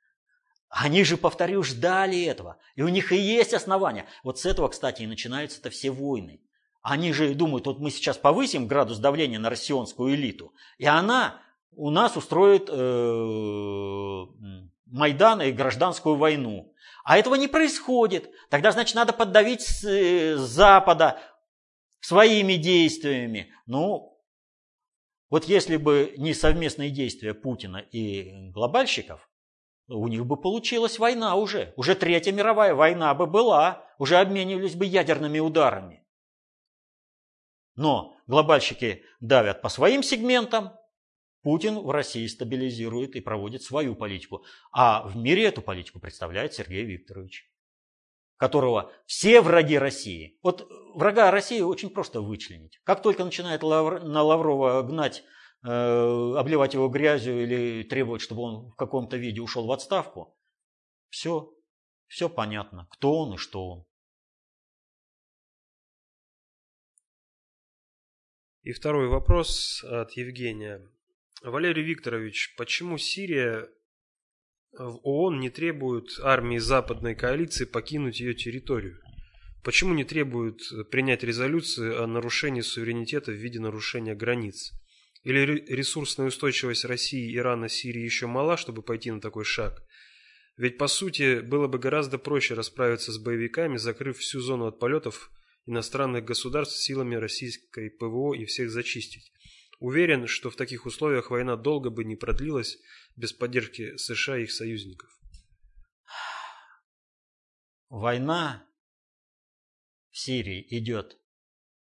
Они 0.69 1.03
же, 1.03 1.17
повторю, 1.17 1.63
ждали 1.63 2.23
этого. 2.23 2.57
И 2.75 2.83
у 2.83 2.87
них 2.89 3.11
и 3.11 3.17
есть 3.17 3.53
основания. 3.53 4.05
Вот 4.23 4.39
с 4.39 4.45
этого, 4.45 4.67
кстати, 4.67 5.01
и 5.01 5.07
начинаются-то 5.07 5.69
все 5.69 5.89
войны. 5.89 6.41
Они 6.81 7.11
же 7.11 7.33
думают, 7.33 7.65
вот 7.65 7.79
мы 7.79 7.89
сейчас 7.89 8.17
повысим 8.17 8.67
градус 8.67 8.99
давления 8.99 9.39
на 9.39 9.49
россионскую 9.49 10.15
элиту, 10.15 10.53
и 10.77 10.85
она 10.85 11.41
у 11.71 11.89
нас 11.89 12.15
устроит 12.15 12.69
э, 12.69 14.25
Майдан 14.85 15.41
и 15.41 15.51
гражданскую 15.51 16.15
войну. 16.15 16.73
А 17.03 17.17
этого 17.17 17.35
не 17.35 17.47
происходит. 17.47 18.29
Тогда, 18.49 18.71
значит, 18.71 18.95
надо 18.95 19.13
поддавить 19.13 19.61
с, 19.61 19.83
э, 19.83 20.35
Запада 20.37 21.19
своими 21.99 22.53
действиями. 22.53 23.51
Ну, 23.65 24.18
вот 25.29 25.45
если 25.45 25.77
бы 25.77 26.13
не 26.17 26.33
совместные 26.33 26.89
действия 26.89 27.33
Путина 27.33 27.77
и 27.77 28.49
глобальщиков, 28.51 29.29
у 29.87 30.07
них 30.07 30.25
бы 30.25 30.37
получилась 30.37 30.99
война 30.99 31.35
уже. 31.35 31.73
Уже 31.75 31.95
Третья 31.95 32.31
мировая 32.31 32.75
война 32.75 33.13
бы 33.13 33.25
была. 33.25 33.85
Уже 33.97 34.17
обменивались 34.17 34.75
бы 34.75 34.85
ядерными 34.85 35.39
ударами. 35.39 36.05
Но 37.75 38.15
глобальщики 38.27 39.03
давят 39.19 39.61
по 39.61 39.69
своим 39.69 40.03
сегментам, 40.03 40.73
Путин 41.41 41.79
в 41.79 41.89
России 41.91 42.27
стабилизирует 42.27 43.15
и 43.15 43.21
проводит 43.21 43.63
свою 43.63 43.95
политику. 43.95 44.43
А 44.71 45.07
в 45.07 45.15
мире 45.15 45.45
эту 45.45 45.61
политику 45.61 45.99
представляет 45.99 46.53
Сергей 46.53 46.83
Викторович, 46.83 47.49
которого 48.39 48.89
все 49.05 49.41
враги 49.41 49.77
России. 49.77 50.39
Вот 50.41 50.65
врага 50.95 51.29
России 51.29 51.59
очень 51.59 51.89
просто 51.89 52.21
вычленить. 52.21 52.79
Как 52.85 53.01
только 53.01 53.25
начинает 53.25 53.63
Лавр, 53.63 54.01
на 54.01 54.23
Лаврова 54.23 54.81
гнать, 54.81 55.23
э, 55.63 55.69
обливать 55.69 56.73
его 56.73 56.87
грязью 56.87 57.43
или 57.43 57.83
требовать, 57.83 58.21
чтобы 58.21 58.43
он 58.43 58.71
в 58.71 58.75
каком-то 58.75 59.17
виде 59.17 59.41
ушел 59.41 59.67
в 59.67 59.71
отставку, 59.73 60.37
все, 61.09 61.53
все 62.07 62.29
понятно, 62.29 62.87
кто 62.91 63.13
он 63.13 63.33
и 63.33 63.37
что 63.37 63.67
он. 63.67 63.85
И 68.61 68.71
второй 68.71 69.09
вопрос 69.09 69.83
от 69.83 70.13
Евгения. 70.13 70.89
Валерий 71.41 71.83
Викторович, 71.83 72.55
почему 72.57 72.97
Сирия 72.97 73.67
в 74.73 74.99
ООН 75.03 75.39
не 75.39 75.49
требует 75.49 76.19
армии 76.21 76.57
западной 76.57 77.15
коалиции 77.15 77.65
покинуть 77.65 78.19
ее 78.19 78.33
территорию? 78.33 78.99
Почему 79.63 79.93
не 79.93 80.03
требуют 80.03 80.61
э, 80.71 80.83
принять 80.83 81.23
резолюцию 81.23 82.01
о 82.01 82.07
нарушении 82.07 82.61
суверенитета 82.61 83.31
в 83.31 83.35
виде 83.35 83.59
нарушения 83.59 84.15
границ? 84.15 84.71
Или 85.23 85.65
ресурсная 85.67 86.27
устойчивость 86.27 86.85
России, 86.85 87.35
Ирана, 87.35 87.67
Сирии 87.67 88.01
еще 88.01 88.27
мала, 88.27 88.55
чтобы 88.55 88.81
пойти 88.81 89.11
на 89.11 89.19
такой 89.19 89.43
шаг? 89.43 89.83
Ведь 90.55 90.77
по 90.77 90.87
сути 90.87 91.41
было 91.41 91.67
бы 91.67 91.77
гораздо 91.77 92.17
проще 92.17 92.53
расправиться 92.53 93.11
с 93.11 93.17
боевиками, 93.17 93.77
закрыв 93.77 94.17
всю 94.17 94.39
зону 94.39 94.67
от 94.67 94.79
полетов 94.79 95.29
иностранных 95.65 96.25
государств 96.25 96.81
силами 96.81 97.15
российской 97.15 97.89
ПВО 97.89 98.33
и 98.33 98.45
всех 98.45 98.71
зачистить. 98.71 99.31
Уверен, 99.79 100.27
что 100.27 100.49
в 100.49 100.55
таких 100.55 100.85
условиях 100.85 101.31
война 101.31 101.55
долго 101.55 101.89
бы 101.89 102.03
не 102.03 102.15
продлилась 102.15 102.77
без 103.19 103.33
поддержки 103.33 103.97
США 103.97 104.37
и 104.37 104.43
их 104.43 104.51
союзников. 104.51 105.09
Война 107.89 108.65
в 110.09 110.17
Сирии 110.17 110.65
идет 110.69 111.19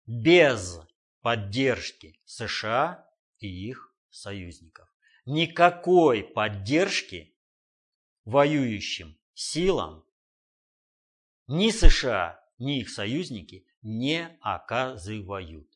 без 0.07 0.79
поддержки 1.21 2.19
США 2.25 3.07
и 3.37 3.47
их 3.47 3.93
союзников. 4.09 4.89
Никакой 5.25 6.23
поддержки 6.23 7.37
воюющим 8.25 9.15
силам 9.35 10.03
ни 11.45 11.69
США, 11.69 12.43
ни 12.57 12.79
их 12.79 12.89
союзники 12.89 13.67
не 13.83 14.35
оказывают. 14.41 15.69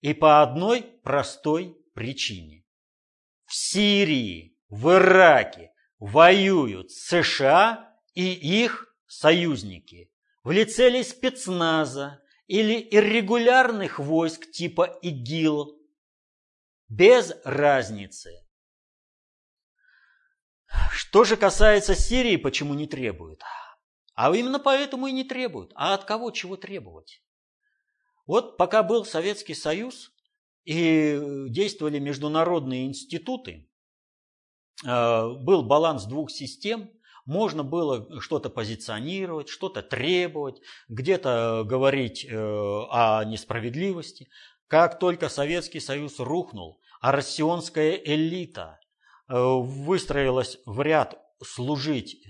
И 0.00 0.14
по 0.14 0.42
одной 0.42 0.82
простой 0.82 1.76
причине. 1.92 2.63
В 3.54 3.56
Сирии, 3.56 4.58
в 4.68 4.90
Ираке 4.94 5.72
воюют 6.00 6.90
США 6.90 7.96
и 8.12 8.32
их 8.32 8.92
союзники 9.06 10.10
в 10.42 10.50
лице 10.50 10.88
ли 10.88 11.04
спецназа 11.04 12.20
или 12.48 12.80
иррегулярных 12.80 14.00
войск 14.00 14.50
типа 14.50 14.98
ИГИЛ. 15.02 15.80
Без 16.88 17.32
разницы. 17.44 18.32
Что 20.90 21.22
же 21.22 21.36
касается 21.36 21.94
Сирии, 21.94 22.36
почему 22.36 22.74
не 22.74 22.88
требуют? 22.88 23.40
А 24.14 24.34
именно 24.34 24.58
поэтому 24.58 25.06
и 25.06 25.12
не 25.12 25.22
требуют. 25.22 25.70
А 25.76 25.94
от 25.94 26.02
кого 26.02 26.32
чего 26.32 26.56
требовать? 26.56 27.22
Вот 28.26 28.56
пока 28.56 28.82
был 28.82 29.04
Советский 29.04 29.54
Союз 29.54 30.12
и 30.64 31.46
действовали 31.48 31.98
международные 31.98 32.86
институты, 32.86 33.68
э, 34.84 35.28
был 35.40 35.62
баланс 35.62 36.04
двух 36.04 36.30
систем, 36.30 36.90
можно 37.26 37.64
было 37.64 38.20
что-то 38.20 38.50
позиционировать, 38.50 39.48
что-то 39.48 39.82
требовать, 39.82 40.60
где-то 40.88 41.64
говорить 41.66 42.24
э, 42.24 42.36
о 42.36 43.24
несправедливости. 43.24 44.28
Как 44.66 44.98
только 44.98 45.28
Советский 45.28 45.80
Союз 45.80 46.18
рухнул, 46.18 46.80
а 47.00 47.12
россионская 47.12 47.92
элита 47.92 48.78
э, 49.28 49.34
выстроилась 49.36 50.58
в 50.66 50.80
ряд 50.82 51.18
служить 51.42 52.24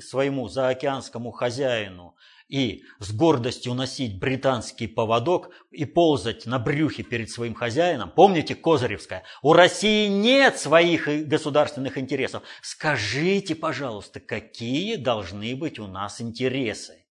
своему 0.00 0.48
заокеанскому 0.48 1.30
хозяину 1.30 2.16
и 2.48 2.84
с 2.98 3.12
гордостью 3.12 3.72
носить 3.72 4.18
британский 4.18 4.86
поводок 4.86 5.50
и 5.70 5.86
ползать 5.86 6.44
на 6.44 6.58
брюхе 6.58 7.02
перед 7.02 7.30
своим 7.30 7.54
хозяином. 7.54 8.10
Помните 8.10 8.54
Козыревская? 8.54 9.24
У 9.40 9.54
России 9.54 10.08
нет 10.08 10.58
своих 10.58 11.08
государственных 11.26 11.96
интересов. 11.96 12.42
Скажите, 12.60 13.54
пожалуйста, 13.54 14.20
какие 14.20 14.96
должны 14.96 15.56
быть 15.56 15.78
у 15.78 15.86
нас 15.86 16.20
интересы? 16.20 17.06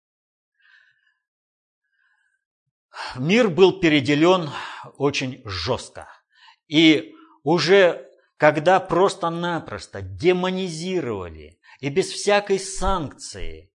Мир 3.16 3.50
был 3.50 3.80
переделен 3.80 4.50
очень 4.98 5.42
жестко. 5.46 6.08
И 6.68 7.16
уже 7.44 8.11
когда 8.42 8.80
просто-напросто 8.80 10.02
демонизировали 10.02 11.60
и 11.80 11.90
без 11.90 12.10
всякой 12.10 12.58
санкции 12.58 13.72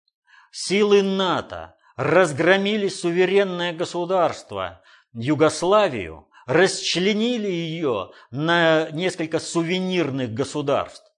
силы 0.51 1.03
НАТО 1.03 1.75
разгромили 1.97 2.87
суверенное 2.87 3.73
государство 3.73 4.81
Югославию, 5.11 6.29
расчленили 6.45 7.49
ее 7.49 8.11
на 8.31 8.89
несколько 8.91 9.39
сувенирных 9.39 10.33
государств. 10.33 11.11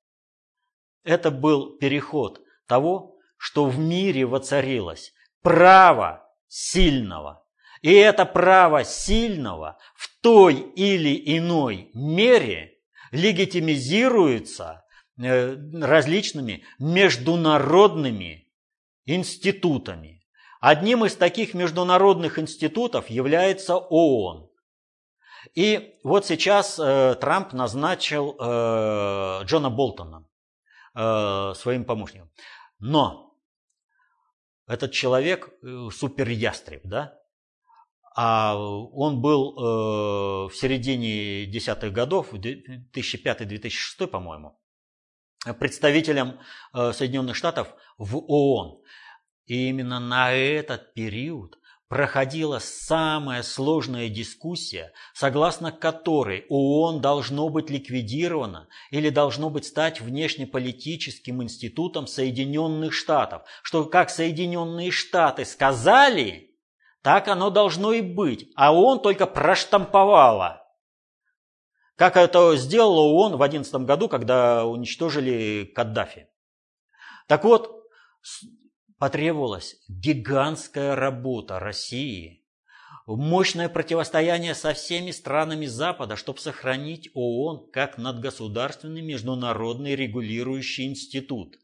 Это 1.04 1.30
был 1.30 1.78
переход 1.78 2.42
того, 2.66 3.16
что 3.38 3.66
в 3.66 3.78
мире 3.78 4.26
воцарилось 4.26 5.14
право 5.44 6.28
сильного. 6.48 7.46
И 7.84 7.94
это 7.94 8.26
право 8.26 8.84
сильного 8.84 9.78
в 9.94 10.10
той 10.22 10.56
или 10.56 11.38
иной 11.38 11.92
мере 11.94 12.75
легитимизируется 13.12 14.86
Э, 15.18 15.56
различными 15.82 16.66
международными 16.78 18.52
институтами. 19.06 20.22
Одним 20.60 21.06
из 21.06 21.16
таких 21.16 21.54
международных 21.54 22.38
институтов 22.38 23.10
является 23.10 23.78
ООН. 23.78 24.50
И 25.54 25.98
вот 26.04 26.26
сейчас 26.26 26.78
э, 26.80 27.16
Трамп 27.22 27.54
назначил 27.54 28.36
э, 28.38 29.44
Джона 29.46 29.70
Болтона 29.70 30.28
э, 30.94 31.54
своим 31.56 31.86
помощником. 31.86 32.30
Но 32.80 33.38
этот 34.68 34.92
человек 34.92 35.50
э, 35.64 35.88
супер 35.94 36.28
ястреб, 36.28 36.82
да? 36.84 37.18
А 38.18 38.56
он 38.58 39.22
был 39.22 39.52
э, 39.58 40.50
в 40.50 40.56
середине 40.56 41.46
десятых 41.48 41.92
годов, 41.92 42.34
2005-2006, 42.34 44.08
по-моему, 44.08 44.58
представителем 45.60 46.40
э, 46.74 46.94
Соединенных 46.94 47.36
Штатов 47.36 47.76
в 47.98 48.18
ООН. 48.18 48.82
И 49.48 49.68
именно 49.68 50.00
на 50.00 50.32
этот 50.32 50.94
период 50.94 51.60
проходила 51.90 52.60
самая 52.60 53.44
сложная 53.44 54.08
дискуссия, 54.08 54.94
согласно 55.14 55.74
которой 55.74 56.46
ООН 56.48 57.02
должно 57.02 57.50
быть 57.50 57.70
ликвидировано 57.70 58.70
или 58.92 59.10
должно 59.10 59.50
быть 59.50 59.66
стать 59.66 60.00
внешнеполитическим 60.00 61.44
институтом 61.44 62.08
Соединенных 62.08 62.94
Штатов. 62.94 63.44
Что 63.62 63.84
как 63.86 64.10
Соединенные 64.10 64.90
Штаты 64.90 65.44
сказали, 65.44 66.55
так 67.06 67.28
оно 67.28 67.52
должно 67.52 67.94
и 67.94 68.02
быть, 68.02 68.50
а 68.56 68.74
ООН 68.74 69.00
только 69.00 69.28
проштамповала 69.28 70.66
как 71.96 72.18
это 72.18 72.58
сделала 72.58 73.02
ООН 73.02 73.34
в 73.34 73.38
2011 73.38 73.76
году, 73.88 74.10
когда 74.10 74.66
уничтожили 74.66 75.64
Каддафи. 75.64 76.28
Так 77.28 77.44
вот, 77.44 77.86
потребовалась 78.98 79.78
гигантская 79.88 80.96
работа 80.96 81.60
России, 81.60 82.46
мощное 83.06 83.70
противостояние 83.70 84.56
со 84.56 84.74
всеми 84.74 85.12
странами 85.12 85.68
Запада, 85.68 86.16
чтобы 86.16 86.40
сохранить 86.40 87.10
ООН 87.14 87.70
как 87.72 87.98
надгосударственный 87.98 89.02
международный 89.02 89.96
регулирующий 89.96 90.88
институт, 90.88 91.56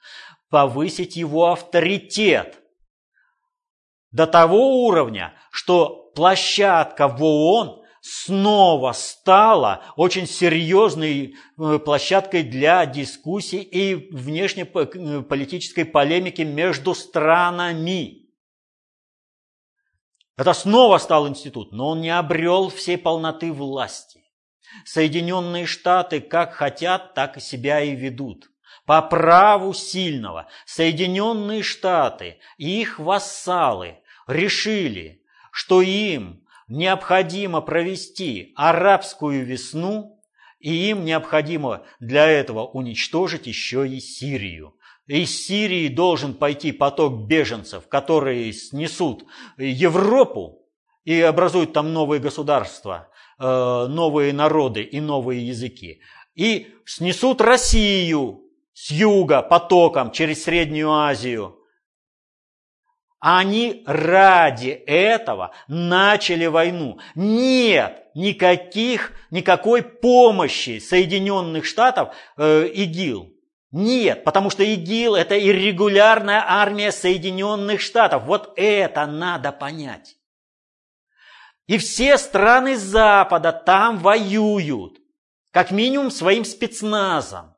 повысить 0.50 1.16
его 1.18 1.52
авторитет 1.52 2.61
до 4.12 4.28
того 4.28 4.86
уровня, 4.86 5.34
что 5.52 6.12
площадка 6.16 7.08
в 7.08 7.24
ООН 7.24 7.82
снова 8.02 8.92
стала 8.94 9.84
очень 9.96 10.28
серьезной 10.28 11.36
э, 11.58 11.80
площадкой 11.80 12.44
для 12.44 12.86
дискуссий 12.86 13.62
и 13.62 14.12
внешнеполитической 14.12 15.86
полемики 15.86 16.42
между 16.42 16.96
странами. 16.96 18.30
Это 20.38 20.54
снова 20.54 20.98
стал 20.98 21.28
институт, 21.28 21.72
но 21.72 21.90
он 21.90 22.02
не 22.02 22.10
обрел 22.10 22.70
всей 22.70 22.98
полноты 22.98 23.54
власти. 23.54 24.24
Соединенные 24.86 25.68
Штаты 25.68 26.22
как 26.22 26.54
хотят, 26.54 27.14
так 27.14 27.38
и 27.38 27.42
себя 27.42 27.82
и 27.82 27.96
ведут. 27.96 28.50
По 28.86 29.02
праву 29.02 29.74
сильного 29.74 30.48
Соединенные 30.66 31.62
Штаты 31.62 32.40
и 32.58 32.82
их 32.82 32.98
вассалы 32.98 34.01
решили, 34.28 35.22
что 35.52 35.82
им 35.82 36.42
необходимо 36.68 37.62
провести 37.62 38.54
арабскую 38.56 39.46
весну, 39.46 40.20
и 40.60 40.90
им 40.90 41.06
необходимо 41.06 41.84
для 42.00 42.28
этого 42.28 42.66
уничтожить 42.66 43.48
еще 43.48 43.88
и 43.88 44.00
Сирию. 44.00 44.76
Из 45.08 45.46
Сирии 45.46 45.88
должен 45.88 46.36
пойти 46.36 46.72
поток 46.72 47.28
беженцев, 47.28 47.88
которые 47.88 48.54
снесут 48.54 49.26
Европу 49.58 50.60
и 51.04 51.20
образуют 51.20 51.74
там 51.74 51.92
новые 51.94 52.22
государства, 52.22 53.10
э, 53.40 53.44
новые 53.90 54.32
народы 54.32 54.84
и 54.84 55.02
новые 55.02 55.46
языки. 55.48 56.02
И 56.36 56.68
снесут 56.86 57.42
Россию 57.42 58.44
с 58.74 58.92
юга 58.92 59.42
потоком 59.42 60.12
через 60.12 60.44
Среднюю 60.44 60.92
Азию– 60.92 61.58
они 63.22 63.84
ради 63.86 64.70
этого 64.70 65.54
начали 65.68 66.48
войну. 66.48 67.00
Нет 67.16 68.04
никаких, 68.16 69.14
никакой 69.30 69.84
помощи 69.84 70.80
Соединенных 70.80 71.66
Штатов 71.66 72.16
э, 72.36 72.68
ИГИЛ. 72.68 73.32
Нет, 73.72 74.24
потому 74.26 74.50
что 74.50 74.64
ИГИЛ 74.64 75.16
это 75.16 75.40
иррегулярная 75.40 76.44
армия 76.46 76.92
Соединенных 76.92 77.80
Штатов. 77.80 78.24
Вот 78.24 78.54
это 78.58 79.06
надо 79.06 79.52
понять. 79.52 80.18
И 81.68 81.78
все 81.78 82.18
страны 82.18 82.76
Запада 82.76 83.54
там 83.54 84.00
воюют. 84.00 84.98
Как 85.52 85.70
минимум 85.70 86.10
своим 86.10 86.44
спецназом. 86.44 87.56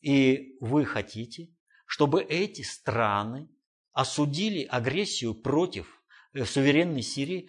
И 0.00 0.56
вы 0.60 0.86
хотите, 0.86 1.48
чтобы 1.88 2.22
эти 2.22 2.60
страны 2.60 3.48
осудили 3.92 4.62
агрессию 4.62 5.34
против 5.34 6.02
э, 6.34 6.44
суверенной 6.44 7.02
Сирии, 7.02 7.48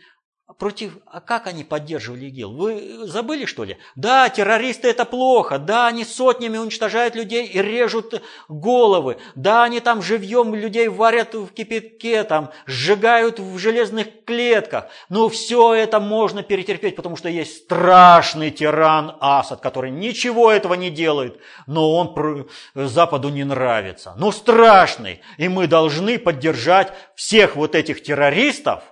Против, 0.57 0.97
а 1.05 1.21
как 1.21 1.45
они 1.45 1.63
поддерживали 1.63 2.25
ИГИЛ? 2.25 2.51
Вы 2.51 3.07
забыли, 3.07 3.45
что 3.45 3.63
ли? 3.63 3.77
Да, 3.95 4.29
террористы 4.29 4.89
это 4.89 5.05
плохо. 5.05 5.59
Да, 5.59 5.85
они 5.85 6.03
сотнями 6.03 6.57
уничтожают 6.57 7.13
людей 7.15 7.45
и 7.45 7.61
режут 7.61 8.23
головы. 8.47 9.17
Да, 9.35 9.63
они 9.63 9.79
там 9.79 10.01
живьем 10.01 10.55
людей 10.55 10.87
варят 10.87 11.35
в 11.35 11.49
кипятке, 11.49 12.23
там, 12.23 12.51
сжигают 12.65 13.39
в 13.39 13.59
железных 13.59 14.25
клетках. 14.25 14.87
Но 15.07 15.29
все 15.29 15.75
это 15.75 15.99
можно 15.99 16.41
перетерпеть, 16.41 16.95
потому 16.95 17.15
что 17.15 17.29
есть 17.29 17.65
страшный 17.65 18.49
тиран 18.49 19.17
Асад, 19.21 19.61
который 19.61 19.91
ничего 19.91 20.51
этого 20.51 20.73
не 20.73 20.89
делает, 20.89 21.39
но 21.67 21.95
он 21.95 22.47
Западу 22.73 23.29
не 23.29 23.43
нравится. 23.43 24.15
Но 24.17 24.31
страшный. 24.31 25.21
И 25.37 25.47
мы 25.47 25.67
должны 25.67 26.17
поддержать 26.17 26.91
всех 27.13 27.55
вот 27.55 27.75
этих 27.75 28.01
террористов, 28.01 28.83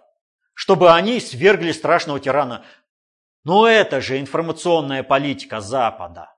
чтобы 0.58 0.92
они 0.92 1.20
свергли 1.20 1.72
страшного 1.72 2.20
тирана. 2.20 2.66
Но 3.44 3.68
это 3.68 4.02
же 4.02 4.20
информационная 4.20 5.04
политика 5.04 5.62
Запада. 5.62 6.34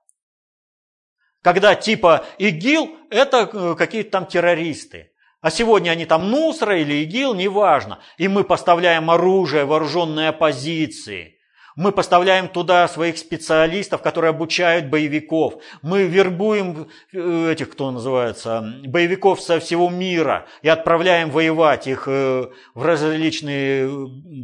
Когда 1.42 1.74
типа 1.74 2.26
ИГИЛ– 2.36 2.98
это 3.10 3.48
э, 3.50 3.74
какие-то 3.76 4.10
там 4.10 4.26
террористы. 4.26 5.14
А 5.40 5.50
сегодня 5.50 5.92
они 5.92 6.04
там 6.04 6.30
Нусра 6.30 6.78
или 6.78 7.02
ИГИЛ, 7.04 7.34
неважно. 7.34 8.02
И 8.18 8.28
мы 8.28 8.44
поставляем 8.44 9.10
оружие 9.10 9.64
вооруженной 9.64 10.28
оппозиции– 10.28 11.38
мы 11.80 11.92
поставляем 11.92 12.48
туда 12.48 12.86
своих 12.88 13.16
специалистов, 13.16 14.02
которые 14.02 14.28
обучают 14.28 14.90
боевиков. 14.90 15.62
Мы 15.80 16.02
вербуем 16.02 16.90
э, 17.10 17.52
этих, 17.52 17.70
кто 17.70 17.90
называется, 17.90 18.74
боевиков 18.84 19.40
со 19.40 19.58
всего 19.60 19.88
мира 19.88 20.46
и 20.60 20.68
отправляем 20.68 21.30
воевать 21.30 21.86
их 21.86 22.06
э, 22.06 22.50
в 22.74 22.84
различные 22.84 23.86
э, 23.86 23.90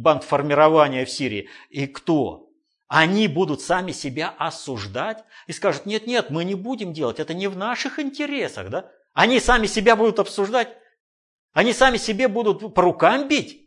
бандформирования 0.01 1.05
в 1.05 1.11
Сирии. 1.11 1.47
И 1.69 1.85
кто? 1.85 2.49
Они 2.87 3.27
будут 3.27 3.61
сами 3.61 3.91
себя 3.91 4.33
осуждать 4.39 5.23
и 5.45 5.51
скажут, 5.51 5.85
нет-нет, 5.85 6.31
мы 6.31 6.43
не 6.43 6.55
будем 6.55 6.91
делать, 6.91 7.19
это 7.19 7.35
не 7.35 7.45
в 7.45 7.55
наших 7.55 7.99
интересах. 7.99 8.71
Да? 8.71 8.89
Они 9.13 9.39
сами 9.39 9.67
себя 9.67 9.95
будут 9.95 10.17
обсуждать, 10.17 10.69
они 11.53 11.73
сами 11.73 11.97
себе 11.97 12.29
будут 12.29 12.73
по 12.73 12.81
рукам 12.81 13.27
бить. 13.27 13.66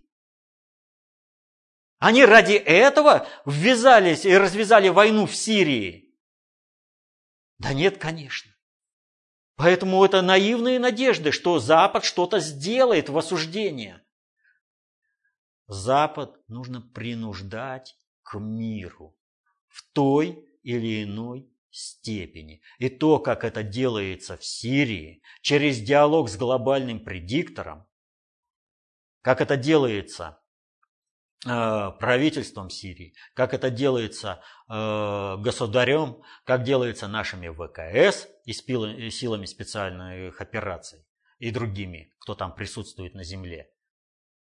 Они 2.00 2.24
ради 2.24 2.54
этого 2.54 3.28
ввязались 3.44 4.24
и 4.24 4.34
развязали 4.36 4.88
войну 4.88 5.26
в 5.26 5.36
Сирии? 5.36 6.16
Да 7.58 7.74
нет, 7.74 7.98
конечно. 7.98 8.50
Поэтому 9.54 10.02
это 10.02 10.22
наивные 10.22 10.78
надежды, 10.78 11.30
что 11.30 11.58
Запад 11.58 12.04
что-то 12.04 12.40
сделает 12.40 13.10
в 13.10 13.18
осуждение. 13.18 14.02
Запад 15.66 16.40
нужно 16.48 16.80
принуждать 16.80 17.94
к 18.22 18.38
миру 18.38 19.14
в 19.68 19.82
той 19.92 20.48
или 20.62 21.04
иной 21.04 21.52
степени. 21.68 22.62
И 22.78 22.88
то, 22.88 23.18
как 23.18 23.44
это 23.44 23.62
делается 23.62 24.38
в 24.38 24.44
Сирии, 24.44 25.22
через 25.42 25.78
диалог 25.80 26.30
с 26.30 26.38
глобальным 26.38 27.04
предиктором, 27.04 27.86
как 29.20 29.42
это 29.42 29.58
делается 29.58 30.39
правительством 31.42 32.68
Сирии, 32.68 33.14
как 33.34 33.54
это 33.54 33.70
делается 33.70 34.42
э, 34.68 35.36
государем, 35.38 36.22
как 36.44 36.64
делается 36.64 37.08
нашими 37.08 37.48
ВКС 37.48 38.28
и 38.44 38.52
силами 38.52 39.46
специальных 39.46 40.40
операций 40.40 41.06
и 41.38 41.50
другими, 41.50 42.12
кто 42.18 42.34
там 42.34 42.54
присутствует 42.54 43.14
на 43.14 43.24
земле. 43.24 43.70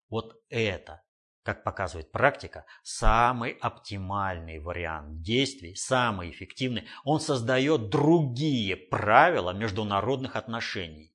Вот 0.10 0.42
это, 0.50 1.04
как 1.44 1.64
показывает 1.64 2.12
практика, 2.12 2.66
самый 2.82 3.52
оптимальный 3.52 4.60
вариант 4.60 5.22
действий, 5.22 5.76
самый 5.76 6.32
эффективный. 6.32 6.88
Он 7.04 7.20
создает 7.20 7.90
другие 7.90 8.76
правила 8.76 9.52
международных 9.52 10.36
отношений, 10.36 11.14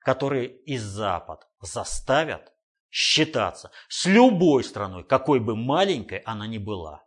которые 0.00 0.48
и 0.48 0.76
Запад 0.76 1.48
заставят 1.60 2.52
считаться 2.90 3.70
с 3.88 4.06
любой 4.06 4.64
страной, 4.64 5.04
какой 5.04 5.40
бы 5.40 5.56
маленькой 5.56 6.18
она 6.18 6.46
ни 6.46 6.58
была. 6.58 7.04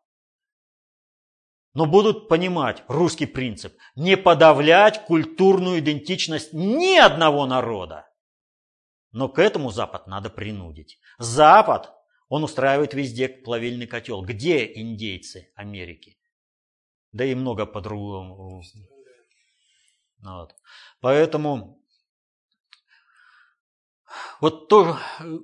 Но 1.73 1.85
будут 1.85 2.27
понимать 2.27 2.83
русский 2.87 3.25
принцип– 3.25 3.73
не 3.95 4.17
подавлять 4.17 5.05
культурную 5.05 5.79
идентичность 5.79 6.51
ни 6.51 6.97
одного 6.97 7.45
народа. 7.45 8.07
Но 9.11 9.29
к 9.29 9.39
этому 9.39 9.71
Запад 9.71 10.07
надо 10.07 10.29
принудить. 10.29 10.99
Запад, 11.17 11.93
он 12.27 12.43
устраивает 12.43 12.93
везде 12.93 13.29
плавильный 13.29 13.87
котел. 13.87 14.21
Где 14.21 14.65
индейцы 14.73 15.51
Америки? 15.55 16.17
Да 17.11 17.25
и 17.25 17.35
много 17.35 17.65
по-другому. 17.65 18.63
Вот. 20.23 20.55
Поэтому 21.01 21.80
вот 24.39 24.67
то, 24.67 24.97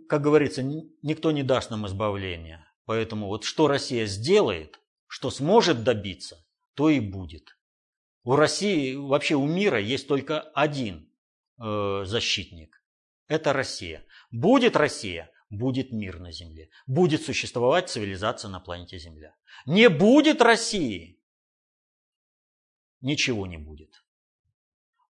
как 0.07 0.21
говорится, 0.21 0.63
никто 0.63 1.31
не 1.31 1.43
даст 1.43 1.69
нам 1.71 1.87
избавления. 1.87 2.67
Поэтому 2.85 3.27
вот 3.27 3.43
что 3.43 3.67
Россия 3.67 4.05
сделает, 4.05 4.79
что 5.07 5.29
сможет 5.29 5.83
добиться, 5.83 6.45
то 6.73 6.89
и 6.89 6.99
будет. 6.99 7.57
У 8.23 8.35
России, 8.35 8.95
вообще 8.95 9.35
у 9.35 9.45
мира 9.45 9.79
есть 9.79 10.07
только 10.07 10.41
один 10.41 11.09
э, 11.59 12.03
защитник. 12.05 12.81
Это 13.27 13.53
Россия. 13.53 14.05
Будет 14.31 14.75
Россия, 14.75 15.31
будет 15.49 15.91
мир 15.91 16.19
на 16.19 16.31
Земле. 16.31 16.69
Будет 16.85 17.21
существовать 17.21 17.89
цивилизация 17.89 18.49
на 18.49 18.59
планете 18.59 18.97
Земля. 18.97 19.35
Не 19.65 19.89
будет 19.89 20.41
России, 20.41 21.21
ничего 23.01 23.47
не 23.47 23.57
будет. 23.57 24.03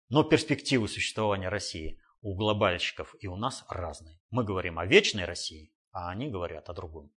Но 0.09 0.23
перспективы 0.23 0.87
существования 0.87 1.49
России 1.49 1.99
у 2.21 2.35
глобальщиков 2.35 3.15
и 3.19 3.27
у 3.27 3.35
нас 3.35 3.65
разные. 3.69 4.19
Мы 4.29 4.43
говорим 4.43 4.79
о 4.79 4.85
вечной 4.85 5.25
России, 5.25 5.71
а 5.91 6.09
они 6.09 6.29
говорят 6.29 6.69
о 6.69 6.73
другом. 6.73 7.11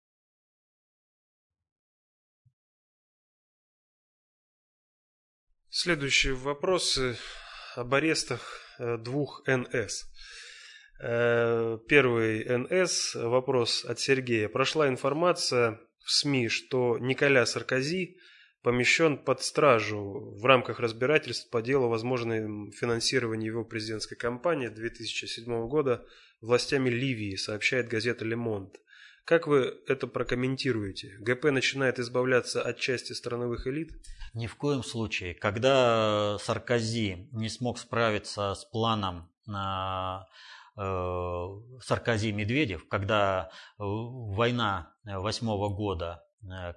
Следующие 5.70 6.34
вопросы 6.34 7.18
об 7.76 7.94
арестах 7.94 8.60
э, 8.80 8.98
двух 8.98 9.44
НС. 9.48 10.06
Э, 11.00 11.78
первый 11.88 12.44
НС, 12.58 13.16
вопрос 13.16 13.86
от 13.86 14.00
Сергея. 14.00 14.50
Прошла 14.50 14.88
информация 14.88 15.80
в 16.04 16.12
СМИ, 16.12 16.50
что 16.50 16.98
Николя 16.98 17.46
Саркози 17.46 18.18
помещен 18.62 19.18
под 19.18 19.42
стражу 19.42 20.36
в 20.36 20.46
рамках 20.46 20.80
разбирательств 20.80 21.50
по 21.50 21.62
делу 21.62 21.88
возможного 21.88 22.72
финансирования 22.72 23.48
его 23.48 23.64
президентской 23.64 24.16
кампании 24.16 24.68
2007 24.68 25.68
года 25.68 26.06
властями 26.42 26.90
Ливии, 26.90 27.36
сообщает 27.36 27.88
газета 27.88 28.26
«Ле 28.26 28.36
Монт». 28.36 28.80
Как 29.26 29.46
вы 29.46 29.78
это 29.88 30.08
прокомментируете? 30.08 31.16
ГП 31.20 31.46
начинает 31.52 32.00
избавляться 32.00 32.64
от 32.64 32.80
части 32.80 33.14
страновых 33.14 33.68
элит? 33.68 33.92
Ни 34.34 34.48
в 34.48 34.56
коем 34.56 34.84
случае. 34.84 35.36
Когда 35.36 36.38
Саркози 36.40 37.30
не 37.32 37.50
смог 37.50 37.78
справиться 37.78 38.56
с 38.56 38.66
планом 38.66 39.30
на 39.46 40.28
э, 40.76 40.82
Саркози-Медведев, 41.82 42.88
когда 42.88 43.52
э, 43.52 43.84
война 43.84 44.94
восьмого 45.04 45.70
года 45.70 46.24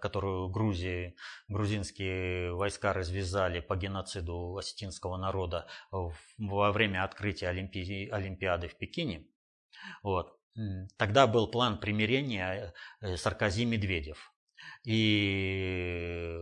которую 0.00 0.48
Грузии, 0.48 1.16
грузинские 1.48 2.52
войска 2.54 2.92
развязали 2.92 3.60
по 3.60 3.76
геноциду 3.76 4.56
осетинского 4.56 5.16
народа 5.16 5.68
во 5.90 6.72
время 6.72 7.04
открытия 7.04 7.48
Олимпи... 7.48 8.08
Олимпиады 8.10 8.68
в 8.68 8.76
Пекине. 8.76 9.26
Вот. 10.02 10.38
Тогда 10.96 11.26
был 11.26 11.50
план 11.50 11.78
примирения 11.78 12.74
э, 13.00 13.16
Саркози-Медведев. 13.16 14.32
И 14.84 16.36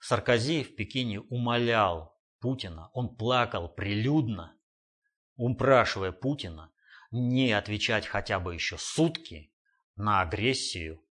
Саркози 0.00 0.62
в 0.62 0.76
Пекине 0.76 1.20
умолял 1.20 2.16
Путина, 2.38 2.90
он 2.92 3.16
плакал 3.16 3.68
прилюдно, 3.68 4.56
упрашивая 5.36 6.12
Путина 6.12 6.70
не 7.10 7.50
отвечать 7.52 8.06
хотя 8.06 8.38
бы 8.38 8.54
еще 8.54 8.76
сутки 8.78 9.52
на 9.96 10.20
агрессию 10.20 11.02
Э, 11.02 11.07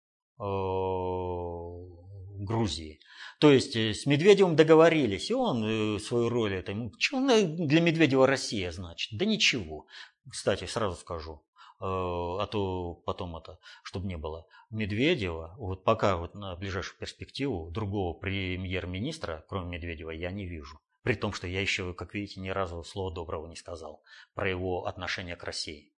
Грузии. 2.39 2.99
То 3.39 3.51
есть 3.51 3.75
э, 3.75 3.93
с 3.93 4.05
Медведевым 4.05 4.55
договорились, 4.55 5.29
и 5.29 5.33
он 5.33 5.63
э, 5.63 5.99
свою 5.99 6.29
роль 6.29 6.55
это. 6.55 6.73
Что 6.97 7.19
для 7.21 7.81
Медведева 7.81 8.25
Россия 8.25 8.71
значит? 8.71 9.17
Да 9.17 9.25
ничего. 9.25 9.85
Кстати, 10.29 10.65
сразу 10.65 10.95
скажу, 10.97 11.43
а 11.79 12.45
то 12.47 12.95
потом 13.05 13.37
это, 13.37 13.59
чтобы 13.83 14.07
не 14.07 14.17
было. 14.17 14.47
Медведева, 14.71 15.55
вот 15.57 15.83
пока 15.83 16.17
вот 16.17 16.33
на 16.33 16.55
ближайшую 16.55 16.99
перспективу 16.99 17.69
другого 17.71 18.13
премьер-министра, 18.13 19.45
кроме 19.47 19.77
Медведева, 19.77 20.11
я 20.11 20.31
не 20.31 20.45
вижу. 20.45 20.79
При 21.03 21.13
том, 21.13 21.31
что 21.31 21.47
я 21.47 21.61
еще, 21.61 21.93
как 21.93 22.13
видите, 22.13 22.41
ни 22.41 22.49
разу 22.49 22.83
слова 22.83 23.13
доброго 23.13 23.47
не 23.47 23.55
сказал 23.55 24.03
про 24.33 24.49
его 24.49 24.85
отношение 24.87 25.37
к 25.37 25.43
России. 25.45 25.93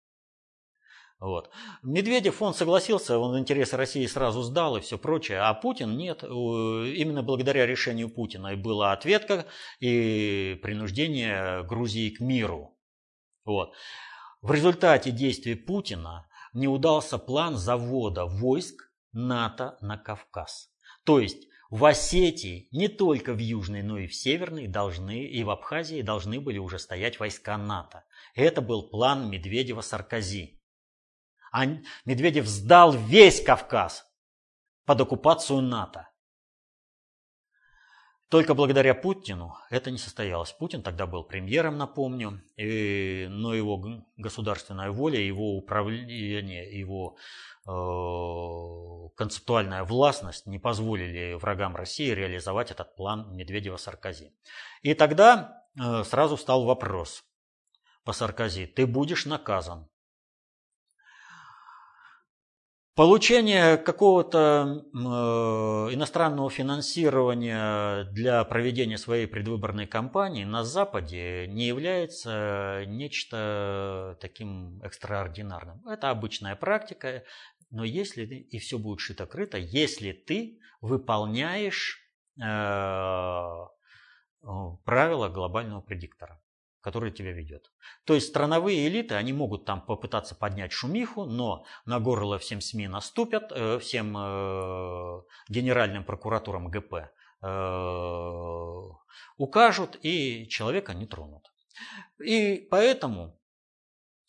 Вот. 1.21 1.51
Медведев, 1.83 2.41
он 2.43 2.55
согласился, 2.55 3.19
он 3.19 3.37
интересы 3.39 3.77
России 3.77 4.07
сразу 4.07 4.43
сдал 4.43 4.77
и 4.77 4.81
все 4.81 4.99
прочее, 4.99 5.41
а 5.41 5.53
Путин 5.53 5.97
нет. 5.97 6.23
Именно 6.23 7.25
благодаря 7.25 7.67
решению 7.67 8.09
Путина 8.09 8.53
и 8.53 8.57
была 8.57 8.93
ответка 8.93 9.47
и 9.81 10.59
принуждение 10.63 11.65
Грузии 11.65 12.11
к 12.11 12.21
миру. 12.21 12.79
Вот. 13.45 13.73
В 14.43 14.53
результате 14.53 15.11
действий 15.11 15.57
Путина 15.57 16.29
не 16.53 16.69
удался 16.69 17.19
план 17.19 17.57
завода 17.57 18.25
войск 18.25 18.93
НАТО 19.13 19.77
на 19.81 19.99
Кавказ. 19.99 20.71
То 21.05 21.19
есть 21.19 21.49
в 21.69 21.85
Осетии, 21.85 22.69
не 22.71 22.87
только 22.87 23.35
в 23.35 23.39
Южной, 23.39 23.83
но 23.83 23.99
и 23.99 24.07
в 24.07 24.15
Северной 24.15 24.69
должны, 24.69 25.25
и 25.25 25.43
в 25.43 25.51
Абхазии 25.51 26.03
должны 26.03 26.41
были 26.41 26.59
уже 26.59 26.79
стоять 26.79 27.19
войска 27.19 27.59
НАТО. 27.59 28.05
Это 28.35 28.63
был 28.63 28.89
план 28.89 29.31
Медведева-Саркози. 29.31 30.58
А 31.53 31.65
Медведев 32.05 32.47
сдал 32.47 32.93
весь 32.93 33.43
Кавказ 33.43 34.05
под 34.85 35.01
оккупацию 35.01 35.61
НАТО. 35.61 36.09
Только 38.29 38.53
благодаря 38.53 38.95
Путину 38.95 39.57
это 39.71 39.91
не 39.91 39.97
состоялось. 39.97 40.53
Путин 40.53 40.83
тогда 40.83 41.07
был 41.07 41.25
премьером, 41.25 41.79
напомню, 41.79 42.43
и, 42.57 43.27
но 43.31 43.55
его 43.55 44.05
государственная 44.19 44.91
воля, 44.91 45.19
его 45.19 45.57
управление, 45.57 46.79
его 46.79 47.17
э, 47.67 49.17
концептуальная 49.17 49.83
властность 49.85 50.45
не 50.45 50.59
позволили 50.59 51.35
врагам 51.35 51.75
России 51.75 52.11
реализовать 52.11 52.71
этот 52.71 52.95
план 52.97 53.35
Медведева-Саркози. 53.35 54.33
И 54.83 54.93
тогда 54.93 55.65
э, 55.81 56.05
сразу 56.05 56.37
стал 56.37 56.65
вопрос 56.67 57.25
по 58.05 58.13
Саркози. 58.13 58.67
Ты 58.67 58.87
будешь 58.87 59.25
наказан. 59.25 59.89
Получение 62.99 63.77
какого-то 63.77 64.83
э, 64.93 64.99
иностранного 65.95 66.51
финансирования 66.51 68.11
для 68.11 68.43
проведения 68.43 68.99
своей 68.99 69.29
предвыборной 69.29 69.87
кампании 69.87 70.43
на 70.43 70.65
Западе 70.65 71.47
не 71.47 71.69
является 71.69 72.83
нечто 72.89 74.19
таким 74.21 74.83
экстраординарным. 74.83 75.87
Это 75.87 76.11
обычная 76.11 76.57
практика, 76.57 77.23
но 77.71 77.85
если 77.85 78.27
ты, 78.27 78.35
и 78.35 78.59
все 78.59 78.79
будет 78.79 78.99
шито-крыто, 78.99 79.59
если 79.59 80.11
ты 80.11 80.59
выполняешь 80.81 82.01
э, 82.37 82.43
э 82.43 83.67
правила 84.85 85.29
глобального 85.29 85.83
предиктора 85.83 86.41
который 86.89 87.11
тебя 87.11 87.33
ведет. 87.33 87.71
То 88.07 88.15
есть 88.15 88.29
страновые 88.29 88.89
элиты, 88.89 89.15
они 89.15 89.35
могут 89.35 89.67
там 89.67 89.83
попытаться 89.83 90.35
поднять 90.35 90.73
шумиху, 90.73 91.27
но 91.27 91.67
на 91.85 92.01
горло 92.01 92.39
всем 92.39 92.63
СМИ 92.63 92.89
наступят, 92.89 93.53
э, 93.53 93.79
всем 93.79 94.17
э, 94.17 95.23
генеральным 95.51 96.05
прокуратурам 96.05 96.71
ГП 96.71 96.95
э, 97.43 98.83
укажут 99.37 99.99
и 100.03 100.49
человека 100.49 100.95
не 100.95 101.07
тронут. 101.07 101.53
И 102.25 102.67
поэтому 102.71 103.39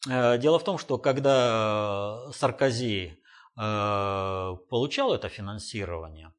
дело 0.06 0.60
в 0.60 0.64
том, 0.64 0.78
что 0.78 0.98
когда 0.98 2.30
Саркози 2.34 3.18
получал 3.56 5.14
это 5.14 5.30
финансирование, 5.30 6.32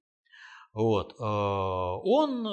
вот. 0.73 1.14
Э, 1.18 1.23
он 1.23 2.47
э, 2.47 2.51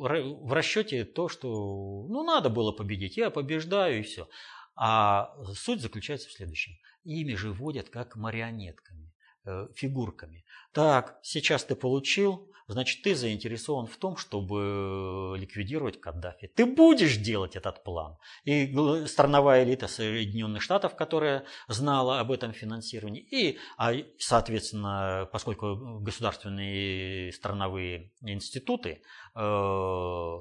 в 0.00 0.52
расчете 0.52 1.04
то, 1.04 1.28
что 1.28 2.06
ну, 2.08 2.22
надо 2.22 2.50
было 2.50 2.72
победить, 2.72 3.16
я 3.16 3.30
побеждаю 3.30 4.00
и 4.00 4.02
все. 4.02 4.28
А 4.76 5.34
суть 5.54 5.80
заключается 5.80 6.28
в 6.28 6.32
следующем. 6.32 6.72
Ими 7.04 7.34
же 7.34 7.52
водят 7.52 7.88
как 7.88 8.16
марионетками, 8.16 9.12
э, 9.44 9.68
фигурками. 9.74 10.44
Так, 10.72 11.18
сейчас 11.22 11.64
ты 11.64 11.74
получил, 11.74 12.49
значит, 12.72 13.02
ты 13.02 13.14
заинтересован 13.14 13.86
в 13.86 13.96
том, 13.96 14.16
чтобы 14.16 15.36
ликвидировать 15.36 16.00
Каддафи. 16.00 16.48
Ты 16.48 16.66
будешь 16.66 17.16
делать 17.16 17.56
этот 17.56 17.82
план. 17.84 18.16
И 18.44 18.74
страновая 19.06 19.64
элита 19.64 19.88
Соединенных 19.88 20.62
Штатов, 20.62 20.96
которая 20.96 21.44
знала 21.68 22.20
об 22.20 22.32
этом 22.32 22.52
финансировании, 22.52 23.22
и, 23.22 23.58
а, 23.76 23.92
соответственно, 24.18 25.28
поскольку 25.32 26.00
государственные 26.00 27.32
страновые 27.32 28.12
институты 28.22 29.02
э, 29.34 30.36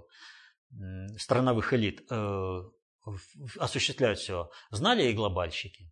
страновых 1.17 1.73
элит 1.73 2.05
э, 2.09 2.61
осуществляют 3.57 4.19
все, 4.19 4.49
знали 4.71 5.03
и 5.03 5.13
глобальщики. 5.13 5.91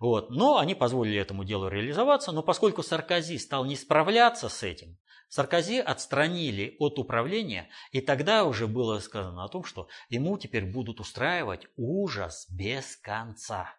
Вот. 0.00 0.30
Но 0.30 0.58
они 0.58 0.74
позволили 0.74 1.18
этому 1.18 1.44
делу 1.44 1.68
реализоваться, 1.68 2.32
но 2.32 2.42
поскольку 2.42 2.82
Саркози 2.82 3.38
стал 3.38 3.64
не 3.64 3.76
справляться 3.76 4.48
с 4.48 4.62
этим, 4.62 4.98
Саркози 5.28 5.78
отстранили 5.78 6.76
от 6.78 6.98
управления, 6.98 7.68
и 7.90 8.00
тогда 8.00 8.44
уже 8.44 8.66
было 8.66 8.98
сказано 9.00 9.44
о 9.44 9.48
том, 9.48 9.64
что 9.64 9.88
ему 10.08 10.38
теперь 10.38 10.64
будут 10.64 11.00
устраивать 11.00 11.66
ужас 11.76 12.46
без 12.50 12.96
конца. 12.96 13.74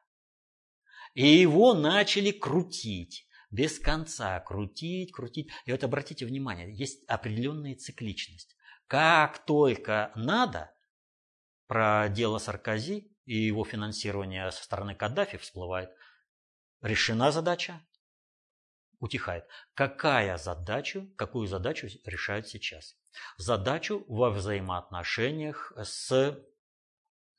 И 1.13 1.25
его 1.25 1.73
начали 1.73 2.31
крутить, 2.31 3.27
без 3.51 3.79
конца, 3.79 4.39
крутить, 4.41 5.13
крутить. 5.13 5.49
И 5.65 5.71
вот 5.71 5.83
обратите 5.83 6.25
внимание, 6.25 6.75
есть 6.75 7.05
определенная 7.07 7.75
цикличность. 7.75 8.55
Как 8.87 9.45
только 9.45 10.11
надо, 10.15 10.73
про 11.67 12.09
дело 12.09 12.37
Саркози 12.37 13.14
и 13.25 13.35
его 13.35 13.65
финансирование 13.65 14.51
со 14.51 14.63
стороны 14.63 14.95
Каддафи 14.95 15.37
всплывает, 15.37 15.89
решена 16.81 17.31
задача, 17.31 17.81
утихает. 18.99 19.45
Какая 19.73 20.37
задачу, 20.37 21.11
какую 21.17 21.47
задачу 21.47 21.87
решают 22.05 22.47
сейчас? 22.47 22.95
Задачу 23.37 24.05
во 24.07 24.29
взаимоотношениях 24.29 25.73
с, 25.77 26.37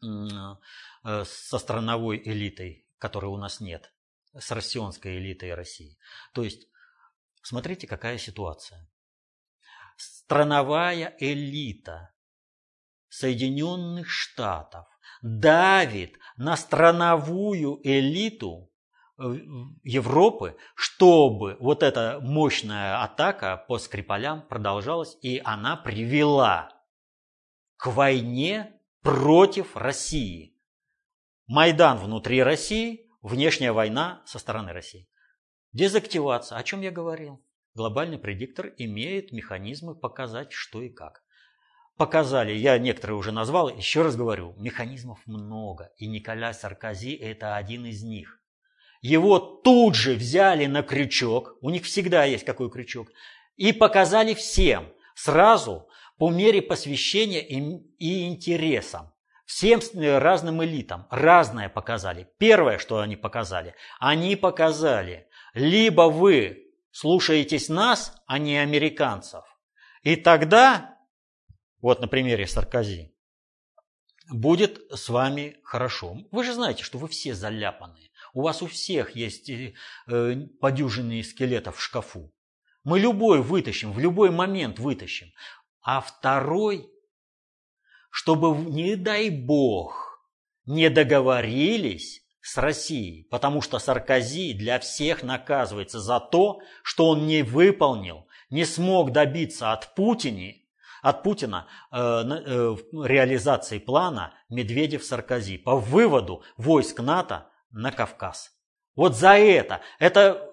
э, 0.03 1.25
со 1.25 1.59
страновой 1.59 2.21
элитой, 2.25 2.87
которой 2.99 3.27
у 3.27 3.37
нас 3.37 3.61
нет, 3.61 3.93
с 4.35 4.51
россионской 4.51 5.19
элитой 5.19 5.55
России. 5.55 5.99
То 6.33 6.43
есть, 6.43 6.69
смотрите, 7.43 7.87
какая 7.87 8.19
ситуация. 8.19 8.89
Страновая 9.97 11.17
элита 11.21 12.13
Соединенных 13.09 14.11
Штатов 14.11 14.87
давит 15.23 16.19
на 16.37 16.57
страновую 16.57 17.81
элиту 17.83 18.71
Европы, 19.83 20.57
чтобы 20.75 21.57
вот 21.59 21.83
эта 21.83 22.21
мощная 22.21 23.03
атака 23.03 23.65
по 23.67 23.79
Скрипалям 23.79 24.47
продолжалась, 24.47 25.17
и 25.23 25.41
она 25.43 25.77
привела 25.77 26.69
к 27.77 27.87
войне 27.87 28.79
против 29.03 29.77
России. 29.77 30.55
Майдан 31.47 31.99
внутри 31.99 32.43
России, 32.43 33.09
внешняя 33.23 33.73
война 33.73 34.23
со 34.27 34.39
стороны 34.39 34.73
России. 34.73 35.09
Дезактивация. 35.73 36.59
О 36.59 36.63
чем 36.63 36.81
я 36.81 36.91
говорил? 36.91 37.45
Глобальный 37.75 38.19
предиктор 38.19 38.73
имеет 38.79 39.33
механизмы 39.33 39.95
показать, 39.95 40.53
что 40.53 40.83
и 40.83 40.89
как. 40.89 41.23
Показали, 41.97 42.53
я 42.53 42.79
некоторые 42.79 43.17
уже 43.17 43.33
назвал, 43.33 43.71
еще 43.71 44.03
раз 44.03 44.17
говорю, 44.17 44.55
механизмов 44.59 45.19
много, 45.25 45.93
и 45.97 46.07
Николя 46.07 46.53
Саркози 46.53 47.15
это 47.15 47.57
один 47.57 47.87
из 47.87 48.03
них. 48.03 48.39
Его 49.01 49.39
тут 49.39 49.95
же 49.95 50.15
взяли 50.15 50.67
на 50.67 50.83
крючок, 50.83 51.57
у 51.63 51.71
них 51.71 51.85
всегда 51.85 52.25
есть 52.25 52.45
какой 52.45 52.71
крючок, 52.71 53.09
и 53.57 53.73
показали 53.73 54.35
всем 54.35 54.93
сразу 55.15 55.89
по 56.19 56.31
мере 56.31 56.61
посвящения 56.61 57.41
и 57.41 58.27
интересам. 58.27 59.13
Всем 59.47 59.81
э, 59.95 60.19
разным 60.19 60.63
элитам 60.65 61.07
разное 61.09 61.69
показали. 61.69 62.29
Первое, 62.37 62.79
что 62.79 62.99
они 62.99 63.15
показали, 63.17 63.75
они 64.01 64.35
показали, 64.35 65.29
либо 65.55 66.03
вы 66.03 66.73
слушаетесь 66.91 67.69
нас, 67.69 68.13
а 68.27 68.39
не 68.39 68.59
американцев. 68.59 69.45
И 70.03 70.17
тогда, 70.17 70.96
вот 71.87 72.01
на 72.01 72.09
примере 72.09 72.49
Саркози, 72.49 73.15
будет 74.29 74.91
с 74.91 75.09
вами 75.09 75.57
хорошо. 75.63 76.19
Вы 76.33 76.43
же 76.43 76.53
знаете, 76.53 76.83
что 76.83 76.99
вы 76.99 77.07
все 77.07 77.33
заляпанные. 77.33 78.11
У 78.35 78.43
вас 78.43 78.61
у 78.61 78.67
всех 78.67 79.15
есть 79.15 79.49
э, 79.49 80.37
подюжинные 80.61 81.23
скелетов 81.23 81.77
в 81.77 81.81
шкафу. 81.81 82.35
Мы 82.83 82.99
любой 82.99 83.41
вытащим, 83.41 83.93
в 83.93 84.01
любой 84.01 84.33
момент 84.33 84.81
вытащим. 84.81 85.29
А 85.81 86.01
второй, 86.01 86.91
чтобы, 88.11 88.57
не 88.57 88.97
дай 88.97 89.31
бог, 89.31 90.29
не 90.65 90.91
договорились 90.91 92.27
с 92.41 92.57
Россией, 92.59 93.29
потому 93.31 93.63
что 93.63 93.79
Саркози 93.79 94.55
для 94.55 94.81
всех 94.81 95.23
наказывается 95.23 96.01
за 96.01 96.19
то, 96.19 96.59
что 96.83 97.11
он 97.11 97.29
не 97.29 97.43
выполнил, 97.43 98.27
не 98.51 98.65
смог 98.65 99.13
добиться 99.13 99.73
от 99.73 99.95
Путина, 99.95 100.53
от 101.07 101.23
Путина 101.23 101.69
э, 101.93 101.97
э, 101.99 102.77
реализации 103.05 103.79
плана 103.79 104.35
Медведев-Саркози 104.51 105.57
по 105.57 105.77
выводу 105.77 106.43
войск 106.57 106.99
НАТО 106.99 107.47
на 107.71 107.93
Кавказ. 107.93 108.51
Вот 108.97 109.15
за 109.15 109.37
это. 109.37 109.83
Это 110.01 110.51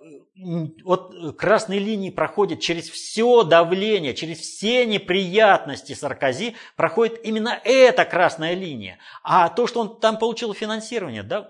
вот 0.84 1.38
красные 1.38 1.80
линии 1.80 2.12
проходят 2.12 2.60
через 2.60 2.88
все 2.89 3.43
давление, 3.43 4.14
через 4.14 4.39
все 4.39 4.86
неприятности 4.86 5.93
Саркози, 5.93 6.56
проходит 6.76 7.26
именно 7.26 7.60
эта 7.64 8.06
красная 8.06 8.54
линия. 8.54 8.99
А 9.24 9.49
то, 9.49 9.66
что 9.66 9.80
он 9.80 9.99
там 9.99 10.20
получил 10.20 10.54
финансирование, 10.54 11.24
да, 11.24 11.49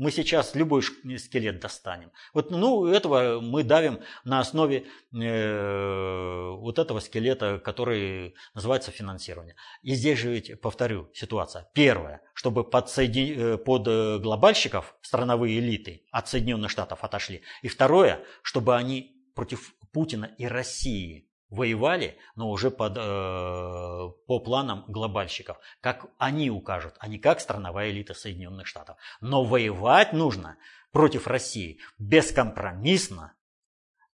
мы 0.00 0.10
сейчас 0.10 0.54
любой 0.54 0.82
скелет 1.18 1.60
достанем. 1.60 2.10
Вот, 2.32 2.50
ну, 2.50 2.86
этого 2.86 3.40
мы 3.40 3.62
давим 3.62 4.00
на 4.24 4.40
основе 4.40 4.86
э, 5.12 6.50
вот 6.56 6.78
этого 6.78 7.00
скелета, 7.00 7.58
который 7.58 8.34
называется 8.54 8.90
финансирование. 8.92 9.56
И 9.82 9.94
здесь 9.94 10.18
же 10.18 10.30
ведь, 10.32 10.58
повторю, 10.62 11.10
ситуация. 11.12 11.68
Первое, 11.74 12.22
чтобы. 12.32 12.62
Э, 12.62 13.58
под 13.58 13.88
э, 13.88 14.18
глобальщиков 14.18 14.96
страновые 15.02 15.58
элиты 15.58 16.06
от 16.10 16.28
Соединенных 16.28 16.70
Штатов 16.70 17.04
отошли. 17.04 17.42
И 17.60 17.68
второе, 17.68 18.24
чтобы 18.42 18.76
они 18.76 19.14
против 19.34 19.74
Путина 19.92 20.30
и 20.38 20.46
России 20.46 21.29
воевали, 21.50 22.16
но 22.36 22.48
уже 22.50 22.70
под, 22.70 22.96
э, 22.96 23.00
по 23.00 24.38
планам 24.38 24.84
глобальщиков, 24.88 25.58
как 25.80 26.06
они 26.18 26.50
укажут, 26.50 26.94
а 26.98 27.08
не 27.08 27.18
как 27.18 27.40
страновая 27.40 27.90
элита 27.90 28.14
Соединенных 28.14 28.66
Штатов. 28.66 28.96
Но 29.20 29.44
воевать 29.44 30.12
нужно 30.12 30.56
против 30.92 31.26
России 31.26 31.80
бескомпромиссно 31.98 33.34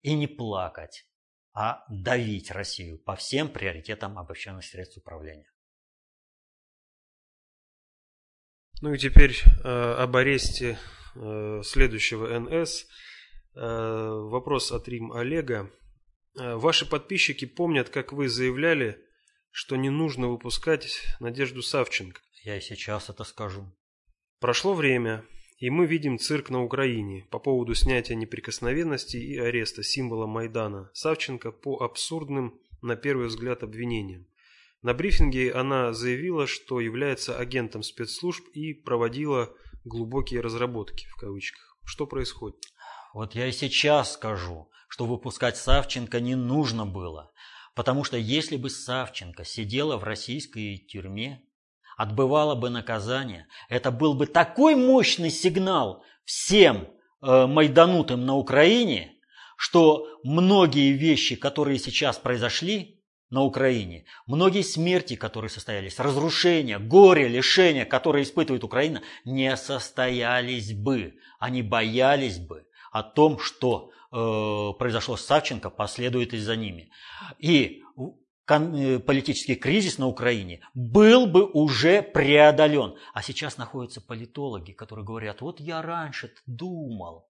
и 0.01 0.15
не 0.15 0.27
плакать, 0.27 1.05
а 1.53 1.83
давить 1.89 2.51
Россию 2.51 2.99
по 2.99 3.15
всем 3.15 3.49
приоритетам 3.49 4.17
обобщенных 4.17 4.63
средств 4.63 4.97
управления. 4.97 5.51
Ну 8.81 8.93
и 8.93 8.97
теперь 8.97 9.35
э, 9.63 9.67
об 9.67 10.15
аресте 10.17 10.77
э, 11.15 11.61
следующего 11.63 12.39
НС. 12.39 12.85
Э, 13.55 14.09
вопрос 14.29 14.71
от 14.71 14.87
Рим 14.87 15.13
Олега. 15.13 15.71
Э, 16.37 16.55
ваши 16.55 16.85
подписчики 16.85 17.45
помнят, 17.45 17.89
как 17.89 18.11
вы 18.11 18.27
заявляли, 18.27 18.99
что 19.51 19.75
не 19.75 19.89
нужно 19.89 20.27
выпускать 20.27 21.01
Надежду 21.19 21.61
Савченко. 21.61 22.21
Я 22.43 22.57
и 22.57 22.61
сейчас 22.61 23.09
это 23.09 23.23
скажу. 23.23 23.71
Прошло 24.39 24.73
время, 24.73 25.25
и 25.59 25.69
мы 25.69 25.85
видим 25.85 26.19
цирк 26.19 26.49
на 26.49 26.61
Украине 26.61 27.25
по 27.31 27.39
поводу 27.39 27.73
снятия 27.73 28.15
неприкосновенности 28.15 29.17
и 29.17 29.37
ареста 29.37 29.81
символа 29.81 30.27
Майдана 30.27 30.91
Савченко 30.93 31.51
по 31.51 31.81
абсурдным, 31.81 32.59
на 32.81 32.97
первый 32.97 33.27
взгляд, 33.27 33.63
обвинениям. 33.63 34.27
На 34.81 34.93
брифинге 34.93 35.51
она 35.53 35.93
заявила, 35.93 36.45
что 36.47 36.81
является 36.81 37.37
агентом 37.37 37.81
спецслужб 37.81 38.45
и 38.53 38.73
проводила 38.73 39.55
глубокие 39.85 40.41
разработки, 40.41 41.07
в 41.07 41.15
кавычках. 41.15 41.77
Что 41.85 42.05
происходит? 42.05 42.57
Вот 43.15 43.33
я 43.33 43.47
и 43.47 43.53
сейчас 43.53 44.11
скажу 44.11 44.69
что 44.89 45.05
выпускать 45.05 45.55
Савченко 45.55 46.19
не 46.19 46.35
нужно 46.35 46.85
было, 46.85 47.31
потому 47.75 48.03
что 48.03 48.17
если 48.17 48.57
бы 48.57 48.69
Савченко 48.69 49.45
сидела 49.45 49.95
в 49.95 50.03
российской 50.03 50.77
тюрьме, 50.77 51.41
отбывала 51.97 52.55
бы 52.55 52.69
наказание, 52.69 53.47
это 53.69 53.91
был 53.91 54.15
бы 54.15 54.27
такой 54.27 54.75
мощный 54.75 55.31
сигнал 55.31 56.03
всем 56.25 56.89
э, 57.21 57.45
майданутым 57.45 58.25
на 58.25 58.35
Украине, 58.35 59.13
что 59.55 60.07
многие 60.23 60.91
вещи, 60.91 61.37
которые 61.37 61.79
сейчас 61.79 62.17
произошли 62.17 63.01
на 63.29 63.43
Украине, 63.43 64.05
многие 64.27 64.61
смерти, 64.61 65.15
которые 65.15 65.49
состоялись, 65.49 65.99
разрушения, 65.99 66.79
горе, 66.79 67.29
лишения, 67.29 67.85
которые 67.85 68.23
испытывает 68.23 68.65
Украина, 68.65 69.01
не 69.23 69.55
состоялись 69.55 70.73
бы. 70.73 71.15
Они 71.39 71.61
боялись 71.61 72.39
бы 72.39 72.65
о 72.95 73.03
том, 73.03 73.39
что 73.39 73.91
Э, 74.17 74.71
произошло 74.79 75.17
с 75.17 75.25
Савченко, 75.25 75.69
последует 75.69 76.33
и 76.33 76.37
за 76.37 76.55
ними. 76.55 76.89
И 77.37 77.83
э, 78.47 78.99
политический 78.99 79.55
кризис 79.55 79.97
на 79.97 80.07
Украине 80.07 80.61
был 80.73 81.25
бы 81.25 81.43
уже 81.43 82.01
преодолен. 82.01 82.95
А 83.13 83.21
сейчас 83.21 83.57
находятся 83.57 83.99
политологи, 83.99 84.71
которые 84.71 85.05
говорят, 85.05 85.41
вот 85.41 85.59
я 85.59 85.81
раньше 85.81 86.33
думал, 86.45 87.27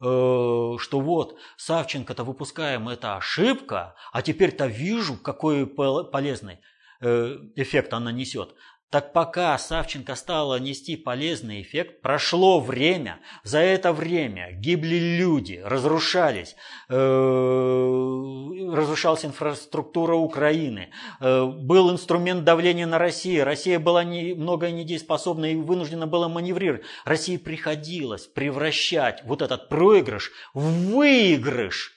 э, 0.00 0.04
что 0.04 1.00
вот 1.00 1.38
Савченко-то 1.56 2.24
выпускаем, 2.24 2.88
это 2.88 3.16
ошибка, 3.16 3.94
а 4.12 4.22
теперь-то 4.22 4.66
вижу, 4.66 5.16
какой 5.16 5.68
полезный 5.68 6.58
эффект 7.00 7.92
она 7.94 8.12
несет. 8.12 8.54
Так 8.92 9.12
пока 9.14 9.56
Савченко 9.56 10.14
стала 10.14 10.60
нести 10.60 10.96
полезный 10.96 11.62
эффект, 11.62 12.02
прошло 12.02 12.60
время. 12.60 13.20
За 13.42 13.58
это 13.58 13.90
время 13.90 14.52
гибли 14.52 15.16
люди, 15.16 15.62
разрушались, 15.64 16.56
э, 16.90 16.94
разрушалась 16.94 19.24
инфраструктура 19.24 20.14
Украины, 20.14 20.90
э, 21.20 21.46
был 21.46 21.90
инструмент 21.90 22.44
давления 22.44 22.84
на 22.84 22.98
Россию. 22.98 23.46
Россия 23.46 23.78
была 23.78 24.04
не, 24.04 24.34
многое 24.34 24.72
недееспособна 24.72 25.52
и 25.52 25.56
вынуждена 25.56 26.06
была 26.06 26.28
маневрировать. 26.28 26.82
России 27.06 27.38
приходилось 27.38 28.26
превращать 28.26 29.24
вот 29.24 29.40
этот 29.40 29.70
проигрыш 29.70 30.32
в 30.52 30.92
выигрыш. 30.92 31.92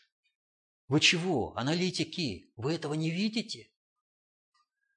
Вы 0.88 1.02
чего, 1.02 1.52
аналитики, 1.58 2.54
вы 2.56 2.76
этого 2.76 2.93
не 2.93 3.10
видите? 3.10 3.68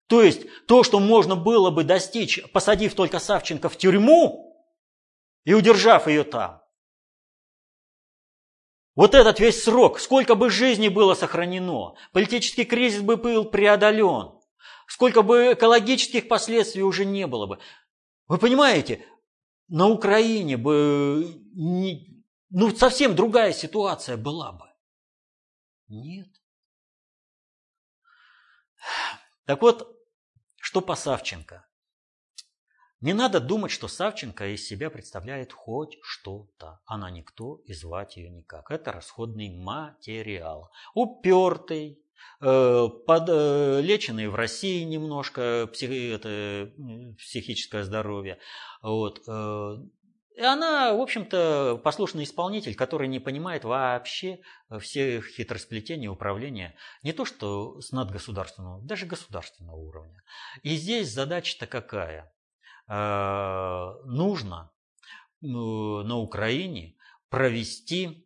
То 0.09 0.23
есть 0.23 0.47
то, 0.67 0.83
что 0.83 1.01
можно 1.01 1.37
было 1.37 1.71
бы 1.71 1.85
достичь, 1.85 2.43
посадив 2.53 2.95
только 2.95 3.19
Савченко 3.19 3.69
в 3.69 3.77
тюрьму 3.77 4.67
и 5.45 5.53
удержав 5.53 6.09
ее 6.09 6.25
там. 6.25 6.63
Вот 8.95 9.15
этот 9.15 9.39
весь 9.39 9.63
срок, 9.63 10.01
сколько 10.01 10.35
бы 10.35 10.51
жизней 10.51 10.89
было 10.89 11.15
сохранено, 11.15 11.95
политический 12.13 12.65
кризис 12.65 13.03
бы 13.03 13.17
был 13.17 13.45
преодолен, 13.45 14.41
сколько 14.89 15.23
бы 15.23 15.53
экологических 15.53 16.27
последствий 16.27 16.83
уже 16.83 17.05
не 17.05 17.27
было 17.27 17.47
бы. 17.47 17.59
Вы 18.27 18.39
понимаете, 18.39 19.05
на 19.69 19.89
Украине 19.89 20.57
бы 20.57 21.45
не, 21.55 22.25
ну, 22.49 22.75
совсем 22.75 23.15
другая 23.15 23.53
ситуация 23.53 24.17
была 24.17 24.53
бы. 24.53 24.65
Нет. 25.89 26.29
Так 29.45 29.63
вот, 29.63 29.98
что 30.69 30.83
по 30.83 30.97
Савченко? 30.97 31.65
Не 33.01 33.15
надо 33.15 33.41
думать, 33.41 33.71
что 33.71 33.89
Савченко 33.89 34.49
из 34.49 34.69
себя 34.69 34.91
представляет 34.91 35.51
хоть 35.51 35.97
что-то. 36.03 36.83
Она 36.85 37.11
никто 37.11 37.63
и 37.65 37.73
звать 37.73 38.19
ее 38.19 38.29
никак. 38.29 38.71
Это 38.71 38.93
расходный 38.93 39.49
материал. 39.49 40.71
Упертый, 40.93 42.03
э, 42.43 42.89
подлеченный 43.07 44.25
э, 44.25 44.29
в 44.29 44.35
России 44.35 44.83
немножко 44.83 45.71
псих, 45.73 45.89
это, 45.91 46.71
психическое 47.17 47.83
здоровье. 47.83 48.39
Вот, 48.83 49.23
э, 49.27 49.77
и 50.39 50.43
она, 50.43 50.95
в 50.95 51.01
общем-то, 51.01 51.81
послушный 51.83 52.23
исполнитель, 52.23 52.77
который 52.77 53.09
не 53.09 53.19
понимает 53.19 53.65
вообще 53.65 54.39
всех 54.79 55.27
хитросплетений 55.27 56.07
управления, 56.07 56.77
не 57.03 57.13
то 57.13 57.25
что 57.25 57.81
с 57.81 57.91
надгосударственного, 57.91 58.81
даже 58.83 59.07
государственного 59.07 59.75
уровня. 59.75 60.23
И 60.63 60.77
здесь 60.77 61.13
задача-то 61.13 61.67
какая? 61.67 62.33
Э, 62.87 63.95
нужно 64.05 64.71
ну, 65.41 66.05
на 66.05 66.19
Украине 66.19 66.95
провести 67.31 68.25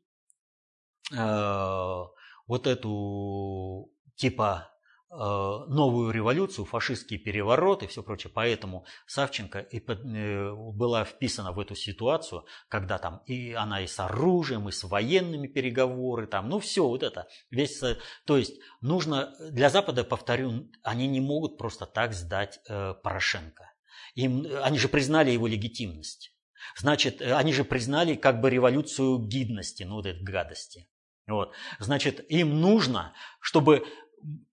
э, 1.12 2.04
вот 2.46 2.66
эту 2.66 3.90
типа 4.16 4.71
новую 5.12 6.10
революцию, 6.10 6.64
фашистский 6.64 7.18
переворот 7.18 7.82
и 7.82 7.86
все 7.86 8.02
прочее. 8.02 8.32
Поэтому 8.34 8.86
Савченко 9.06 9.58
и 9.58 9.78
э, 9.78 10.54
была 10.54 11.04
вписана 11.04 11.52
в 11.52 11.60
эту 11.60 11.74
ситуацию, 11.74 12.46
когда 12.68 12.98
там 12.98 13.22
и 13.26 13.52
она 13.52 13.82
и 13.82 13.86
с 13.86 14.00
оружием, 14.00 14.68
и 14.70 14.72
с 14.72 14.84
военными 14.84 15.48
переговоры, 15.48 16.26
там, 16.26 16.48
ну 16.48 16.60
все 16.60 16.86
вот 16.86 17.02
это. 17.02 17.28
Весь, 17.50 17.82
э, 17.82 17.98
то 18.24 18.38
есть 18.38 18.54
нужно, 18.80 19.34
для 19.50 19.68
Запада, 19.68 20.02
повторю, 20.02 20.70
они 20.82 21.06
не 21.08 21.20
могут 21.20 21.58
просто 21.58 21.84
так 21.84 22.14
сдать 22.14 22.60
э, 22.68 22.94
Порошенко. 23.02 23.70
Им, 24.14 24.46
они 24.62 24.78
же 24.78 24.88
признали 24.88 25.30
его 25.30 25.46
легитимность. 25.46 26.34
Значит, 26.76 27.20
они 27.20 27.52
же 27.52 27.64
признали 27.64 28.14
как 28.14 28.40
бы 28.40 28.48
революцию 28.48 29.18
гидности, 29.18 29.82
ну 29.82 29.96
вот 29.96 30.06
этой 30.06 30.22
гадости. 30.22 30.88
Вот. 31.26 31.52
Значит, 31.78 32.24
им 32.30 32.60
нужно, 32.60 33.14
чтобы 33.40 33.86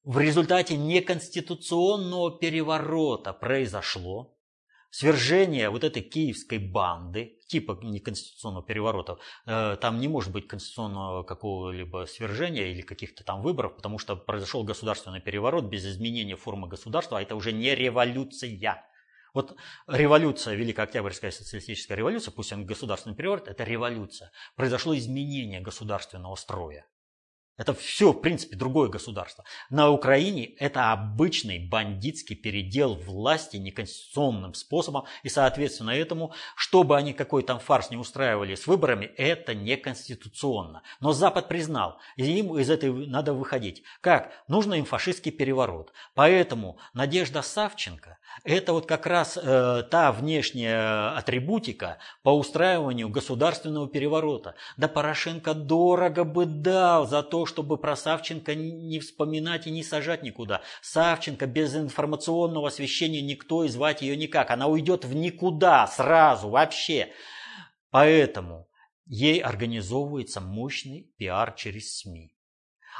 в 0.04 0.20
результате 0.20 0.78
неконституционного 0.78 2.38
переворота 2.40 3.34
произошло 3.34 4.36
свержение 4.91 5.70
вот 5.70 5.84
этой 5.84 6.02
киевской 6.02 6.58
банды, 6.58 7.38
типа 7.48 7.80
неконституционного 7.84 8.66
переворота, 8.66 9.20
э, 9.46 9.78
там 9.80 10.00
не 10.00 10.08
может 10.08 10.32
быть 10.32 10.48
конституционного 10.48 11.24
какого-либо 11.24 12.06
свержения 12.06 12.68
или 12.68 12.82
каких-то 12.82 13.24
там 13.24 13.41
выборов, 13.41 13.76
потому 13.76 14.00
что 14.00 14.16
произошел 14.16 14.64
государственный 14.64 15.22
переворот 15.22 15.66
без 15.66 15.86
изменения 15.86 16.36
формы 16.36 16.68
государства, 16.68 17.20
а 17.20 17.22
это 17.22 17.36
уже 17.36 17.52
не 17.52 17.76
революция. 17.76 18.84
Вот 19.36 19.56
революция, 19.88 20.56
Великая 20.56 20.84
Октябрьская 20.84 21.30
социалистическая 21.30 21.96
революция, 21.96 22.32
пусть 22.32 22.52
он 22.52 22.66
государственный 22.66 23.16
переворот, 23.16 23.48
это 23.48 23.64
революция. 23.64 24.32
Произошло 24.56 24.98
изменение 24.98 25.62
государственного 25.62 26.34
строя. 26.34 26.88
Это 27.60 27.73
все, 27.73 28.14
в 28.14 28.22
принципе, 28.22 28.56
другое 28.56 28.88
государство. 28.88 29.44
На 29.69 29.90
Украине 29.90 30.45
это 30.60 30.94
обычный 30.94 31.60
бандитский 31.60 32.38
передел 32.38 32.95
власти 32.95 33.57
неконституционным 33.57 34.53
способом. 34.53 35.03
И, 35.23 35.30
соответственно, 35.30 35.91
этому, 35.91 36.31
чтобы 36.56 36.95
они 36.95 37.11
какой 37.11 37.44
там 37.44 37.60
фарс 37.60 37.90
не 37.90 37.98
устраивали 37.98 38.56
с 38.56 38.65
выборами, 38.65 39.07
это 39.18 39.53
неконституционно. 39.53 40.84
Но 41.02 41.11
Запад 41.11 41.49
признал, 41.49 41.99
им 42.15 42.57
из 42.57 42.69
этой 42.69 42.94
надо 43.07 43.34
выходить. 43.34 43.84
Как? 43.99 44.31
Нужно 44.48 44.76
им 44.76 44.86
фашистский 44.86 45.34
переворот. 45.34 45.91
Поэтому 46.15 46.80
Надежда 46.94 47.41
Савченко– 47.41 48.19
это 48.45 48.72
вот 48.72 48.86
как 48.86 49.06
раз 49.06 49.38
э, 49.38 49.84
та 49.91 50.14
внешняя 50.14 51.10
атрибутика 51.10 51.98
по 52.23 52.30
устраиванию 52.30 53.10
государственного 53.10 53.90
переворота. 53.90 54.56
Да 54.77 54.88
Порошенко 54.88 55.53
дорого 55.53 56.23
бы 56.23 56.45
дал 56.45 57.06
за 57.06 57.22
то, 57.22 57.45
чтобы 57.50 57.78
про 57.78 57.98
Савченко 57.98 58.56
не 58.56 59.00
вспоминать 59.00 59.68
и 59.68 59.72
не 59.72 59.84
сажать 59.84 60.24
никуда. 60.24 60.62
Савченко 60.82 61.48
без 61.48 61.76
информационного 61.76 62.70
освещения 62.70 63.22
никто 63.22 63.66
и 63.66 63.68
звать 63.68 64.02
ее 64.02 64.16
никак. 64.16 64.52
Она 64.52 64.68
уйдет 64.68 65.04
в 65.04 65.14
никуда 65.14 65.86
сразу, 65.88 66.48
вообще. 66.50 67.12
Поэтому 67.92 68.70
ей 69.06 69.40
организовывается 69.42 70.40
мощный 70.40 71.12
пиар 71.18 71.54
через 71.54 71.98
СМИ. 71.98 72.32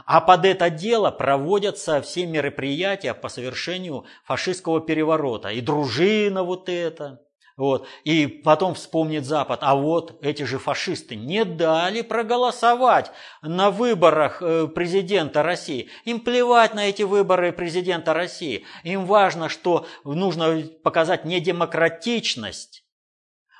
А 0.06 0.22
под 0.22 0.46
это 0.46 0.70
дело 0.70 1.12
проводятся 1.12 2.02
все 2.02 2.26
мероприятия 2.26 3.14
по 3.14 3.30
совершению 3.30 4.06
фашистского 4.24 4.82
переворота. 4.82 5.50
И 5.50 5.62
дружина 5.62 6.44
вот 6.44 6.70
эта, 6.70 7.22
вот. 7.60 7.86
И 8.06 8.26
потом 8.26 8.74
вспомнит 8.74 9.26
Запад, 9.26 9.60
а 9.64 9.76
вот 9.76 10.18
эти 10.24 10.44
же 10.44 10.58
фашисты 10.60 11.18
не 11.18 11.44
дали 11.44 12.02
проголосовать 12.02 13.12
на 13.42 13.70
выборах 13.70 14.42
э, 14.42 14.68
президента 14.68 15.44
России. 15.44 15.90
Им 16.06 16.22
плевать 16.22 16.74
на 16.74 16.88
эти 16.88 17.04
выборы 17.04 17.52
президента 17.52 18.14
России. 18.14 18.66
Им 18.84 19.06
важно, 19.06 19.50
что 19.50 19.86
нужно 20.06 20.64
показать 20.86 21.26
недемократичность 21.26 22.86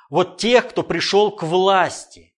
вот 0.08 0.38
тех, 0.38 0.68
кто 0.68 0.82
пришел 0.82 1.30
к 1.30 1.42
власти. 1.42 2.34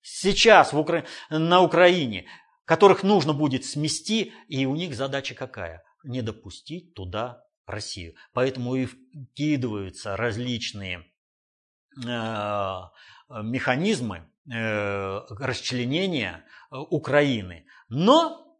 Сейчас 0.00 0.72
в 0.72 0.78
Укра... 0.78 1.04
на 1.28 1.60
Украине, 1.60 2.26
которых 2.64 3.02
нужно 3.02 3.32
будет 3.32 3.64
смести, 3.64 4.32
и 4.46 4.64
у 4.64 4.76
них 4.76 4.94
задача 4.94 5.34
какая? 5.34 5.82
Не 6.04 6.22
допустить 6.22 6.94
туда 6.94 7.42
Россию. 7.68 8.14
Поэтому 8.32 8.74
и 8.74 8.86
вкидываются 8.86 10.16
различные 10.16 11.04
э, 11.96 12.80
механизмы 13.42 14.30
э, 14.50 15.20
расчленения 15.40 16.44
э, 16.70 16.76
Украины. 16.76 17.66
Но 17.88 18.58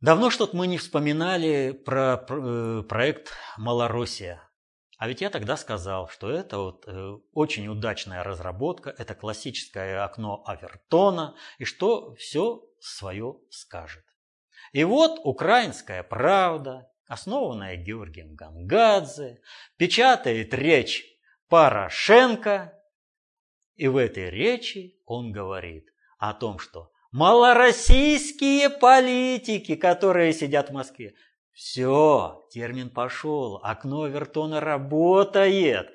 давно 0.00 0.30
что-то 0.30 0.56
мы 0.56 0.66
не 0.66 0.78
вспоминали 0.78 1.72
про 1.72 2.16
проект 2.18 3.32
«Малороссия». 3.56 4.42
А 4.98 5.08
ведь 5.08 5.22
я 5.22 5.30
тогда 5.30 5.56
сказал, 5.56 6.08
что 6.10 6.30
это 6.30 6.58
вот 6.58 6.86
очень 7.32 7.68
удачная 7.68 8.22
разработка, 8.22 8.90
это 8.90 9.14
классическое 9.14 10.04
окно 10.04 10.42
Авертона, 10.44 11.34
и 11.56 11.64
что 11.64 12.14
все 12.16 12.62
свое 12.80 13.38
скажет. 13.48 14.04
И 14.72 14.84
вот 14.84 15.20
украинская 15.24 16.02
правда, 16.02 16.90
основанная 17.10 17.74
Георгием 17.74 18.36
Гангадзе, 18.36 19.42
печатает 19.76 20.54
речь 20.54 21.04
Порошенко, 21.48 22.72
и 23.74 23.88
в 23.88 23.96
этой 23.96 24.30
речи 24.30 24.96
он 25.06 25.32
говорит 25.32 25.88
о 26.18 26.34
том, 26.34 26.60
что 26.60 26.92
малороссийские 27.10 28.70
политики, 28.70 29.74
которые 29.74 30.32
сидят 30.32 30.70
в 30.70 30.72
Москве, 30.72 31.14
все, 31.50 32.46
термин 32.52 32.90
пошел, 32.90 33.56
окно 33.56 34.06
Вертона 34.06 34.60
работает. 34.60 35.92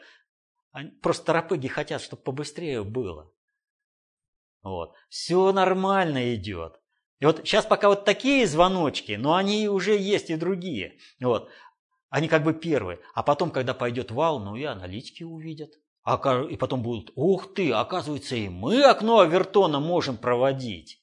Просто 1.02 1.28
торопыги 1.28 1.70
хотят, 1.70 2.02
чтобы 2.02 2.24
побыстрее 2.24 2.84
было. 2.84 3.32
Вот. 4.64 4.94
Все 5.08 5.54
нормально 5.54 6.36
идет. 6.36 6.82
И 7.20 7.26
вот 7.26 7.40
сейчас 7.40 7.66
пока 7.66 7.90
вот 7.90 8.06
такие 8.06 8.46
звоночки, 8.46 9.14
но 9.14 9.36
они 9.36 9.68
уже 9.70 9.98
есть 9.98 10.30
и 10.30 10.36
другие. 10.36 10.98
Вот. 11.22 11.50
Они 12.10 12.28
как 12.28 12.44
бы 12.44 12.54
первые. 12.54 13.00
А 13.14 13.24
потом, 13.24 13.52
когда 13.52 13.74
пойдет 13.74 14.12
вал, 14.12 14.40
ну 14.40 14.56
и 14.56 14.64
аналитики 14.64 15.24
увидят. 15.24 15.72
И 16.50 16.58
потом 16.58 16.84
будут, 16.84 17.12
ух 17.16 17.54
ты, 17.56 17.72
оказывается, 17.72 18.36
и 18.36 18.48
мы 18.48 18.84
окно 18.84 19.20
Авертона 19.20 19.80
можем 19.80 20.18
проводить 20.18 21.02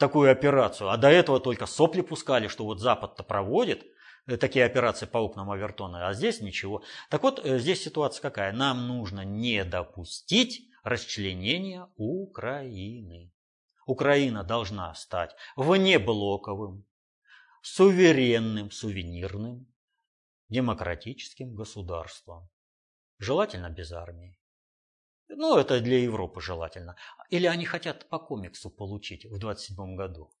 такую 0.00 0.32
операцию. 0.32 0.88
А 0.88 0.96
до 0.96 1.08
этого 1.08 1.38
только 1.38 1.66
сопли 1.66 2.00
пускали, 2.00 2.48
что 2.48 2.64
вот 2.64 2.80
Запад-то 2.80 3.22
проводит 3.22 3.84
э, 4.26 4.36
такие 4.38 4.64
операции 4.64 5.06
по 5.06 5.18
окнам 5.18 5.50
Авертона, 5.50 6.08
а 6.08 6.14
здесь 6.14 6.40
ничего. 6.40 6.82
Так 7.10 7.22
вот, 7.22 7.44
э, 7.44 7.58
здесь 7.58 7.84
ситуация 7.84 8.22
какая? 8.22 8.52
Нам 8.52 8.88
нужно 8.88 9.24
не 9.24 9.62
допустить 9.62 10.68
расчленения 10.82 11.86
Украины. 11.96 13.30
Украина 13.86 14.44
должна 14.44 14.94
стать 14.94 15.34
внеблоковым, 15.56 16.86
суверенным, 17.62 18.70
сувенирным, 18.70 19.66
демократическим 20.48 21.54
государством. 21.54 22.48
Желательно 23.18 23.70
без 23.70 23.92
армии. 23.92 24.38
Ну, 25.28 25.56
это 25.56 25.80
для 25.80 25.98
Европы 25.98 26.40
желательно. 26.40 26.96
Или 27.30 27.46
они 27.46 27.64
хотят 27.64 28.08
по 28.08 28.18
комиксу 28.18 28.70
получить 28.70 29.26
в 29.26 29.38
27 29.38 29.96
году. 29.96 30.32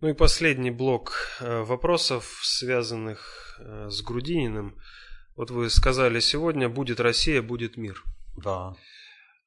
Ну 0.00 0.10
и 0.10 0.12
последний 0.12 0.70
блок 0.70 1.14
э, 1.40 1.62
вопросов, 1.62 2.40
связанных 2.42 3.58
э, 3.58 3.88
с 3.88 4.02
Грудининым. 4.02 4.78
Вот 5.36 5.50
вы 5.50 5.68
сказали 5.68 6.20
сегодня, 6.20 6.68
будет 6.68 7.00
Россия, 7.00 7.42
будет 7.42 7.76
мир. 7.76 8.04
Да. 8.36 8.74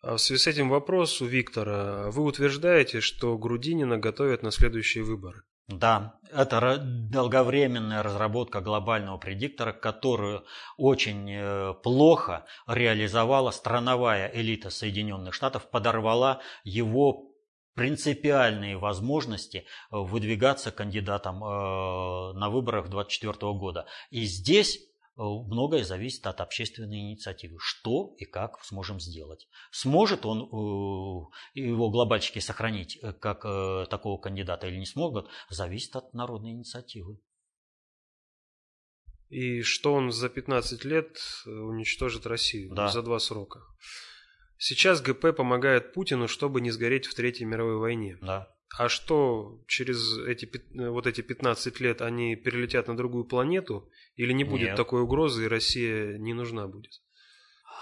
А 0.02 0.16
в 0.16 0.18
связи 0.20 0.42
с 0.42 0.48
этим 0.48 0.70
вопрос 0.70 1.22
у 1.22 1.26
Виктора. 1.26 2.12
Вы 2.12 2.24
утверждаете, 2.24 3.00
что 3.02 3.38
Грудинина 3.38 3.98
готовят 3.98 4.44
на 4.44 4.52
следующие 4.52 5.04
выборы? 5.04 5.44
Да, 5.68 6.20
это 6.32 6.78
долговременная 6.78 8.02
разработка 8.02 8.62
глобального 8.62 9.18
предиктора, 9.18 9.74
которую 9.74 10.46
очень 10.78 11.30
э, 11.30 11.74
плохо 11.84 12.46
реализовала 12.68 13.52
страновая 13.52 14.32
элита 14.34 14.70
Соединенных 14.70 15.34
Штатов, 15.34 15.70
подорвала 15.70 16.42
его 16.64 17.34
принципиальные 17.76 18.78
возможности 18.78 19.66
выдвигаться 19.92 20.72
кандидатом 20.72 21.44
э, 21.44 22.34
на 22.34 22.50
выборах 22.50 22.88
2024 22.90 23.54
года. 23.54 23.88
И 24.10 24.24
здесь 24.24 24.80
Э, 24.80 24.87
многое 25.18 25.84
зависит 25.84 26.26
от 26.28 26.42
общественной 26.42 27.00
инициативы. 27.00 27.58
Что 27.60 28.16
и 28.18 28.26
как 28.26 28.64
сможем 28.64 29.00
сделать. 29.00 29.48
Сможет 29.72 30.26
он, 30.26 30.44
э, 30.44 31.60
его 31.60 31.90
глобальщики, 31.90 32.40
сохранить 32.40 32.98
э, 33.02 33.14
как 33.14 33.42
такого 33.90 34.20
кандидата 34.20 34.68
или 34.68 34.78
не 34.78 34.86
смогут, 34.86 35.30
зависит 35.50 35.96
от 35.96 36.14
народной 36.14 36.52
инициативы. 36.52 37.20
И 39.30 39.62
что 39.62 39.94
он 39.94 40.12
за 40.12 40.30
15 40.30 40.86
лет 40.86 41.18
уничтожит 41.46 42.26
Россию 42.26 42.74
да. 42.74 42.88
за 42.88 43.02
два 43.02 43.20
срока. 43.20 43.60
Сейчас 44.58 45.02
ГП 45.02 45.36
помогает 45.36 45.94
Путину, 45.94 46.28
чтобы 46.28 46.62
не 46.62 46.72
сгореть 46.72 47.06
в 47.06 47.14
Третьей 47.14 47.46
мировой 47.46 47.78
войне. 47.78 48.18
Да. 48.22 48.57
А 48.76 48.90
что, 48.90 49.62
через 49.68 50.18
эти, 50.20 50.50
вот 50.90 51.08
эти 51.08 51.22
15 51.22 51.80
лет 51.80 52.02
они 52.02 52.36
перелетят 52.36 52.88
на 52.88 52.98
другую 52.98 53.26
планету? 53.26 53.90
Или 54.16 54.34
не 54.34 54.44
будет 54.44 54.70
Нет. 54.70 54.76
такой 54.76 55.02
угрозы, 55.02 55.46
и 55.46 55.48
Россия 55.48 56.18
не 56.18 56.34
нужна 56.34 56.68
будет? 56.68 57.02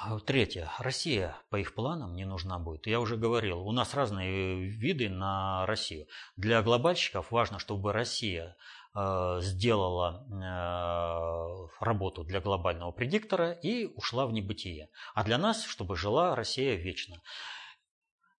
А, 0.02 0.20
третье. 0.20 0.70
Россия 0.80 1.38
по 1.50 1.56
их 1.56 1.74
планам 1.74 2.16
не 2.16 2.26
нужна 2.26 2.60
будет. 2.60 2.86
Я 2.86 3.00
уже 3.00 3.16
говорил, 3.18 3.62
у 3.62 3.72
нас 3.72 3.94
разные 3.94 4.68
виды 4.68 5.10
на 5.10 5.66
Россию. 5.66 6.08
Для 6.36 6.62
глобальщиков 6.62 7.32
важно, 7.32 7.60
чтобы 7.60 7.94
Россия 7.94 8.58
э, 8.94 9.38
сделала 9.42 10.28
э, 10.30 11.84
работу 11.84 12.24
для 12.24 12.42
глобального 12.42 12.92
предиктора 12.92 13.52
и 13.52 13.86
ушла 13.96 14.28
в 14.28 14.34
небытие. 14.34 14.90
А 15.14 15.24
для 15.24 15.38
нас, 15.38 15.66
чтобы 15.66 15.96
жила 15.96 16.36
Россия 16.36 16.76
вечно. 16.76 17.22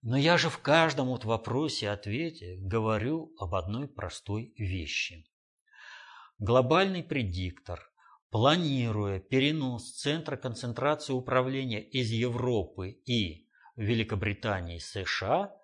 Но 0.01 0.17
я 0.17 0.37
же 0.37 0.49
в 0.49 0.59
каждом 0.59 1.07
вот 1.07 1.25
вопросе, 1.25 1.89
ответе 1.89 2.57
говорю 2.59 3.33
об 3.39 3.55
одной 3.55 3.87
простой 3.87 4.53
вещи. 4.57 5.25
Глобальный 6.39 7.03
предиктор, 7.03 7.91
планируя 8.29 9.19
перенос 9.19 9.91
центра 9.93 10.37
концентрации 10.37 11.13
управления 11.13 11.81
из 11.81 12.11
Европы 12.11 12.91
и 13.05 13.47
Великобритании 13.75 14.77
США, 14.77 15.55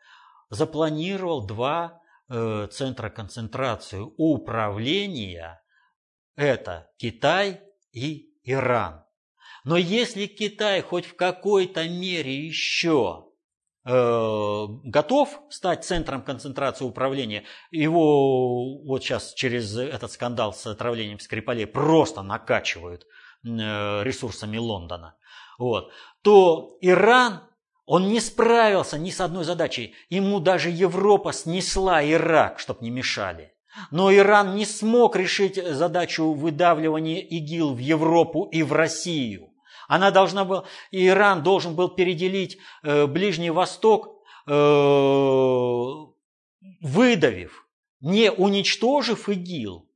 запланировал 0.50 1.46
два 1.46 2.02
э, 2.30 2.68
центра 2.72 3.10
концентрации 3.10 4.02
управления– 4.18 5.62
это 6.36 6.90
Китай 6.98 7.62
и 7.92 8.34
Иран. 8.44 9.04
Но 9.64 9.78
если 9.78 10.26
Китай 10.26 10.82
хоть 10.82 11.06
в 11.06 11.16
какой-то 11.16 11.88
мере 11.88 12.48
еще 12.48 13.32
готов 13.86 15.42
стать 15.50 15.84
центром 15.84 16.22
концентрации 16.22 16.86
управления, 16.86 17.44
его 17.70 18.82
вот 18.84 19.04
сейчас 19.04 19.34
через 19.34 19.76
этот 19.76 20.12
скандал 20.12 20.54
с 20.54 20.66
отравлением 20.66 21.20
Скрипалей 21.20 21.68
просто 21.68 22.22
накачивают 22.22 23.04
э, 23.44 23.48
ресурсами 24.04 24.58
Лондона, 24.58 25.16
вот, 25.60 25.92
то 26.22 26.78
Иран, 26.80 27.42
он 27.86 28.08
не 28.08 28.22
справился 28.22 28.98
ни 28.98 29.10
с 29.10 29.20
одной 29.20 29.44
задачей. 29.44 29.94
Ему 30.10 30.40
даже 30.40 30.70
Европа 30.70 31.34
снесла 31.34 32.02
Ирак, 32.04 32.60
чтобы 32.60 32.80
не 32.82 32.90
мешали. 32.90 33.54
Но 33.92 34.14
Иран 34.14 34.56
не 34.56 34.66
смог 34.66 35.16
решить 35.16 35.56
задачу 35.56 36.32
выдавливания 36.32 37.20
ИГИЛ 37.20 37.74
в 37.74 37.80
Европу 37.80 38.48
и 38.52 38.64
в 38.64 38.72
Россию. 38.72 39.53
Она 39.94 40.10
должна 40.10 40.44
была, 40.44 40.64
Иран 40.90 41.44
должен 41.44 41.76
был 41.76 41.90
переделить 41.90 42.58
э, 42.82 43.06
Ближний 43.06 43.52
Восток, 43.52 44.24
э, 44.48 44.52
выдавив, 46.82 47.68
не 48.02 48.32
уничтожив 48.32 49.30
ИГИЛ, 49.30 49.88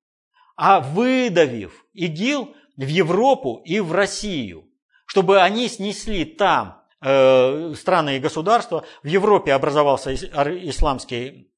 а 0.56 0.82
выдавив 0.82 1.84
ИГИЛ 1.94 2.54
в 2.78 2.88
Европу 2.88 3.64
и 3.66 3.80
в 3.80 3.92
Россию, 3.92 4.66
чтобы 5.08 5.42
они 5.42 5.68
снесли 5.68 6.26
там 6.26 6.84
э, 7.02 7.74
страны 7.74 8.18
и 8.18 8.20
государства. 8.20 8.86
В 9.02 9.08
Европе 9.08 9.52
образовался 9.52 10.14
исламский 10.14 11.48
Э, 11.48 11.57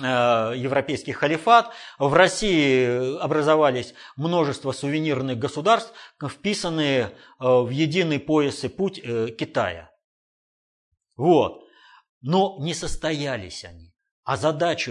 европейский 0.00 1.12
халифат. 1.12 1.70
В 1.98 2.12
России 2.14 3.18
образовались 3.20 3.94
множество 4.16 4.72
сувенирных 4.72 5.38
государств, 5.38 5.92
вписанные 6.20 7.04
э, 7.04 7.10
в 7.40 7.70
единый 7.70 8.18
пояс 8.18 8.64
и 8.64 8.68
путь 8.68 9.00
э, 9.02 9.28
Китая. 9.30 9.90
Вот. 11.16 11.62
Но 12.22 12.56
не 12.60 12.74
состоялись 12.74 13.64
они. 13.64 13.94
А 14.24 14.38
задачу, 14.38 14.90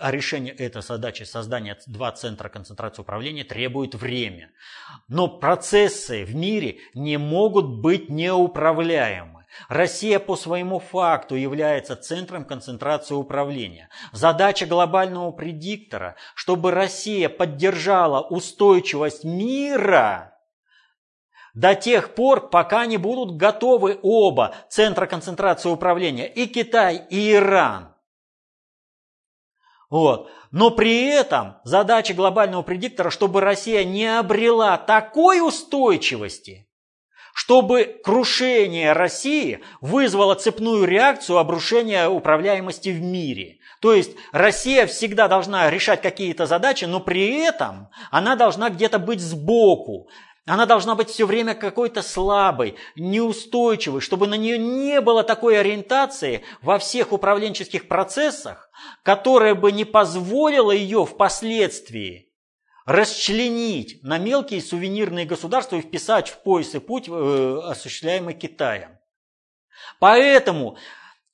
а 0.00 0.10
решение 0.10 0.52
этой 0.52 0.82
задачи 0.82 1.22
создания 1.22 1.78
два 1.86 2.10
центра 2.10 2.48
концентрации 2.48 3.02
управления 3.02 3.44
требует 3.44 3.94
время. 3.94 4.50
Но 5.06 5.28
процессы 5.28 6.24
в 6.24 6.34
мире 6.34 6.80
не 6.92 7.18
могут 7.18 7.80
быть 7.80 8.10
неуправляемы. 8.10 9.37
Россия 9.68 10.18
по 10.18 10.36
своему 10.36 10.78
факту 10.78 11.34
является 11.34 11.96
центром 11.96 12.44
концентрации 12.44 13.14
управления. 13.14 13.88
Задача 14.12 14.66
глобального 14.66 15.32
предиктора, 15.32 16.16
чтобы 16.34 16.70
Россия 16.70 17.28
поддержала 17.28 18.20
устойчивость 18.20 19.24
мира 19.24 20.34
до 21.54 21.74
тех 21.74 22.14
пор, 22.14 22.50
пока 22.50 22.86
не 22.86 22.98
будут 22.98 23.36
готовы 23.36 23.98
оба 24.02 24.54
центра 24.68 25.06
концентрации 25.06 25.70
управления, 25.70 26.28
и 26.28 26.46
Китай, 26.46 27.04
и 27.10 27.32
Иран. 27.32 27.94
Вот. 29.90 30.30
Но 30.50 30.70
при 30.70 31.06
этом 31.06 31.56
задача 31.64 32.14
глобального 32.14 32.62
предиктора, 32.62 33.10
чтобы 33.10 33.40
Россия 33.40 33.84
не 33.84 34.06
обрела 34.18 34.76
такой 34.78 35.40
устойчивости, 35.40 36.67
чтобы 37.34 38.00
крушение 38.02 38.92
России 38.92 39.60
вызвало 39.80 40.34
цепную 40.34 40.84
реакцию 40.84 41.38
обрушения 41.38 42.08
управляемости 42.08 42.88
в 42.88 43.00
мире. 43.00 43.58
То 43.80 43.92
есть 43.94 44.12
Россия 44.32 44.86
всегда 44.86 45.28
должна 45.28 45.70
решать 45.70 46.02
какие-то 46.02 46.46
задачи, 46.46 46.84
но 46.84 47.00
при 47.00 47.38
этом 47.44 47.88
она 48.10 48.34
должна 48.36 48.70
где-то 48.70 48.98
быть 48.98 49.20
сбоку. 49.20 50.08
Она 50.46 50.64
должна 50.64 50.94
быть 50.94 51.10
все 51.10 51.26
время 51.26 51.54
какой-то 51.54 52.00
слабой, 52.00 52.76
неустойчивой, 52.96 54.00
чтобы 54.00 54.26
на 54.26 54.34
нее 54.34 54.56
не 54.56 55.00
было 55.02 55.22
такой 55.22 55.60
ориентации 55.60 56.42
во 56.62 56.78
всех 56.78 57.12
управленческих 57.12 57.86
процессах, 57.86 58.70
которая 59.02 59.54
бы 59.54 59.72
не 59.72 59.84
позволила 59.84 60.72
ее 60.72 61.04
впоследствии 61.04 62.27
расчленить 62.88 64.02
на 64.02 64.16
мелкие 64.16 64.62
сувенирные 64.62 65.26
государства 65.26 65.76
и 65.76 65.82
вписать 65.82 66.30
в 66.30 66.42
пояс 66.42 66.74
и 66.74 66.78
путь, 66.78 67.06
э, 67.06 67.60
осуществляемый 67.64 68.32
Китаем. 68.32 68.98
Поэтому 70.00 70.78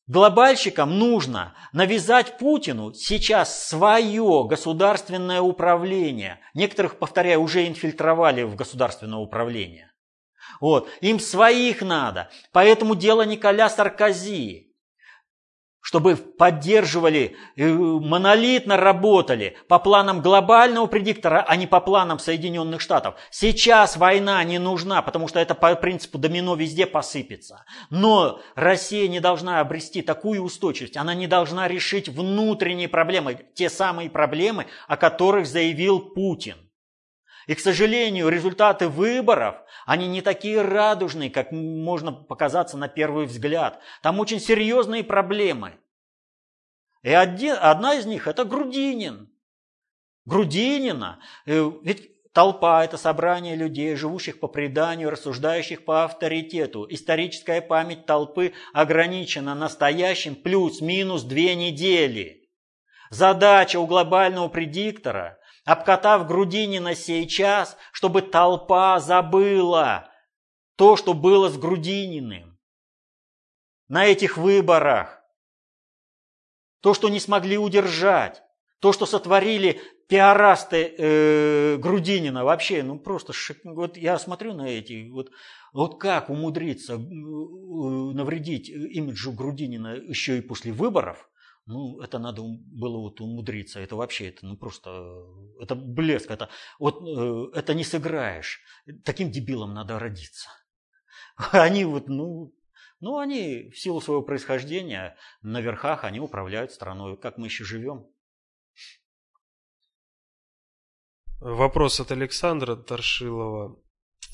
глобальщикам 0.09 0.99
нужно 0.99 1.55
навязать 1.73 2.39
Путину 2.39 2.93
сейчас 2.93 3.69
свое 3.69 4.45
государственное 4.49 5.43
управление. 5.43 6.41
Некоторых, 6.55 6.99
повторяю, 6.99 7.41
уже 7.41 7.69
инфильтровали 7.69 8.43
в 8.43 8.57
государственное 8.57 9.21
управление. 9.21 9.93
Вот. 10.61 10.89
Им 11.03 11.21
своих 11.21 11.83
надо. 11.83 12.31
Поэтому 12.51 12.97
дело 12.97 13.23
Николя 13.23 13.71
Саркози 13.71 14.64
чтобы 15.85 16.17
поддерживали, 16.17 17.37
э, 17.57 17.69
монолитно 17.69 18.79
работали 18.79 19.59
по 19.69 19.79
планам 19.79 20.23
глобального 20.23 20.87
предиктора, 20.87 21.45
а 21.47 21.57
не 21.57 21.67
по 21.67 21.79
планам 21.79 22.19
Соединенных 22.19 22.81
Штатов. 22.81 23.17
Сейчас 23.31 23.99
война 23.99 24.43
не 24.45 24.59
нужна, 24.59 25.03
потому 25.03 25.29
что 25.29 25.41
это 25.41 25.55
по 25.55 25.75
принципу 25.75 26.17
домино 26.17 26.55
везде 26.55 26.87
посыпется. 26.87 27.67
Но 27.91 28.41
Россия 28.55 29.09
не 29.09 29.21
должна 29.21 29.61
обрести 29.61 30.01
такую 30.01 30.43
устойчивость, 30.43 30.97
она 30.97 31.15
не 31.15 31.27
должна 31.27 31.69
решить 31.69 32.09
внутренние 32.09 32.89
проблемы, 32.89 33.45
те 33.53 33.69
самые 33.69 34.09
проблемы, 34.09 34.65
о 34.89 34.97
которых 34.97 35.47
заявил 35.47 36.01
Путин. 36.01 36.64
И, 37.47 37.55
к 37.55 37.61
сожалению, 37.61 38.29
результаты 38.29 38.89
выборов, 38.89 39.57
они 39.87 40.09
не 40.09 40.23
такие 40.23 40.63
радужные, 40.63 41.31
как 41.31 41.53
можно 41.53 42.13
показаться 42.13 42.77
на 42.77 42.89
первый 42.89 43.27
взгляд. 43.27 43.81
Там 44.03 44.19
очень 44.21 44.41
серьезные 44.41 45.05
проблемы. 45.05 45.75
И 47.03 47.11
один, 47.11 47.57
одна 47.61 47.95
из 47.95 48.07
них– 48.07 48.27
это 48.29 48.45
Грудинин. 48.45 49.31
Грудинина. 50.25 51.21
Э, 51.45 51.71
ведь 51.83 52.33
толпа– 52.33 52.83
это 52.87 52.97
собрание 52.97 53.57
людей, 53.57 53.95
живущих 53.95 54.41
по 54.41 54.49
преданию, 54.49 55.11
рассуждающих 55.11 55.85
по 55.85 56.05
авторитету. 56.05 56.87
Историческая 56.89 57.61
память 57.61 58.07
толпы 58.07 58.55
ограничена 58.73 59.55
настоящим 59.55 60.35
плюс-минус 60.35 61.25
две 61.25 61.55
недели. 61.55 62.44
Задача 63.15 63.79
у 63.79 63.87
глобального 63.87 64.49
предиктора 64.49 65.39
обкатав 65.65 66.27
Грудинина 66.27 66.97
сейчас, 66.97 67.77
чтобы 67.93 68.23
толпа 68.23 68.99
забыла 68.99 70.11
то, 70.75 70.97
что 70.97 71.15
было 71.15 71.49
с 71.49 71.57
Грудининым. 71.57 72.59
На 73.87 74.07
этих 74.07 74.37
выборах, 74.37 75.23
то, 76.81 76.93
что 76.93 77.09
не 77.09 77.21
смогли 77.21 77.57
удержать, 77.57 78.43
то, 78.81 78.93
что 78.93 79.07
сотворили 79.07 79.81
пиарасты 80.09 80.97
э, 80.99 81.77
Грудинина, 81.77 82.45
вообще, 82.45 82.83
ну 82.83 82.99
просто, 82.99 83.33
шик... 83.33 83.61
вот 83.63 83.97
я 83.97 84.19
смотрю 84.19 84.55
на 84.55 84.69
эти, 84.69 85.09
вот, 85.09 85.31
вот 85.73 86.01
как 86.01 86.31
умудриться 86.31 86.95
э, 86.95 86.97
навредить 86.97 88.69
имиджу 88.71 89.31
Грудинина 89.31 89.95
еще 89.95 90.39
и 90.39 90.41
после 90.41 90.73
выборов, 90.73 91.29
ну, 91.67 92.01
это 92.01 92.19
надо 92.19 92.43
было 92.43 92.99
вот 92.99 93.21
умудриться. 93.21 93.81
Это 93.81 93.97
вообще, 93.97 94.29
это 94.29 94.47
ну 94.47 94.57
просто, 94.57 95.25
это 95.61 95.75
блеск. 95.75 96.31
Это, 96.31 96.51
вот, 96.79 97.03
э, 97.03 97.59
это 97.59 97.75
не 97.75 97.85
сыграешь. 97.85 98.61
Таким 99.05 99.31
дебилом 99.31 99.73
надо 99.75 99.99
родиться. 99.99 100.49
Они 101.53 101.85
вот, 101.85 102.09
ну, 102.09 102.55
ну, 103.01 103.19
они 103.19 103.71
в 103.71 103.79
силу 103.79 104.01
своего 104.01 104.23
происхождения 104.23 105.17
на 105.43 105.61
верхах, 105.61 106.05
они 106.05 106.21
управляют 106.21 106.73
страной. 106.73 107.19
Как 107.19 107.37
мы 107.37 107.49
еще 107.49 107.65
живем? 107.65 108.07
Вопрос 111.41 112.01
от 112.01 112.13
Александра 112.13 112.77
Торшилова. 112.77 113.79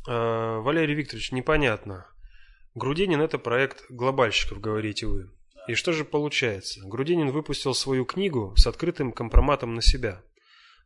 Э, 0.06 0.58
Валерий 0.60 0.94
Викторович, 0.94 1.32
непонятно. 1.32 2.06
Грудинин– 2.74 3.20
это 3.22 3.38
проект 3.38 3.90
глобальщиков, 3.90 4.60
говорите 4.60 5.06
вы. 5.06 5.30
И 5.68 5.74
что 5.74 5.92
же 5.92 6.04
получается? 6.04 6.80
Грудинин 6.84 7.30
выпустил 7.30 7.74
свою 7.74 8.04
книгу 8.04 8.54
с 8.56 8.66
открытым 8.66 9.12
компроматом 9.12 9.74
на 9.74 9.82
себя. 9.82 10.22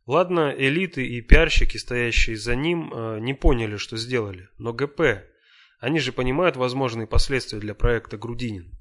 Ладно, 0.05 0.53
элиты 0.55 1.05
и 1.05 1.21
пиарщики, 1.21 1.77
стоящие 1.77 2.35
за 2.35 2.55
ним, 2.55 2.93
э, 2.93 3.19
не 3.19 3.33
поняли, 3.33 3.77
что 3.77 3.97
сделали. 3.97 4.49
Но 4.59 4.71
ГП, 4.71 5.23
они 5.79 5.99
же 5.99 6.11
понимают 6.11 6.57
возможные 6.57 7.07
последствия 7.07 7.59
для 7.59 7.73
проекта 7.73 8.17
Грудинин. 8.17 8.71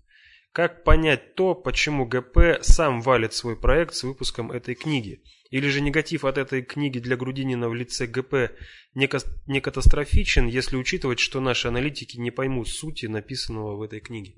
Как 0.52 0.84
понять 0.84 1.34
то, 1.34 1.54
почему 1.54 2.06
ГП 2.06 2.62
сам 2.62 3.00
валит 3.00 3.32
свой 3.32 3.56
проект 3.56 3.94
с 3.94 4.04
выпуском 4.04 4.52
этой 4.52 4.74
книги? 4.74 5.22
Или 5.50 5.68
же 5.68 5.80
негатив 5.80 6.24
от 6.24 6.38
этой 6.38 6.62
книги 6.62 6.98
для 6.98 7.16
Грудинина 7.16 7.68
в 7.68 7.74
лице 7.74 8.06
ГП 8.06 8.52
не, 8.94 9.08
не 9.46 9.60
катастрофичен, 9.60 10.46
если 10.46 10.76
учитывать, 10.76 11.18
что 11.18 11.40
наши 11.40 11.68
аналитики 11.68 12.18
не 12.18 12.30
поймут 12.30 12.68
сути 12.68 13.06
написанного 13.06 13.76
в 13.76 13.82
этой 13.82 14.00
книге? 14.00 14.34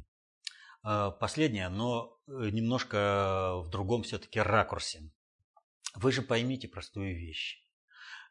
Последнее, 0.82 1.68
но 1.68 2.18
немножко 2.26 3.60
в 3.64 3.68
другом 3.70 4.02
все-таки 4.02 4.40
ракурсе. 4.40 5.10
Вы 5.94 6.12
же 6.12 6.22
поймите 6.22 6.68
простую 6.68 7.16
вещь. 7.16 7.65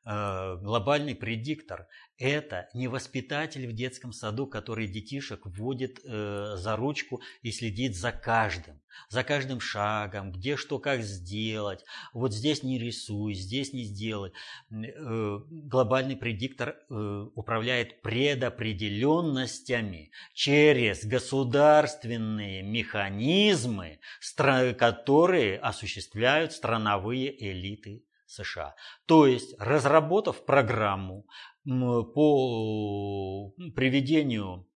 Э, 0.07 0.57
глобальный 0.61 1.15
предиктор– 1.15 1.87
это 2.19 2.69
не 2.75 2.87
воспитатель 2.87 3.67
в 3.67 3.73
детском 3.73 4.13
саду, 4.13 4.45
который 4.45 4.87
детишек 4.87 5.47
вводит 5.47 5.99
э, 6.03 6.57
за 6.57 6.75
ручку 6.75 7.23
и 7.41 7.51
следит 7.51 7.95
за 7.95 8.11
каждым, 8.11 8.79
за 9.09 9.23
каждым 9.23 9.59
шагом, 9.59 10.31
где 10.31 10.57
что 10.57 10.77
как 10.77 11.01
сделать. 11.01 11.83
Вот 12.13 12.35
здесь 12.35 12.61
не 12.61 12.77
рисуй, 12.77 13.33
здесь 13.33 13.73
не 13.73 13.83
сделай. 13.83 14.31
Э, 14.71 15.39
глобальный 15.49 16.15
предиктор 16.15 16.75
управляет 17.33 18.03
предопределенностями 18.03 20.11
через 20.35 21.03
государственные 21.03 22.61
механизмы, 22.61 23.99
которые 24.77 25.57
осуществляют 25.57 26.53
страновые 26.53 27.51
элиты 27.51 28.03
США. 28.35 28.75
То 29.05 29.25
есть, 29.27 29.55
разработав 29.59 30.45
программу 30.45 31.25
по 31.63 33.51
приведению 33.75 34.67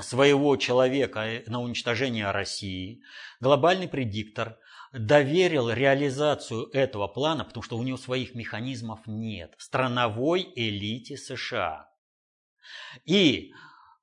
своего 0.00 0.56
человека 0.56 1.42
на 1.46 1.60
уничтожение 1.60 2.30
России, 2.30 3.02
глобальный 3.40 3.88
предиктор 3.88 4.58
доверил 4.92 5.70
реализацию 5.70 6.68
этого 6.72 7.08
плана, 7.08 7.44
потому 7.44 7.62
что 7.62 7.76
у 7.76 7.82
него 7.82 7.96
своих 7.96 8.34
механизмов 8.34 9.00
нет, 9.06 9.54
страновой 9.58 10.52
элите 10.54 11.16
США. 11.16 11.88
И 13.04 13.52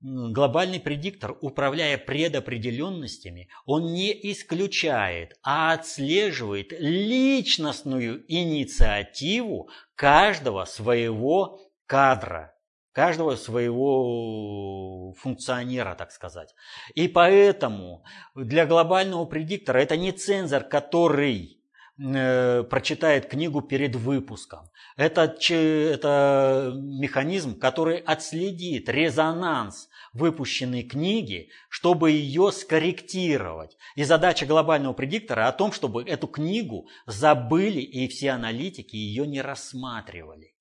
глобальный 0.02 0.80
предиктор, 0.80 1.38
управляя 1.42 1.98
предопределенностями, 1.98 3.50
он 3.66 3.94
не 3.94 4.12
исключает, 4.32 5.38
а 5.44 5.74
отслеживает 5.74 6.74
личностную 6.80 8.26
инициативу 8.28 9.70
каждого 9.96 10.66
своего 10.66 11.60
кадра, 11.86 12.56
каждого 12.94 13.36
своего 13.36 15.14
функционера, 15.14 15.96
так 15.96 16.12
сказать. 16.12 16.56
И 16.96 17.08
поэтому 17.08 18.04
для 18.34 18.66
глобального 18.66 19.26
предиктора 19.26 19.80
это 19.80 19.98
не 19.98 20.12
цензор, 20.12 20.64
который 20.64 21.62
э, 22.00 22.64
прочитает 22.64 23.28
книгу 23.28 23.62
перед 23.62 23.96
выпуском. 23.96 24.72
Это, 24.98 25.36
это 25.52 26.74
механизм, 26.76 27.60
который 27.60 27.98
отследит 28.00 28.90
резонанс 28.90 29.90
выпущенной 30.14 30.84
книги, 30.84 31.50
чтобы 31.70 32.12
ее 32.12 32.52
скорректировать. 32.52 33.78
И 33.96 34.04
задача 34.04 34.46
глобального 34.46 34.94
предиктора 34.94 35.48
о 35.48 35.54
том, 35.54 35.72
чтобы 35.72 36.04
эту 36.04 36.28
книгу 36.28 36.88
забыли 37.06 37.82
и 37.82 38.08
все 38.08 38.32
аналитики 38.32 38.96
ее 38.96 39.26
не 39.26 39.42
рассматривали. 39.42 40.56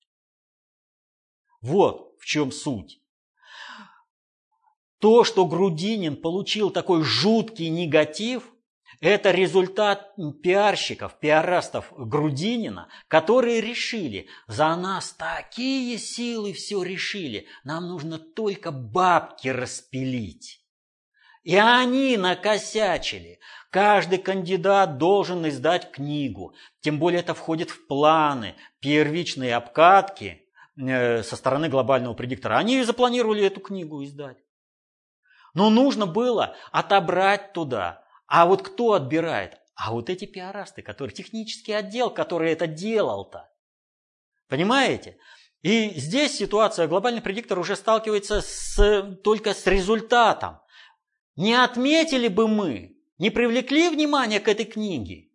Вот 1.61 2.15
в 2.19 2.25
чем 2.25 2.51
суть. 2.51 3.01
То, 4.99 5.23
что 5.23 5.45
Грудинин 5.45 6.15
получил 6.15 6.69
такой 6.69 7.03
жуткий 7.03 7.69
негатив, 7.69 8.50
это 9.01 9.31
результат 9.31 10.13
пиарщиков, 10.43 11.19
пиарастов 11.19 11.91
Грудинина, 11.97 12.87
которые 13.07 13.59
решили, 13.59 14.27
за 14.47 14.75
нас 14.75 15.11
такие 15.13 15.97
силы 15.97 16.53
все 16.53 16.83
решили, 16.83 17.47
нам 17.63 17.87
нужно 17.87 18.19
только 18.19 18.71
бабки 18.71 19.47
распилить. 19.47 20.63
И 21.43 21.55
они 21.55 22.15
накосячили. 22.15 23.39
Каждый 23.71 24.19
кандидат 24.19 24.99
должен 24.99 25.49
издать 25.49 25.91
книгу. 25.91 26.53
Тем 26.81 26.99
более 26.99 27.21
это 27.21 27.33
входит 27.33 27.71
в 27.71 27.87
планы, 27.87 28.55
первичные 28.79 29.55
обкатки 29.55 30.47
э, 30.77 31.23
со 31.23 31.35
стороны 31.35 31.69
глобального 31.69 32.13
предиктора. 32.13 32.59
Они 32.59 32.83
запланировали 32.83 33.43
эту 33.43 33.61
книгу 33.61 34.03
издать. 34.03 34.37
Но 35.55 35.71
нужно 35.71 36.05
было 36.05 36.55
отобрать 36.71 37.53
туда 37.53 38.01
а 38.33 38.45
вот 38.45 38.61
кто 38.61 38.93
отбирает? 38.93 39.59
А 39.75 39.91
вот 39.91 40.09
эти 40.09 40.23
пиарасты, 40.23 40.81
которые 40.81 41.13
технический 41.13 41.73
отдел, 41.73 42.09
который 42.09 42.53
это 42.53 42.65
делал-то. 42.65 43.49
Понимаете? 44.47 45.17
И 45.63 45.99
здесь 45.99 46.37
ситуация, 46.37 46.87
глобальный 46.87 47.21
предиктор 47.21 47.59
уже 47.59 47.75
сталкивается 47.75 48.39
с, 48.39 49.17
только 49.21 49.53
с 49.53 49.67
результатом. 49.67 50.61
Не 51.35 51.55
отметили 51.55 52.29
бы 52.29 52.47
мы, 52.47 52.97
не 53.17 53.31
привлекли 53.31 53.89
внимание 53.89 54.39
к 54.39 54.47
этой 54.47 54.65
книге, 54.65 55.29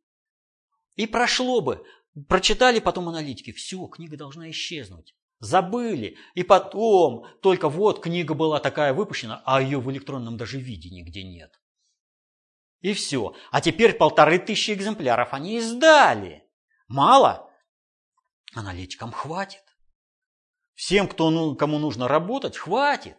и 0.94 1.06
прошло 1.06 1.60
бы. 1.60 1.85
Прочитали 2.31 2.81
потом 2.81 3.10
аналитики, 3.10 3.52
все, 3.52 3.86
книга 3.89 4.16
должна 4.16 4.51
исчезнуть. 4.51 5.14
Забыли. 5.39 6.16
И 6.35 6.43
потом, 6.44 7.27
только 7.43 7.68
вот 7.68 8.02
книга 8.02 8.32
была 8.32 8.59
такая 8.59 8.94
выпущена, 8.94 9.43
а 9.44 9.60
ее 9.60 9.81
в 9.81 9.90
электронном 9.90 10.39
даже 10.39 10.59
виде 10.59 10.89
нигде 10.89 11.24
нет. 11.24 11.60
И 12.81 12.93
все. 12.93 13.35
А 13.51 13.61
теперь 13.61 13.94
полторы 13.94 14.39
тысячи 14.39 14.73
экземпляров 14.73 15.32
они 15.32 15.59
издали. 15.59 16.44
Мало? 16.89 17.51
Аналитикам 18.55 19.12
хватит. 19.12 19.62
Всем, 20.74 21.09
кто, 21.09 21.31
ну, 21.31 21.57
кому 21.57 21.78
нужно 21.78 22.07
работать, 22.07 22.57
хватит. 22.57 23.16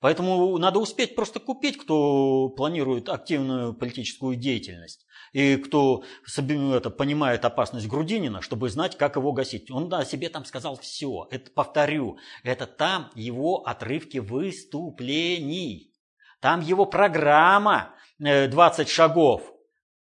Поэтому 0.00 0.58
надо 0.58 0.80
успеть 0.80 1.14
просто 1.14 1.38
купить, 1.38 1.78
кто 1.78 2.48
планирует 2.48 3.08
активную 3.08 3.72
политическую 3.72 4.34
деятельность 4.34 5.06
и 5.32 5.56
кто 5.56 6.04
это, 6.28 6.90
понимает 6.90 7.44
опасность 7.44 7.86
Грудинина, 7.86 8.42
чтобы 8.42 8.68
знать, 8.68 8.98
как 8.98 9.16
его 9.16 9.32
гасить. 9.32 9.70
Он 9.70 9.92
о 9.94 10.04
себе 10.04 10.28
там 10.28 10.44
сказал 10.44 10.76
все. 10.76 11.28
Это, 11.30 11.50
повторю, 11.52 12.18
это 12.42 12.66
там 12.66 13.10
его 13.14 13.64
отрывки 13.64 14.18
выступлений. 14.18 15.91
Там 16.42 16.60
его 16.60 16.86
программа 16.86 17.94
20 18.18 18.88
э, 18.88 18.90
шагов. 18.90 19.42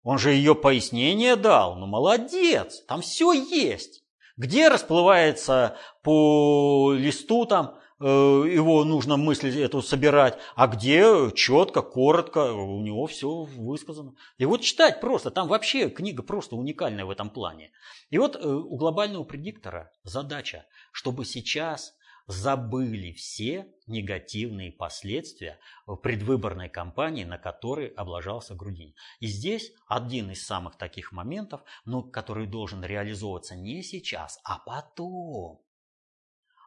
Он 0.02 0.18
же 0.18 0.32
ее 0.32 0.56
пояснение 0.56 1.36
дал. 1.36 1.76
Ну, 1.76 1.86
молодец, 1.86 2.82
там 2.86 3.00
все 3.00 3.32
есть. 3.32 4.02
Где 4.36 4.68
расплывается 4.68 5.76
по 6.02 6.92
листу 6.94 7.46
там, 7.46 7.78
э, 8.00 8.04
его 8.04 8.82
нужно 8.82 9.16
мысль 9.16 9.56
эту 9.62 9.82
собирать, 9.82 10.36
а 10.56 10.66
где 10.66 11.30
четко, 11.32 11.80
коротко, 11.80 12.52
у 12.52 12.82
него 12.82 13.06
все 13.06 13.44
высказано. 13.44 14.14
И 14.36 14.44
вот 14.46 14.62
читать 14.62 15.00
просто, 15.00 15.30
там 15.30 15.46
вообще 15.46 15.88
книга 15.88 16.24
просто 16.24 16.56
уникальная 16.56 17.04
в 17.04 17.10
этом 17.10 17.30
плане. 17.30 17.70
И 18.10 18.18
вот 18.18 18.34
э, 18.34 18.44
у 18.44 18.76
глобального 18.76 19.22
предиктора 19.22 19.92
задача, 20.02 20.66
чтобы 20.90 21.24
сейчас 21.24 21.94
забыли 22.26 23.12
все 23.12 23.72
негативные 23.86 24.72
последствия 24.72 25.60
предвыборной 26.02 26.68
кампании, 26.68 27.24
на 27.24 27.38
которой 27.38 27.88
облажался 27.88 28.54
Грудинин. 28.54 28.94
И 29.20 29.26
здесь 29.26 29.72
один 29.86 30.30
из 30.30 30.44
самых 30.44 30.76
таких 30.76 31.12
моментов, 31.12 31.62
но 31.84 32.02
который 32.02 32.46
должен 32.46 32.84
реализовываться 32.84 33.54
не 33.54 33.82
сейчас, 33.82 34.40
а 34.44 34.58
потом. 34.58 35.62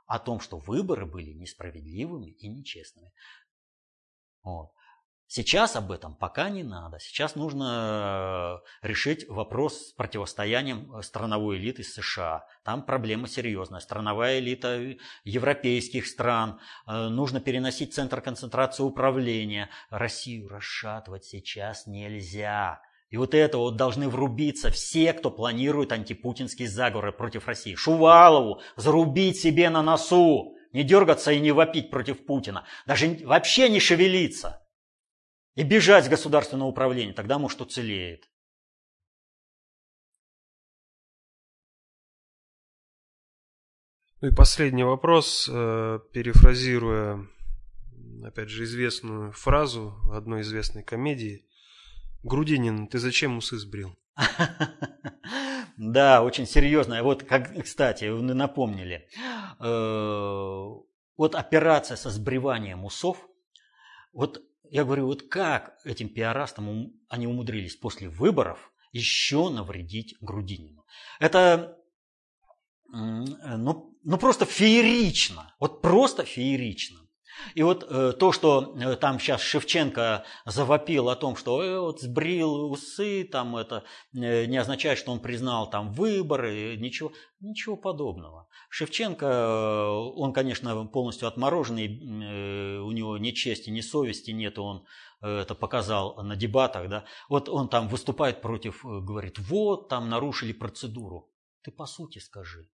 О 0.06 0.18
том, 0.18 0.40
что 0.40 0.58
выборы 0.58 1.06
были 1.06 1.34
несправедливыми 1.34 2.32
и 2.32 2.48
нечестными. 2.48 3.12
Вот. 4.44 4.72
Сейчас 5.32 5.76
об 5.76 5.92
этом 5.92 6.16
пока 6.16 6.50
не 6.50 6.64
надо. 6.64 6.98
Сейчас 7.00 7.36
нужно 7.36 8.64
э, 8.82 8.88
решить 8.88 9.30
вопрос 9.30 9.90
с 9.90 9.92
противостоянием 9.92 10.92
э, 10.92 11.04
страновой 11.04 11.58
элиты 11.58 11.84
США. 11.84 12.48
Там 12.64 12.82
проблема 12.82 13.28
серьезная. 13.28 13.80
Страновая 13.80 14.40
элита 14.40 14.96
европейских 15.24 16.08
стран. 16.08 16.60
Э, 16.88 17.10
нужно 17.10 17.42
переносить 17.42 17.94
центр 17.94 18.22
концентрации 18.22 18.82
управления. 18.82 19.70
Россию 19.92 20.50
расшатывать 20.50 21.26
сейчас 21.26 21.86
нельзя. 21.86 22.82
И 23.12 23.18
вот 23.18 23.36
это 23.36 23.60
вот 23.60 23.76
должны 23.76 24.10
врубиться 24.10 24.72
все, 24.72 25.14
кто 25.14 25.30
планирует 25.30 25.92
антипутинские 25.92 26.68
заговоры 26.68 27.12
против 27.12 27.48
России. 27.48 27.76
Шувалову 27.76 28.62
зарубить 28.78 29.40
себе 29.40 29.70
на 29.70 29.84
носу. 29.84 30.56
Не 30.74 30.82
дергаться 30.82 31.32
и 31.32 31.40
не 31.40 31.52
вопить 31.52 31.92
против 31.92 32.26
Путина. 32.26 32.66
Даже 32.88 33.20
вообще 33.26 33.70
не 33.70 33.80
шевелиться 33.80 34.64
и 35.60 35.64
бежать 35.64 36.06
с 36.06 36.08
государственного 36.08 36.70
управления, 36.70 37.12
тогда, 37.12 37.38
может, 37.38 37.60
уцелеет. 37.60 38.30
Ну 44.22 44.30
и 44.30 44.34
последний 44.34 44.86
вопрос, 44.86 45.50
э, 45.52 46.00
перефразируя, 46.14 47.28
опять 48.24 48.48
же, 48.48 48.64
известную 48.64 49.34
фразу 49.34 49.96
одной 50.14 50.44
известной 50.44 50.82
комедии. 50.82 51.46
Грудинин, 52.24 52.88
ты 52.88 52.98
зачем 52.98 53.38
усы 53.38 53.58
сбрил? 53.58 53.98
Да, 55.78 56.24
очень 56.24 56.46
серьезно. 56.46 57.02
Вот, 57.04 57.24
как, 57.24 57.54
кстати, 57.64 58.10
вы 58.10 58.22
напомнили. 58.22 59.08
Э, 59.62 60.66
вот 61.16 61.36
операция 61.36 61.96
со 61.96 62.10
сбриванием 62.10 62.84
усов, 62.84 63.26
вот 64.12 64.42
я 64.72 64.84
говорю, 64.84 65.08
вот 65.08 65.30
как 65.30 65.78
этим 65.84 66.10
пиарастам 66.10 66.94
они 67.10 67.28
умудрились 67.28 67.76
после 67.76 68.10
выборов 68.10 68.72
еще 68.92 69.50
навредить 69.50 70.16
Грудинину? 70.22 70.86
Это 71.20 71.78
ну, 72.92 73.98
ну 74.04 74.18
просто 74.18 74.46
феерично, 74.46 75.54
вот 75.60 75.82
просто 75.82 76.24
феерично. 76.24 77.00
И 77.56 77.64
вот 77.64 77.86
э, 77.90 78.14
то, 78.14 78.32
что 78.32 78.76
э, 78.80 78.96
там 78.96 79.20
сейчас 79.20 79.42
Шевченко 79.42 80.24
завопил 80.46 81.10
о 81.10 81.16
том, 81.16 81.36
что 81.36 81.64
э, 81.64 81.80
вот 81.80 82.02
сбрил 82.02 82.72
усы, 82.72 83.24
там 83.24 83.56
это 83.56 83.84
э, 84.14 84.46
не 84.46 84.58
означает, 84.58 84.98
что 84.98 85.12
он 85.12 85.20
признал 85.20 85.70
там 85.70 85.92
выборы, 85.92 86.78
ничего, 86.78 87.12
ничего 87.40 87.76
подобного. 87.76 88.48
Шевченко, 88.70 89.26
э, 89.26 89.88
он, 90.16 90.34
конечно, 90.34 90.86
полностью 90.86 91.28
отмороженный, 91.28 91.88
э, 91.88 92.80
у 92.80 92.92
него 92.92 93.18
ни 93.18 93.32
чести, 93.32 93.70
ни 93.70 93.82
совести 93.82 94.32
нет, 94.32 94.60
он 94.60 94.86
э, 95.22 95.40
это 95.40 95.56
показал 95.56 96.22
на 96.24 96.36
дебатах, 96.36 96.90
да. 96.90 97.06
Вот 97.30 97.50
он 97.50 97.70
там 97.70 97.88
выступает 97.88 98.42
против, 98.42 98.86
э, 98.86 99.00
говорит, 99.02 99.40
вот 99.40 99.90
там 99.90 100.10
нарушили 100.10 100.54
процедуру. 100.54 101.30
Ты 101.64 101.72
по 101.72 101.86
сути 101.86 102.20
скажи, 102.20 102.70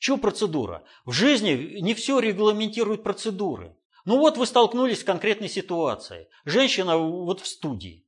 что 0.00 0.16
процедура? 0.16 0.82
В 1.04 1.12
жизни 1.12 1.78
не 1.80 1.94
все 1.94 2.18
регламентирует 2.18 3.02
процедуры. 3.02 3.76
Ну 4.06 4.16
вот 4.16 4.38
вы 4.38 4.46
столкнулись 4.46 5.00
с 5.00 5.04
конкретной 5.04 5.50
ситуацией. 5.50 6.28
Женщина 6.46 6.96
вот 6.96 7.40
в 7.40 7.46
студии. 7.46 8.06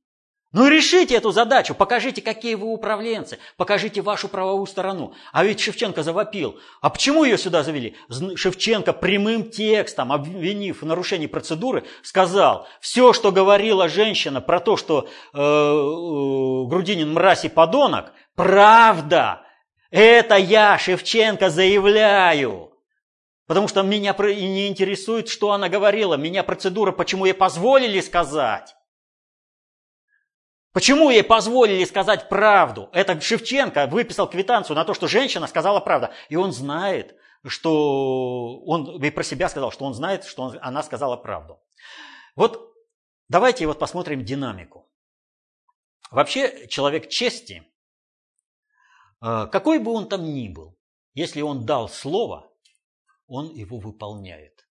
Ну 0.53 0.67
решите 0.67 1.15
эту 1.15 1.31
задачу, 1.31 1.73
покажите, 1.73 2.21
какие 2.21 2.55
вы 2.55 2.67
управленцы, 2.67 3.37
покажите 3.57 4.01
вашу 4.01 4.27
правовую 4.27 4.65
сторону. 4.65 5.13
А 5.31 5.43
ведь 5.43 5.59
Шевченко 5.59 6.01
завопил. 6.01 6.59
А 6.81 6.89
почему 6.89 7.23
ее 7.23 7.37
сюда 7.37 7.63
завели? 7.63 7.95
Шевченко 8.35 8.93
прямым 8.93 9.49
текстом, 9.51 10.11
обвинив 10.11 10.81
в 10.81 10.85
нарушении 10.85 11.27
процедуры, 11.27 11.85
сказал, 12.01 12.67
все, 12.81 13.13
что 13.13 13.31
говорила 13.31 13.87
женщина 13.87 14.41
про 14.41 14.59
то, 14.59 14.77
что 14.77 15.07
э, 15.33 15.37
э, 15.39 16.69
Грудинин 16.69 17.13
мразь 17.13 17.45
и 17.45 17.49
подонок, 17.49 18.13
правда. 18.35 19.43
Это 19.93 20.37
я, 20.37 20.79
Шевченко, 20.79 21.51
заявляю. 21.51 22.71
Потому 23.45 23.67
что 23.67 23.83
меня 23.83 24.15
не 24.17 24.67
интересует, 24.67 25.29
что 25.29 25.51
она 25.51 25.69
говорила. 25.69 26.15
Меня 26.15 26.41
процедура, 26.41 26.91
почему 26.91 27.25
ей 27.25 27.35
позволили 27.35 28.01
сказать. 28.01 28.75
Почему 30.71 31.11
ей 31.11 31.23
позволили 31.23 31.85
сказать 31.85 32.27
правду? 32.27 32.89
Это 32.91 33.21
Шевченко 33.21 33.85
выписал 33.85 34.27
квитанцию 34.27 34.75
на 34.75 34.83
то, 34.83 34.95
что 34.95 35.07
женщина 35.07 35.45
сказала 35.45 35.79
правду. 35.79 36.09
И 36.27 36.35
он 36.37 36.53
знает, 36.53 37.15
что 37.45 38.61
он 38.61 38.99
и 38.99 39.11
про 39.11 39.23
себя 39.23 39.47
сказал, 39.47 39.71
что 39.71 39.85
он 39.85 39.93
знает, 39.93 40.23
что 40.23 40.41
он, 40.41 40.57
она 40.59 40.81
сказала 40.81 41.17
правду. 41.17 41.61
Вот 42.35 42.73
давайте 43.29 43.67
вот 43.67 43.77
посмотрим 43.77 44.25
динамику. 44.25 44.89
Вообще 46.09 46.65
человек 46.67 47.09
чести 47.09 47.71
какой 49.23 49.79
бы 49.79 49.91
он 49.91 50.09
там 50.09 50.23
ни 50.25 50.49
был, 50.49 50.77
если 51.13 51.41
он 51.41 51.65
дал 51.65 51.87
слово, 51.87 52.51
он 53.27 53.53
его 53.53 53.79
выполняет. 53.79 54.67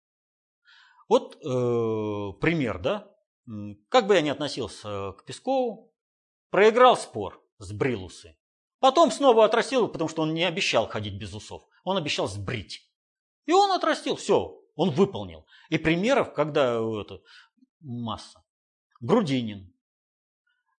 Вот 1.09 1.37
э, 1.37 2.39
пример, 2.41 2.81
да? 2.81 3.11
Как 3.89 4.07
бы 4.07 4.15
я 4.15 4.21
ни 4.21 4.29
относился 4.29 5.13
к 5.13 5.25
Пескову, 5.25 5.93
проиграл 6.51 6.97
спор 6.97 7.43
с 7.59 7.73
брилусы. 7.73 8.37
Потом 8.79 9.11
снова 9.11 9.45
отрастил, 9.45 9.89
потому 9.89 10.09
что 10.09 10.23
он 10.23 10.35
не 10.35 10.45
обещал 10.45 10.89
ходить 10.89 11.15
без 11.21 11.35
усов. 11.35 11.65
Он 11.85 11.97
обещал 11.97 12.29
сбрить. 12.29 12.91
И 13.47 13.53
он 13.53 13.73
отрастил, 13.73 14.17
все, 14.17 14.61
он 14.75 14.91
выполнил. 14.91 15.47
И 15.69 15.79
примеров, 15.79 16.33
когда 16.33 16.75
это, 16.75 17.21
масса. 17.81 18.45
Грудинин. 19.01 19.75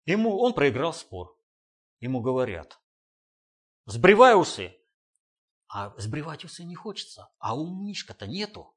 Ему, 0.05 0.39
он 0.39 0.53
проиграл 0.53 0.93
спор. 0.93 1.37
Ему 1.99 2.21
говорят, 2.21 2.79
Сбривай 3.85 4.39
усы. 4.39 4.75
А 5.67 5.93
сбривать 5.97 6.43
усы 6.43 6.63
не 6.63 6.75
хочется. 6.75 7.29
А 7.39 7.57
умнишка-то 7.57 8.27
нету. 8.27 8.75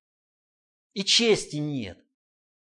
И 0.92 1.04
чести 1.04 1.56
нет. 1.56 1.98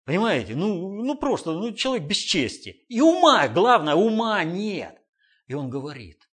Понимаете? 0.04 0.54
Ну, 0.54 1.02
ну 1.02 1.18
просто, 1.18 1.52
ну 1.52 1.72
человек 1.74 2.06
без 2.08 2.18
чести. 2.18 2.84
И 2.88 3.00
ума, 3.00 3.48
главное, 3.48 3.94
ума 3.94 4.42
нет. 4.44 4.96
И 5.46 5.54
он 5.54 5.68
говорит. 5.68 6.30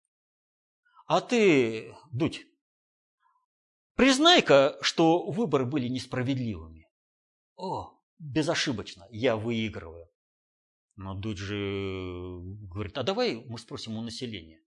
А 1.06 1.20
ты, 1.20 1.94
Дудь, 2.12 2.46
признай-ка, 3.94 4.78
что 4.80 5.30
выборы 5.30 5.66
были 5.66 5.88
несправедливыми. 5.88 6.88
О, 7.56 8.00
безошибочно, 8.18 9.06
я 9.10 9.36
выигрываю. 9.36 10.08
Но 10.96 11.14
Дудь 11.14 11.38
же 11.38 11.54
говорит, 12.70 12.96
а 12.98 13.02
давай 13.02 13.44
мы 13.44 13.58
спросим 13.58 13.96
у 13.96 14.02
населения. 14.02 14.60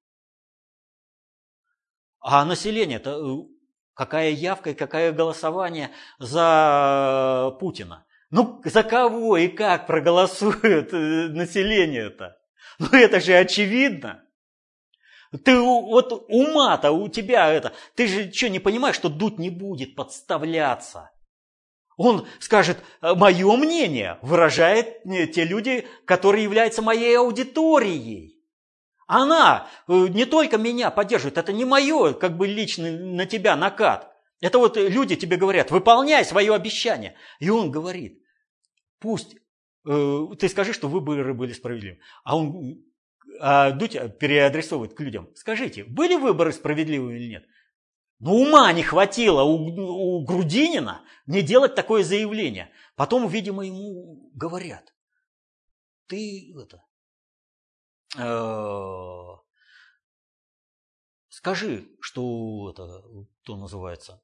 А 2.21 2.45
население-то 2.45 3.11
э, 3.11 3.47
какая 3.95 4.29
явка 4.29 4.69
и 4.69 4.75
какое 4.75 5.11
голосование 5.11 5.91
за 6.19 7.55
Путина? 7.59 8.05
Ну, 8.29 8.61
за 8.63 8.83
кого 8.83 9.37
и 9.37 9.47
как 9.47 9.87
проголосует 9.87 10.93
э, 10.93 11.27
население-то? 11.29 12.37
Ну, 12.79 12.87
это 12.91 13.19
же 13.19 13.33
очевидно. 13.33 14.23
Ты 15.43 15.59
вот 15.59 16.25
ума-то 16.27 16.91
у 16.91 17.07
тебя 17.09 17.51
это, 17.51 17.73
ты 17.95 18.07
же 18.07 18.31
что, 18.31 18.49
не 18.49 18.59
понимаешь, 18.59 18.95
что 18.95 19.09
Дудь 19.09 19.39
не 19.39 19.49
будет 19.49 19.95
подставляться? 19.95 21.09
Он 21.97 22.27
скажет, 22.39 22.77
«Э, 23.01 23.15
мое 23.15 23.55
мнение 23.57 24.19
выражает 24.21 25.03
те 25.33 25.43
люди, 25.43 25.87
которые 26.05 26.43
являются 26.43 26.81
моей 26.81 27.17
аудиторией. 27.17 28.40
Она 29.13 29.67
э, 29.89 30.07
не 30.07 30.23
только 30.23 30.57
меня 30.57 30.89
поддерживает, 30.89 31.37
это 31.37 31.51
не 31.51 31.65
мое, 31.65 32.13
как 32.13 32.37
бы 32.37 32.47
личный 32.47 32.97
на 32.97 33.25
тебя 33.25 33.57
накат. 33.57 34.09
Это 34.39 34.57
вот 34.57 34.77
люди 34.77 35.17
тебе 35.17 35.35
говорят, 35.35 35.69
выполняй 35.69 36.23
свое 36.23 36.55
обещание. 36.55 37.17
И 37.39 37.49
он 37.49 37.71
говорит, 37.71 38.23
пусть 38.99 39.35
э, 39.85 40.27
ты 40.39 40.47
скажи, 40.47 40.71
что 40.71 40.87
выборы 40.87 41.33
были 41.33 41.51
справедливы. 41.51 41.99
А 42.23 42.37
он, 42.37 42.85
а 43.41 43.71
Дудь 43.71 43.97
переадресовывает 44.17 44.93
к 44.93 45.01
людям. 45.01 45.27
Скажите, 45.35 45.83
были 45.83 46.15
выборы 46.15 46.53
справедливыми 46.53 47.19
или 47.19 47.31
нет? 47.31 47.43
Но 48.19 48.33
ума 48.33 48.71
не 48.71 48.81
хватило 48.81 49.43
у, 49.43 49.57
у 49.57 50.23
Грудинина 50.23 51.01
не 51.25 51.41
делать 51.41 51.75
такое 51.75 52.05
заявление. 52.05 52.71
Потом, 52.95 53.27
видимо, 53.27 53.65
ему 53.65 54.31
говорят, 54.33 54.93
ты 56.07 56.55
это, 56.57 56.81
скажи, 61.29 61.89
что 61.99 62.71
это, 62.71 63.03
то 63.43 63.57
называется, 63.57 64.21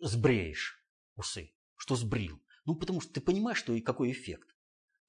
сбреешь 0.00 0.82
усы, 1.16 1.52
что 1.76 1.96
сбрил. 1.96 2.40
Ну, 2.64 2.74
потому 2.74 3.00
что 3.00 3.12
ты 3.12 3.20
понимаешь, 3.20 3.58
что 3.58 3.72
и 3.72 3.80
какой 3.80 4.12
эффект. 4.12 4.48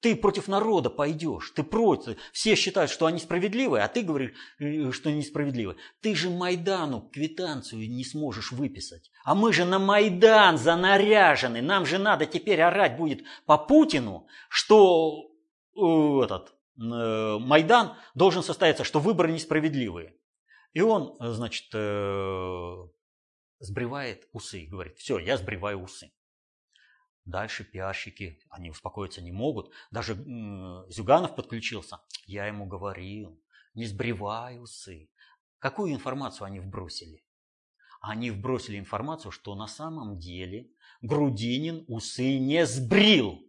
Ты 0.00 0.16
против 0.16 0.48
народа 0.48 0.90
пойдешь, 0.90 1.50
ты 1.52 1.62
против. 1.62 2.18
Все 2.32 2.56
считают, 2.56 2.90
что 2.90 3.06
они 3.06 3.18
справедливы, 3.18 3.80
а 3.80 3.88
ты 3.88 4.02
говоришь, 4.02 4.32
э, 4.58 4.92
что 4.92 5.10
несправедливы. 5.10 5.76
Ты 6.02 6.14
же 6.14 6.28
Майдану 6.28 7.08
квитанцию 7.08 7.88
не 7.88 8.04
сможешь 8.04 8.52
выписать. 8.52 9.10
А 9.24 9.34
мы 9.34 9.54
же 9.54 9.64
на 9.64 9.78
Майдан 9.78 10.58
занаряжены. 10.58 11.62
Нам 11.62 11.86
же 11.86 11.98
надо 11.98 12.26
теперь 12.26 12.60
орать 12.60 12.98
будет 12.98 13.24
по 13.46 13.56
Путину, 13.56 14.26
что 14.50 15.32
э, 15.74 16.24
этот, 16.24 16.54
Э, 16.54 16.63
Майдан 16.76 17.96
должен 18.14 18.42
состояться, 18.42 18.84
что 18.84 19.00
выборы 19.00 19.32
несправедливые. 19.32 20.16
И 20.72 20.80
он, 20.80 21.16
э, 21.20 21.30
значит, 21.30 21.68
э, 21.72 22.88
сбривает 23.60 24.28
усы, 24.32 24.66
говорит, 24.66 24.98
все, 24.98 25.18
я 25.18 25.36
сбриваю 25.36 25.82
усы. 25.82 26.12
Дальше 27.24 27.64
пиарщики, 27.64 28.40
они 28.50 28.70
успокоиться 28.70 29.22
не 29.22 29.32
могут. 29.32 29.72
Даже 29.90 30.14
Зюганов 30.88 31.36
подключился. 31.36 32.00
Я 32.26 32.46
ему 32.46 32.66
говорил, 32.66 33.40
не 33.74 33.86
сбривай 33.86 34.58
усы. 34.60 35.08
Какую 35.58 35.94
информацию 35.94 36.46
они 36.46 36.60
вбросили? 36.60 37.24
Они 38.00 38.30
вбросили 38.30 38.78
информацию, 38.78 39.32
что 39.32 39.54
на 39.54 39.66
самом 39.66 40.18
деле 40.18 40.70
Грудинин 41.00 41.84
усы 41.88 42.38
не 42.38 42.66
сбрил. 42.66 43.40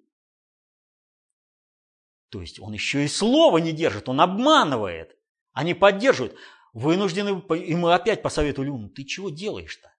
То 2.30 2.42
есть 2.42 2.60
он 2.60 2.74
еще 2.74 3.06
и 3.06 3.08
слова 3.08 3.58
не 3.58 3.72
держит, 3.72 4.10
он 4.10 4.22
обманывает. 4.22 5.18
Они 5.54 5.74
поддерживают. 5.74 6.36
Вынуждены, 6.74 7.42
и 7.56 7.76
мы 7.76 7.94
опять 7.94 8.22
посоветовали, 8.22 8.70
ну 8.70 8.90
ты 8.90 9.06
чего 9.06 9.30
делаешь-то? 9.30 9.94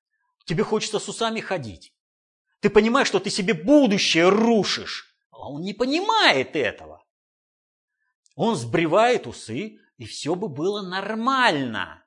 Тебе 0.45 0.63
хочется 0.63 0.99
с 0.99 1.09
усами 1.09 1.41
ходить. 1.41 1.95
Ты 2.61 2.71
понимаешь, 2.71 3.09
что 3.09 3.19
ты 3.19 3.31
себе 3.31 3.55
будущее 3.55 4.29
рушишь. 4.29 5.17
А 5.31 5.51
он 5.51 5.63
не 5.63 5.73
понимает 5.73 6.55
этого. 6.57 7.05
Он 8.35 8.55
сбривает 8.57 9.27
усы, 9.27 9.79
и 9.97 10.05
все 10.05 10.35
бы 10.35 10.49
было 10.49 10.83
нормально. 10.83 12.05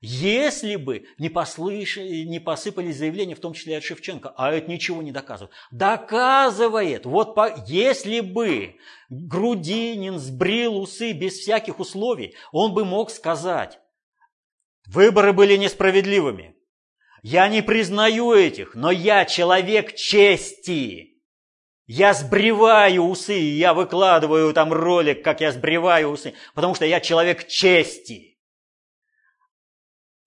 Если 0.00 0.76
бы 0.76 1.04
не, 1.18 1.28
послыш... 1.28 1.98
не 1.98 2.40
посыпались 2.40 2.96
заявления, 2.96 3.34
в 3.34 3.40
том 3.40 3.52
числе 3.52 3.76
от 3.76 3.84
Шевченко, 3.84 4.32
а 4.34 4.50
это 4.50 4.70
ничего 4.70 5.02
не 5.02 5.12
доказывает. 5.12 5.52
Доказывает! 5.70 7.04
Вот 7.04 7.34
по... 7.34 7.54
если 7.66 8.20
бы 8.20 8.76
Грудинин 9.10 10.18
сбрил 10.18 10.78
усы 10.78 11.12
без 11.12 11.34
всяких 11.34 11.80
условий, 11.80 12.34
он 12.50 12.72
бы 12.72 12.86
мог 12.86 13.10
сказать, 13.10 13.78
выборы 14.86 15.34
были 15.34 15.56
несправедливыми. 15.56 16.56
Я 17.22 17.48
не 17.48 17.62
признаю 17.62 18.32
этих, 18.32 18.74
но 18.74 18.90
я 18.90 19.26
человек 19.26 19.94
чести. 19.94 21.20
Я 21.86 22.14
сбриваю 22.14 23.02
усы, 23.02 23.34
я 23.34 23.74
выкладываю 23.74 24.54
там 24.54 24.72
ролик, 24.72 25.22
как 25.22 25.42
я 25.42 25.52
сбриваю 25.52 26.08
усы, 26.08 26.32
потому 26.54 26.74
что 26.74 26.86
я 26.86 27.00
человек 27.00 27.46
чести 27.48 28.29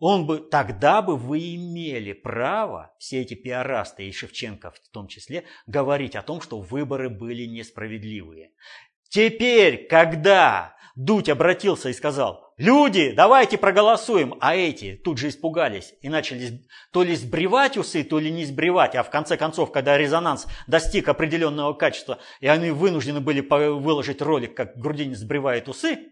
он 0.06 0.26
бы, 0.26 0.40
тогда 0.40 1.02
бы 1.02 1.16
вы 1.16 1.56
имели 1.56 2.12
право, 2.12 2.94
все 3.00 3.22
эти 3.22 3.36
пиарасты 3.36 4.06
и 4.06 4.12
Шевченко 4.12 4.72
в 4.72 4.90
том 4.92 5.08
числе, 5.08 5.46
говорить 5.66 6.18
о 6.18 6.22
том, 6.22 6.42
что 6.42 6.60
выборы 6.60 7.10
были 7.10 7.46
несправедливые. 7.46 8.52
Теперь, 9.08 9.88
когда 9.88 10.76
Дудь 10.98 11.30
обратился 11.30 11.88
и 11.88 11.94
сказал, 11.94 12.54
люди, 12.58 13.14
давайте 13.14 13.58
проголосуем, 13.58 14.36
а 14.42 14.58
эти 14.58 15.00
тут 15.02 15.20
же 15.20 15.30
испугались 15.30 15.94
и 16.02 16.10
начали 16.10 16.68
то 16.92 17.02
ли 17.02 17.16
сбривать 17.16 17.78
усы, 17.78 18.04
то 18.04 18.20
ли 18.20 18.30
не 18.30 18.44
сбривать, 18.44 18.96
а 18.96 19.04
в 19.04 19.10
конце 19.10 19.38
концов, 19.38 19.72
когда 19.72 19.98
резонанс 19.98 20.48
достиг 20.68 21.08
определенного 21.08 21.76
качества, 21.76 22.20
и 22.42 22.48
они 22.48 22.72
вынуждены 22.72 23.22
были 23.22 23.40
выложить 23.40 24.22
ролик, 24.22 24.54
как 24.54 24.76
Грудинин 24.76 25.16
сбривает 25.16 25.70
усы, 25.70 26.10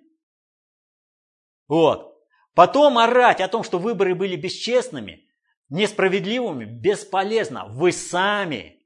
вот, 1.68 2.11
Потом 2.54 2.98
орать 2.98 3.40
о 3.40 3.48
том, 3.48 3.64
что 3.64 3.80
выборы 3.80 4.14
были 4.14 4.36
бесчестными, 4.36 5.26
несправедливыми, 5.70 6.66
бесполезно. 6.66 7.68
Вы 7.70 7.92
сами 7.92 8.86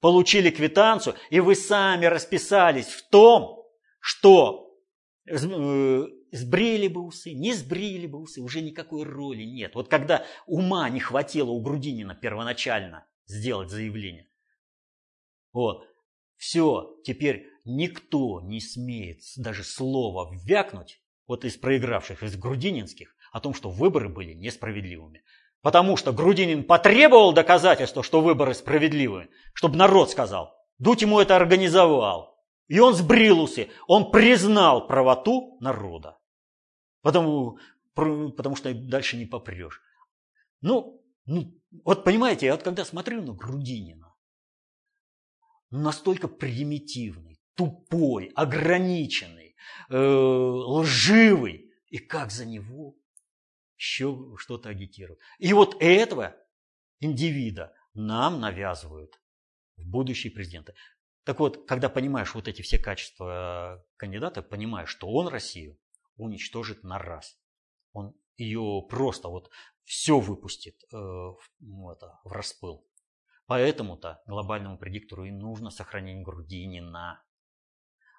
получили 0.00 0.50
квитанцию, 0.50 1.16
и 1.30 1.40
вы 1.40 1.56
сами 1.56 2.06
расписались 2.06 2.86
в 2.86 3.08
том, 3.08 3.64
что 3.98 4.78
э, 5.28 6.04
сбрили 6.30 6.86
бы 6.86 7.02
усы, 7.02 7.32
не 7.34 7.54
сбрили 7.54 8.06
бы 8.06 8.20
усы, 8.20 8.40
уже 8.40 8.60
никакой 8.60 9.02
роли 9.02 9.42
нет. 9.42 9.74
Вот 9.74 9.88
когда 9.88 10.24
ума 10.46 10.88
не 10.88 11.00
хватило 11.00 11.50
у 11.50 11.60
Грудинина 11.60 12.14
первоначально 12.14 13.04
сделать 13.26 13.70
заявление, 13.70 14.28
вот, 15.52 15.88
все, 16.36 17.00
теперь 17.02 17.48
никто 17.64 18.40
не 18.42 18.60
смеет 18.60 19.22
даже 19.36 19.64
слова 19.64 20.30
ввякнуть 20.30 21.00
вот 21.26 21.44
из 21.44 21.56
проигравших, 21.56 22.22
из 22.22 22.36
грудининских, 22.36 23.14
о 23.32 23.40
том, 23.40 23.54
что 23.54 23.70
выборы 23.70 24.08
были 24.08 24.32
несправедливыми. 24.32 25.22
Потому 25.62 25.96
что 25.96 26.12
Грудинин 26.12 26.64
потребовал 26.64 27.32
доказательства, 27.32 28.02
что 28.02 28.20
выборы 28.20 28.54
справедливы, 28.54 29.28
чтобы 29.52 29.76
народ 29.76 30.10
сказал. 30.10 30.54
Дудь 30.78 31.02
ему 31.02 31.20
это 31.20 31.34
организовал. 31.36 32.36
И 32.68 32.78
он 32.78 32.94
сбрил 32.94 33.40
усы, 33.40 33.68
он 33.86 34.10
признал 34.10 34.86
правоту 34.86 35.56
народа. 35.60 36.18
Потому, 37.02 37.58
потому 37.94 38.56
что 38.56 38.74
дальше 38.74 39.16
не 39.16 39.24
попрешь. 39.24 39.80
Ну, 40.60 41.00
ну, 41.26 41.54
вот 41.84 42.04
понимаете, 42.04 42.46
я 42.46 42.52
вот 42.52 42.62
когда 42.62 42.84
смотрю 42.84 43.22
на 43.22 43.34
Грудинина, 43.34 44.14
настолько 45.70 46.26
примитивный, 46.26 47.38
тупой, 47.54 48.32
ограниченный, 48.34 49.45
э, 49.88 49.96
лживый. 49.96 51.72
И 51.88 51.98
как 51.98 52.30
за 52.30 52.44
него 52.44 52.96
еще 53.76 54.34
что-то 54.38 54.68
агитируют. 54.68 55.20
И 55.38 55.52
вот 55.52 55.76
этого 55.80 56.36
индивида 57.00 57.74
нам 57.94 58.40
навязывают 58.40 59.20
в 59.76 59.86
будущие 59.88 60.32
президенты. 60.32 60.74
Так 61.24 61.40
вот, 61.40 61.66
когда 61.66 61.88
понимаешь 61.88 62.34
вот 62.34 62.48
эти 62.48 62.62
все 62.62 62.78
качества 62.78 63.84
кандидата, 63.96 64.42
понимаешь, 64.42 64.88
что 64.88 65.08
он 65.08 65.28
Россию 65.28 65.78
уничтожит 66.16 66.82
на 66.82 66.98
раз. 66.98 67.38
Он 67.92 68.14
ее 68.36 68.82
просто 68.88 69.28
вот 69.28 69.50
все 69.84 70.18
выпустит 70.20 70.82
э, 70.92 70.96
в, 70.96 71.38
ну, 71.60 71.90
это, 71.90 72.20
в 72.24 72.32
распыл. 72.32 72.86
Поэтому-то 73.46 74.22
глобальному 74.26 74.78
предиктору 74.78 75.24
и 75.24 75.30
нужно 75.30 75.70
сохранение 75.70 76.24
Грудинина. 76.24 77.22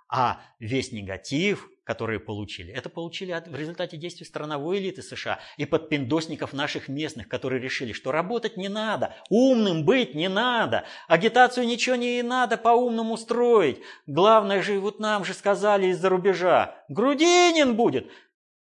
А 0.09 0.41
весь 0.59 0.93
негатив, 0.93 1.69
который 1.83 2.19
получили, 2.19 2.71
это 2.71 2.89
получили 2.89 3.33
в 3.45 3.55
результате 3.55 3.97
действий 3.97 4.25
страновой 4.25 4.79
элиты 4.79 5.01
США 5.01 5.39
и 5.57 5.65
подпиндосников 5.65 6.53
наших 6.53 6.87
местных, 6.87 7.27
которые 7.27 7.61
решили, 7.61 7.91
что 7.91 8.11
работать 8.11 8.55
не 8.55 8.69
надо, 8.69 9.15
умным 9.29 9.85
быть 9.85 10.15
не 10.15 10.29
надо, 10.29 10.85
агитацию 11.07 11.67
ничего 11.67 11.97
не 11.97 12.21
надо 12.23 12.57
по-умному 12.57 13.17
строить. 13.17 13.79
Главное 14.05 14.61
же, 14.61 14.79
вот 14.79 14.99
нам 14.99 15.25
же 15.25 15.33
сказали 15.33 15.87
из-за 15.87 16.09
рубежа, 16.09 16.83
Грудинин 16.87 17.75
будет. 17.75 18.09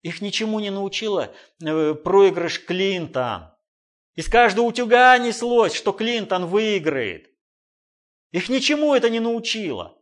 Их 0.03 0.21
ничему 0.21 0.61
не 0.61 0.71
научила 0.71 1.33
э, 1.65 1.95
проигрыш 1.95 2.65
Клинтон. 2.65 3.51
Из 4.15 4.29
каждого 4.29 4.67
утюга 4.67 5.19
неслось, 5.19 5.75
что 5.75 5.93
Клинтон 5.93 6.47
выиграет. 6.47 7.31
Их 8.31 8.49
ничему 8.49 8.95
это 8.95 9.11
не 9.11 9.21
научило. 9.21 9.97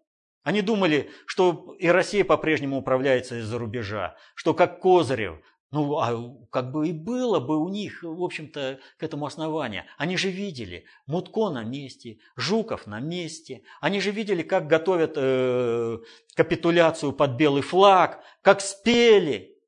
Они 0.44 0.60
думали, 0.60 1.10
что 1.26 1.74
и 1.78 1.88
Россия 1.88 2.24
по-прежнему 2.24 2.78
управляется 2.78 3.38
из-за 3.40 3.58
рубежа, 3.58 4.16
что 4.34 4.52
как 4.52 4.80
Козырев, 4.80 5.40
ну, 5.72 5.98
а 5.98 6.46
как 6.50 6.70
бы 6.70 6.88
и 6.88 6.92
было 6.92 7.40
бы 7.40 7.58
у 7.58 7.68
них, 7.68 8.04
в 8.04 8.22
общем-то, 8.22 8.78
к 8.96 9.02
этому 9.02 9.26
основание. 9.26 9.86
Они 9.98 10.16
же 10.16 10.30
видели 10.30 10.84
Мутко 11.06 11.50
на 11.50 11.64
месте, 11.64 12.18
Жуков 12.36 12.86
на 12.86 13.00
месте. 13.00 13.62
Они 13.80 14.00
же 14.00 14.12
видели, 14.12 14.42
как 14.42 14.68
готовят 14.68 15.14
э, 15.16 15.98
капитуляцию 16.36 17.12
под 17.12 17.32
белый 17.32 17.62
флаг, 17.62 18.22
как 18.40 18.60
спели. 18.60 19.58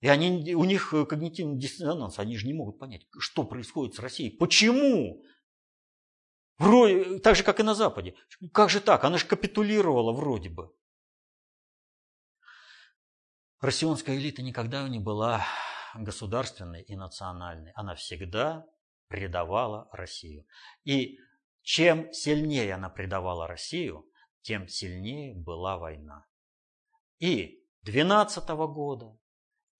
И 0.00 0.08
они, 0.08 0.54
у 0.54 0.64
них 0.64 0.90
когнитивный 0.90 1.56
диссонанс, 1.56 2.18
они 2.18 2.36
же 2.36 2.46
не 2.46 2.54
могут 2.54 2.80
понять, 2.80 3.06
что 3.18 3.44
происходит 3.44 3.94
с 3.94 4.00
Россией. 4.00 4.30
Почему? 4.30 5.22
Вроде, 6.58 7.20
так 7.20 7.36
же, 7.36 7.44
как 7.44 7.60
и 7.60 7.62
на 7.62 7.74
Западе. 7.74 8.14
Как 8.52 8.68
же 8.68 8.80
так? 8.80 9.04
Она 9.04 9.18
же 9.18 9.26
капитулировала 9.26 10.12
вроде 10.12 10.48
бы. 10.50 10.74
Россионская 13.60 14.16
элита 14.16 14.42
никогда 14.42 14.88
не 14.88 14.98
была 14.98 15.44
государственной 15.94 16.82
и 16.82 16.96
национальной. 16.96 17.72
Она 17.74 17.94
всегда 17.94 18.66
предавала 19.08 19.88
Россию. 19.92 20.46
И 20.84 21.18
чем 21.62 22.12
сильнее 22.12 22.74
она 22.74 22.88
предавала 22.88 23.46
Россию, 23.46 24.08
тем 24.42 24.68
сильнее 24.68 25.34
была 25.34 25.78
война. 25.78 26.26
И 27.18 27.64
12 27.82 28.50
-го 28.50 28.72
года, 28.72 29.18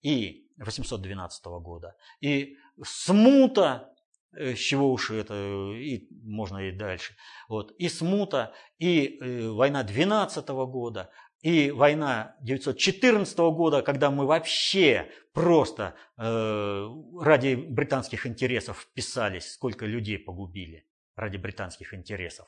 и 0.01 0.49
812 0.57 1.59
года, 1.59 1.95
и 2.21 2.57
смута 2.83 3.93
с 4.31 4.57
чего 4.57 4.91
уж 4.91 5.11
это, 5.11 5.33
и 5.73 6.07
можно 6.23 6.57
и 6.57 6.71
дальше. 6.71 7.15
Вот. 7.47 7.71
И 7.77 7.89
смута, 7.89 8.53
и 8.77 9.17
э, 9.19 9.49
война 9.49 9.83
12 9.83 10.47
года, 10.47 11.09
и 11.41 11.71
война 11.71 12.35
1914 12.41 13.37
года, 13.37 13.81
когда 13.81 14.11
мы 14.11 14.25
вообще 14.25 15.09
просто 15.33 15.95
э, 16.17 16.87
ради 17.21 17.55
британских 17.55 18.27
интересов 18.27 18.81
вписались, 18.81 19.53
сколько 19.53 19.85
людей 19.85 20.19
погубили 20.19 20.85
ради 21.15 21.37
британских 21.37 21.93
интересов. 21.93 22.47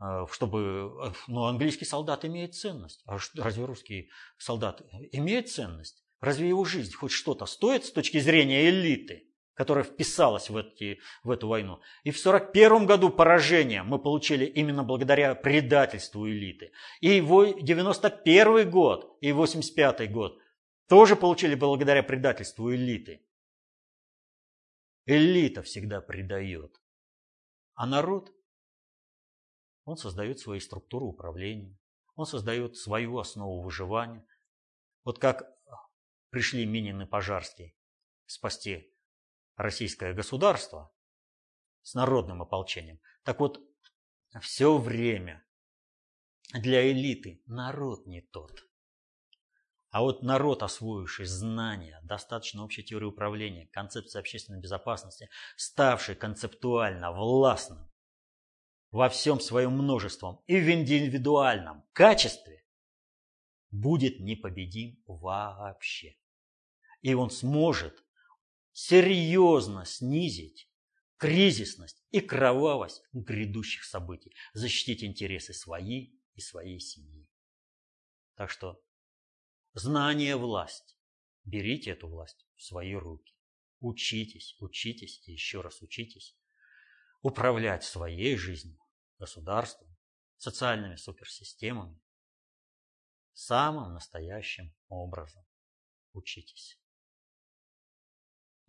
Э, 0.00 0.26
чтобы, 0.30 0.92
э, 1.08 1.12
ну, 1.26 1.44
английский 1.44 1.84
солдат 1.84 2.24
имеет 2.24 2.54
ценность. 2.54 3.02
А 3.06 3.18
разве 3.36 3.64
русский 3.64 4.10
солдат 4.38 4.82
имеет 5.12 5.50
ценность? 5.50 6.04
Разве 6.20 6.48
его 6.48 6.64
жизнь 6.64 6.94
хоть 6.94 7.12
что-то 7.12 7.46
стоит 7.46 7.84
с 7.84 7.92
точки 7.92 8.18
зрения 8.18 8.68
элиты? 8.68 9.29
Которая 9.60 9.84
вписалась 9.84 10.48
в, 10.48 10.56
эти, 10.56 11.00
в 11.22 11.30
эту 11.30 11.46
войну. 11.46 11.82
И 12.02 12.12
в 12.12 12.18
1941 12.18 12.86
году 12.86 13.10
поражение 13.10 13.82
мы 13.82 13.98
получили 13.98 14.46
именно 14.46 14.84
благодаря 14.84 15.34
предательству 15.34 16.26
элиты. 16.26 16.72
И 17.02 17.20
в 17.20 17.60
91 17.62 18.70
год, 18.70 19.18
и 19.20 19.32
85 19.32 20.10
год 20.10 20.40
тоже 20.88 21.14
получили 21.14 21.54
благодаря 21.54 22.02
предательству 22.02 22.74
элиты. 22.74 23.22
Элита 25.04 25.60
всегда 25.60 26.00
предает. 26.00 26.80
А 27.74 27.84
народ, 27.84 28.32
он 29.84 29.98
создает 29.98 30.38
свои 30.38 30.60
структуры 30.60 31.04
управления, 31.04 31.78
он 32.14 32.24
создает 32.24 32.78
свою 32.78 33.18
основу 33.18 33.60
выживания. 33.60 34.26
Вот 35.04 35.18
как 35.18 35.54
пришли 36.30 36.64
Минин 36.64 37.02
и 37.02 37.04
Пожарский 37.04 37.76
спасти 38.24 38.89
российское 39.62 40.12
государство 40.12 40.92
с 41.82 41.94
народным 41.94 42.42
ополчением. 42.42 43.00
Так 43.24 43.40
вот, 43.40 43.60
все 44.40 44.78
время 44.78 45.44
для 46.52 46.90
элиты 46.90 47.42
народ 47.46 48.06
не 48.06 48.20
тот. 48.20 48.64
А 49.90 50.02
вот 50.02 50.22
народ, 50.22 50.62
освоивший 50.62 51.26
знания, 51.26 52.00
достаточно 52.04 52.62
общей 52.62 52.84
теории 52.84 53.06
управления, 53.06 53.66
концепции 53.72 54.20
общественной 54.20 54.60
безопасности, 54.60 55.28
ставший 55.56 56.14
концептуально 56.14 57.10
властным 57.12 57.90
во 58.92 59.08
всем 59.08 59.40
своем 59.40 59.72
множеством 59.72 60.42
и 60.46 60.60
в 60.60 60.70
индивидуальном 60.70 61.84
качестве, 61.92 62.64
будет 63.72 64.20
непобедим 64.20 65.02
вообще. 65.06 66.16
И 67.02 67.14
он 67.14 67.30
сможет 67.30 68.04
серьезно 68.72 69.84
снизить 69.84 70.70
кризисность 71.16 72.02
и 72.10 72.20
кровавость 72.20 73.02
грядущих 73.12 73.84
событий, 73.84 74.34
защитить 74.52 75.04
интересы 75.04 75.52
свои 75.52 76.12
и 76.34 76.40
своей 76.40 76.80
семьи. 76.80 77.28
Так 78.36 78.50
что 78.50 78.82
Знание– 79.74 80.36
власть. 80.36 80.98
Берите 81.44 81.90
эту 81.90 82.08
власть 82.08 82.44
в 82.56 82.62
свои 82.64 82.94
руки. 82.94 83.32
Учитесь, 83.78 84.56
учитесь 84.58 85.22
и 85.28 85.32
еще 85.32 85.60
раз 85.60 85.80
учитесь 85.80 86.36
управлять 87.22 87.84
своей 87.84 88.36
жизнью, 88.36 88.80
государством, 89.18 89.96
социальными 90.38 90.96
суперсистемами 90.96 92.00
самым 93.32 93.94
настоящим 93.94 94.74
образом. 94.88 95.44
Учитесь. 96.14 96.79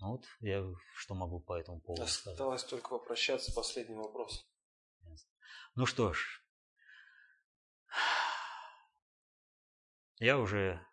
Ну 0.02 0.14
вот 0.14 0.26
я 0.40 0.65
что 0.95 1.14
могу 1.14 1.40
по 1.40 1.53
этому 1.53 1.80
поводу 1.80 2.07
сказать. 2.07 2.34
Осталось 2.34 2.64
только 2.64 2.90
попрощаться. 2.90 3.53
Последний 3.53 3.95
вопрос. 3.95 4.45
Ну 5.76 5.86
что 5.86 6.11
ж, 6.11 6.44
я 10.18 10.40
уже 10.40 10.84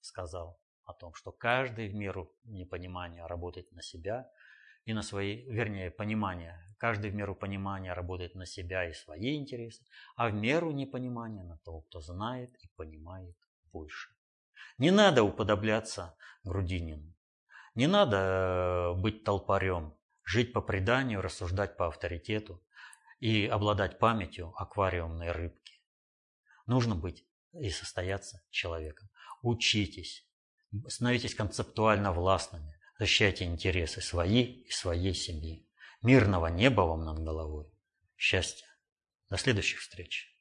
сказал 0.00 0.60
о 0.84 0.94
том, 0.94 1.14
что 1.14 1.30
каждый 1.30 1.88
в 1.88 1.94
меру 1.94 2.34
непонимания 2.44 3.26
работает 3.26 3.70
на 3.72 3.82
себя 3.82 4.30
и 4.86 4.94
на 4.94 5.02
свои, 5.02 5.44
вернее, 5.50 5.90
понимания, 5.90 6.74
каждый 6.78 7.10
в 7.10 7.14
меру 7.14 7.36
понимания 7.36 7.92
работает 7.92 8.34
на 8.34 8.46
себя 8.46 8.88
и 8.88 8.94
свои 8.94 9.36
интересы, 9.36 9.84
а 10.16 10.30
в 10.30 10.32
меру 10.32 10.72
непонимания 10.72 11.44
на 11.44 11.58
того, 11.58 11.82
кто 11.82 12.00
знает 12.00 12.56
и 12.64 12.68
понимает 12.76 13.36
больше. 13.72 14.10
Не 14.78 14.90
надо 14.90 15.22
уподобляться 15.22 16.16
Грудинину, 16.44 17.14
не 17.78 17.86
надо 17.86 18.16
э, 18.16 19.00
быть 19.00 19.22
толпарем, 19.22 19.96
жить 20.24 20.52
по 20.52 20.60
преданию, 20.60 21.22
рассуждать 21.22 21.76
по 21.76 21.86
авторитету 21.86 22.60
и 23.20 23.46
обладать 23.46 24.00
памятью 24.00 24.52
аквариумной 24.56 25.30
рыбки. 25.30 25.80
Нужно 26.66 26.96
быть 26.96 27.24
и 27.52 27.70
состояться 27.70 28.42
человеком. 28.50 29.08
Учитесь, 29.42 30.28
становитесь 30.88 31.36
концептуально 31.36 32.10
властными, 32.10 32.76
защищайте 32.98 33.44
интересы 33.44 34.00
свои 34.00 34.42
и 34.42 34.70
своей 34.72 35.14
семьи. 35.14 35.64
Мирного 36.02 36.48
неба 36.48 36.80
вам 36.80 37.04
над 37.04 37.20
головой. 37.20 37.72
Счастья. 38.16 38.66
До 39.30 39.36
следующих 39.36 39.78
встреч. 39.78 40.36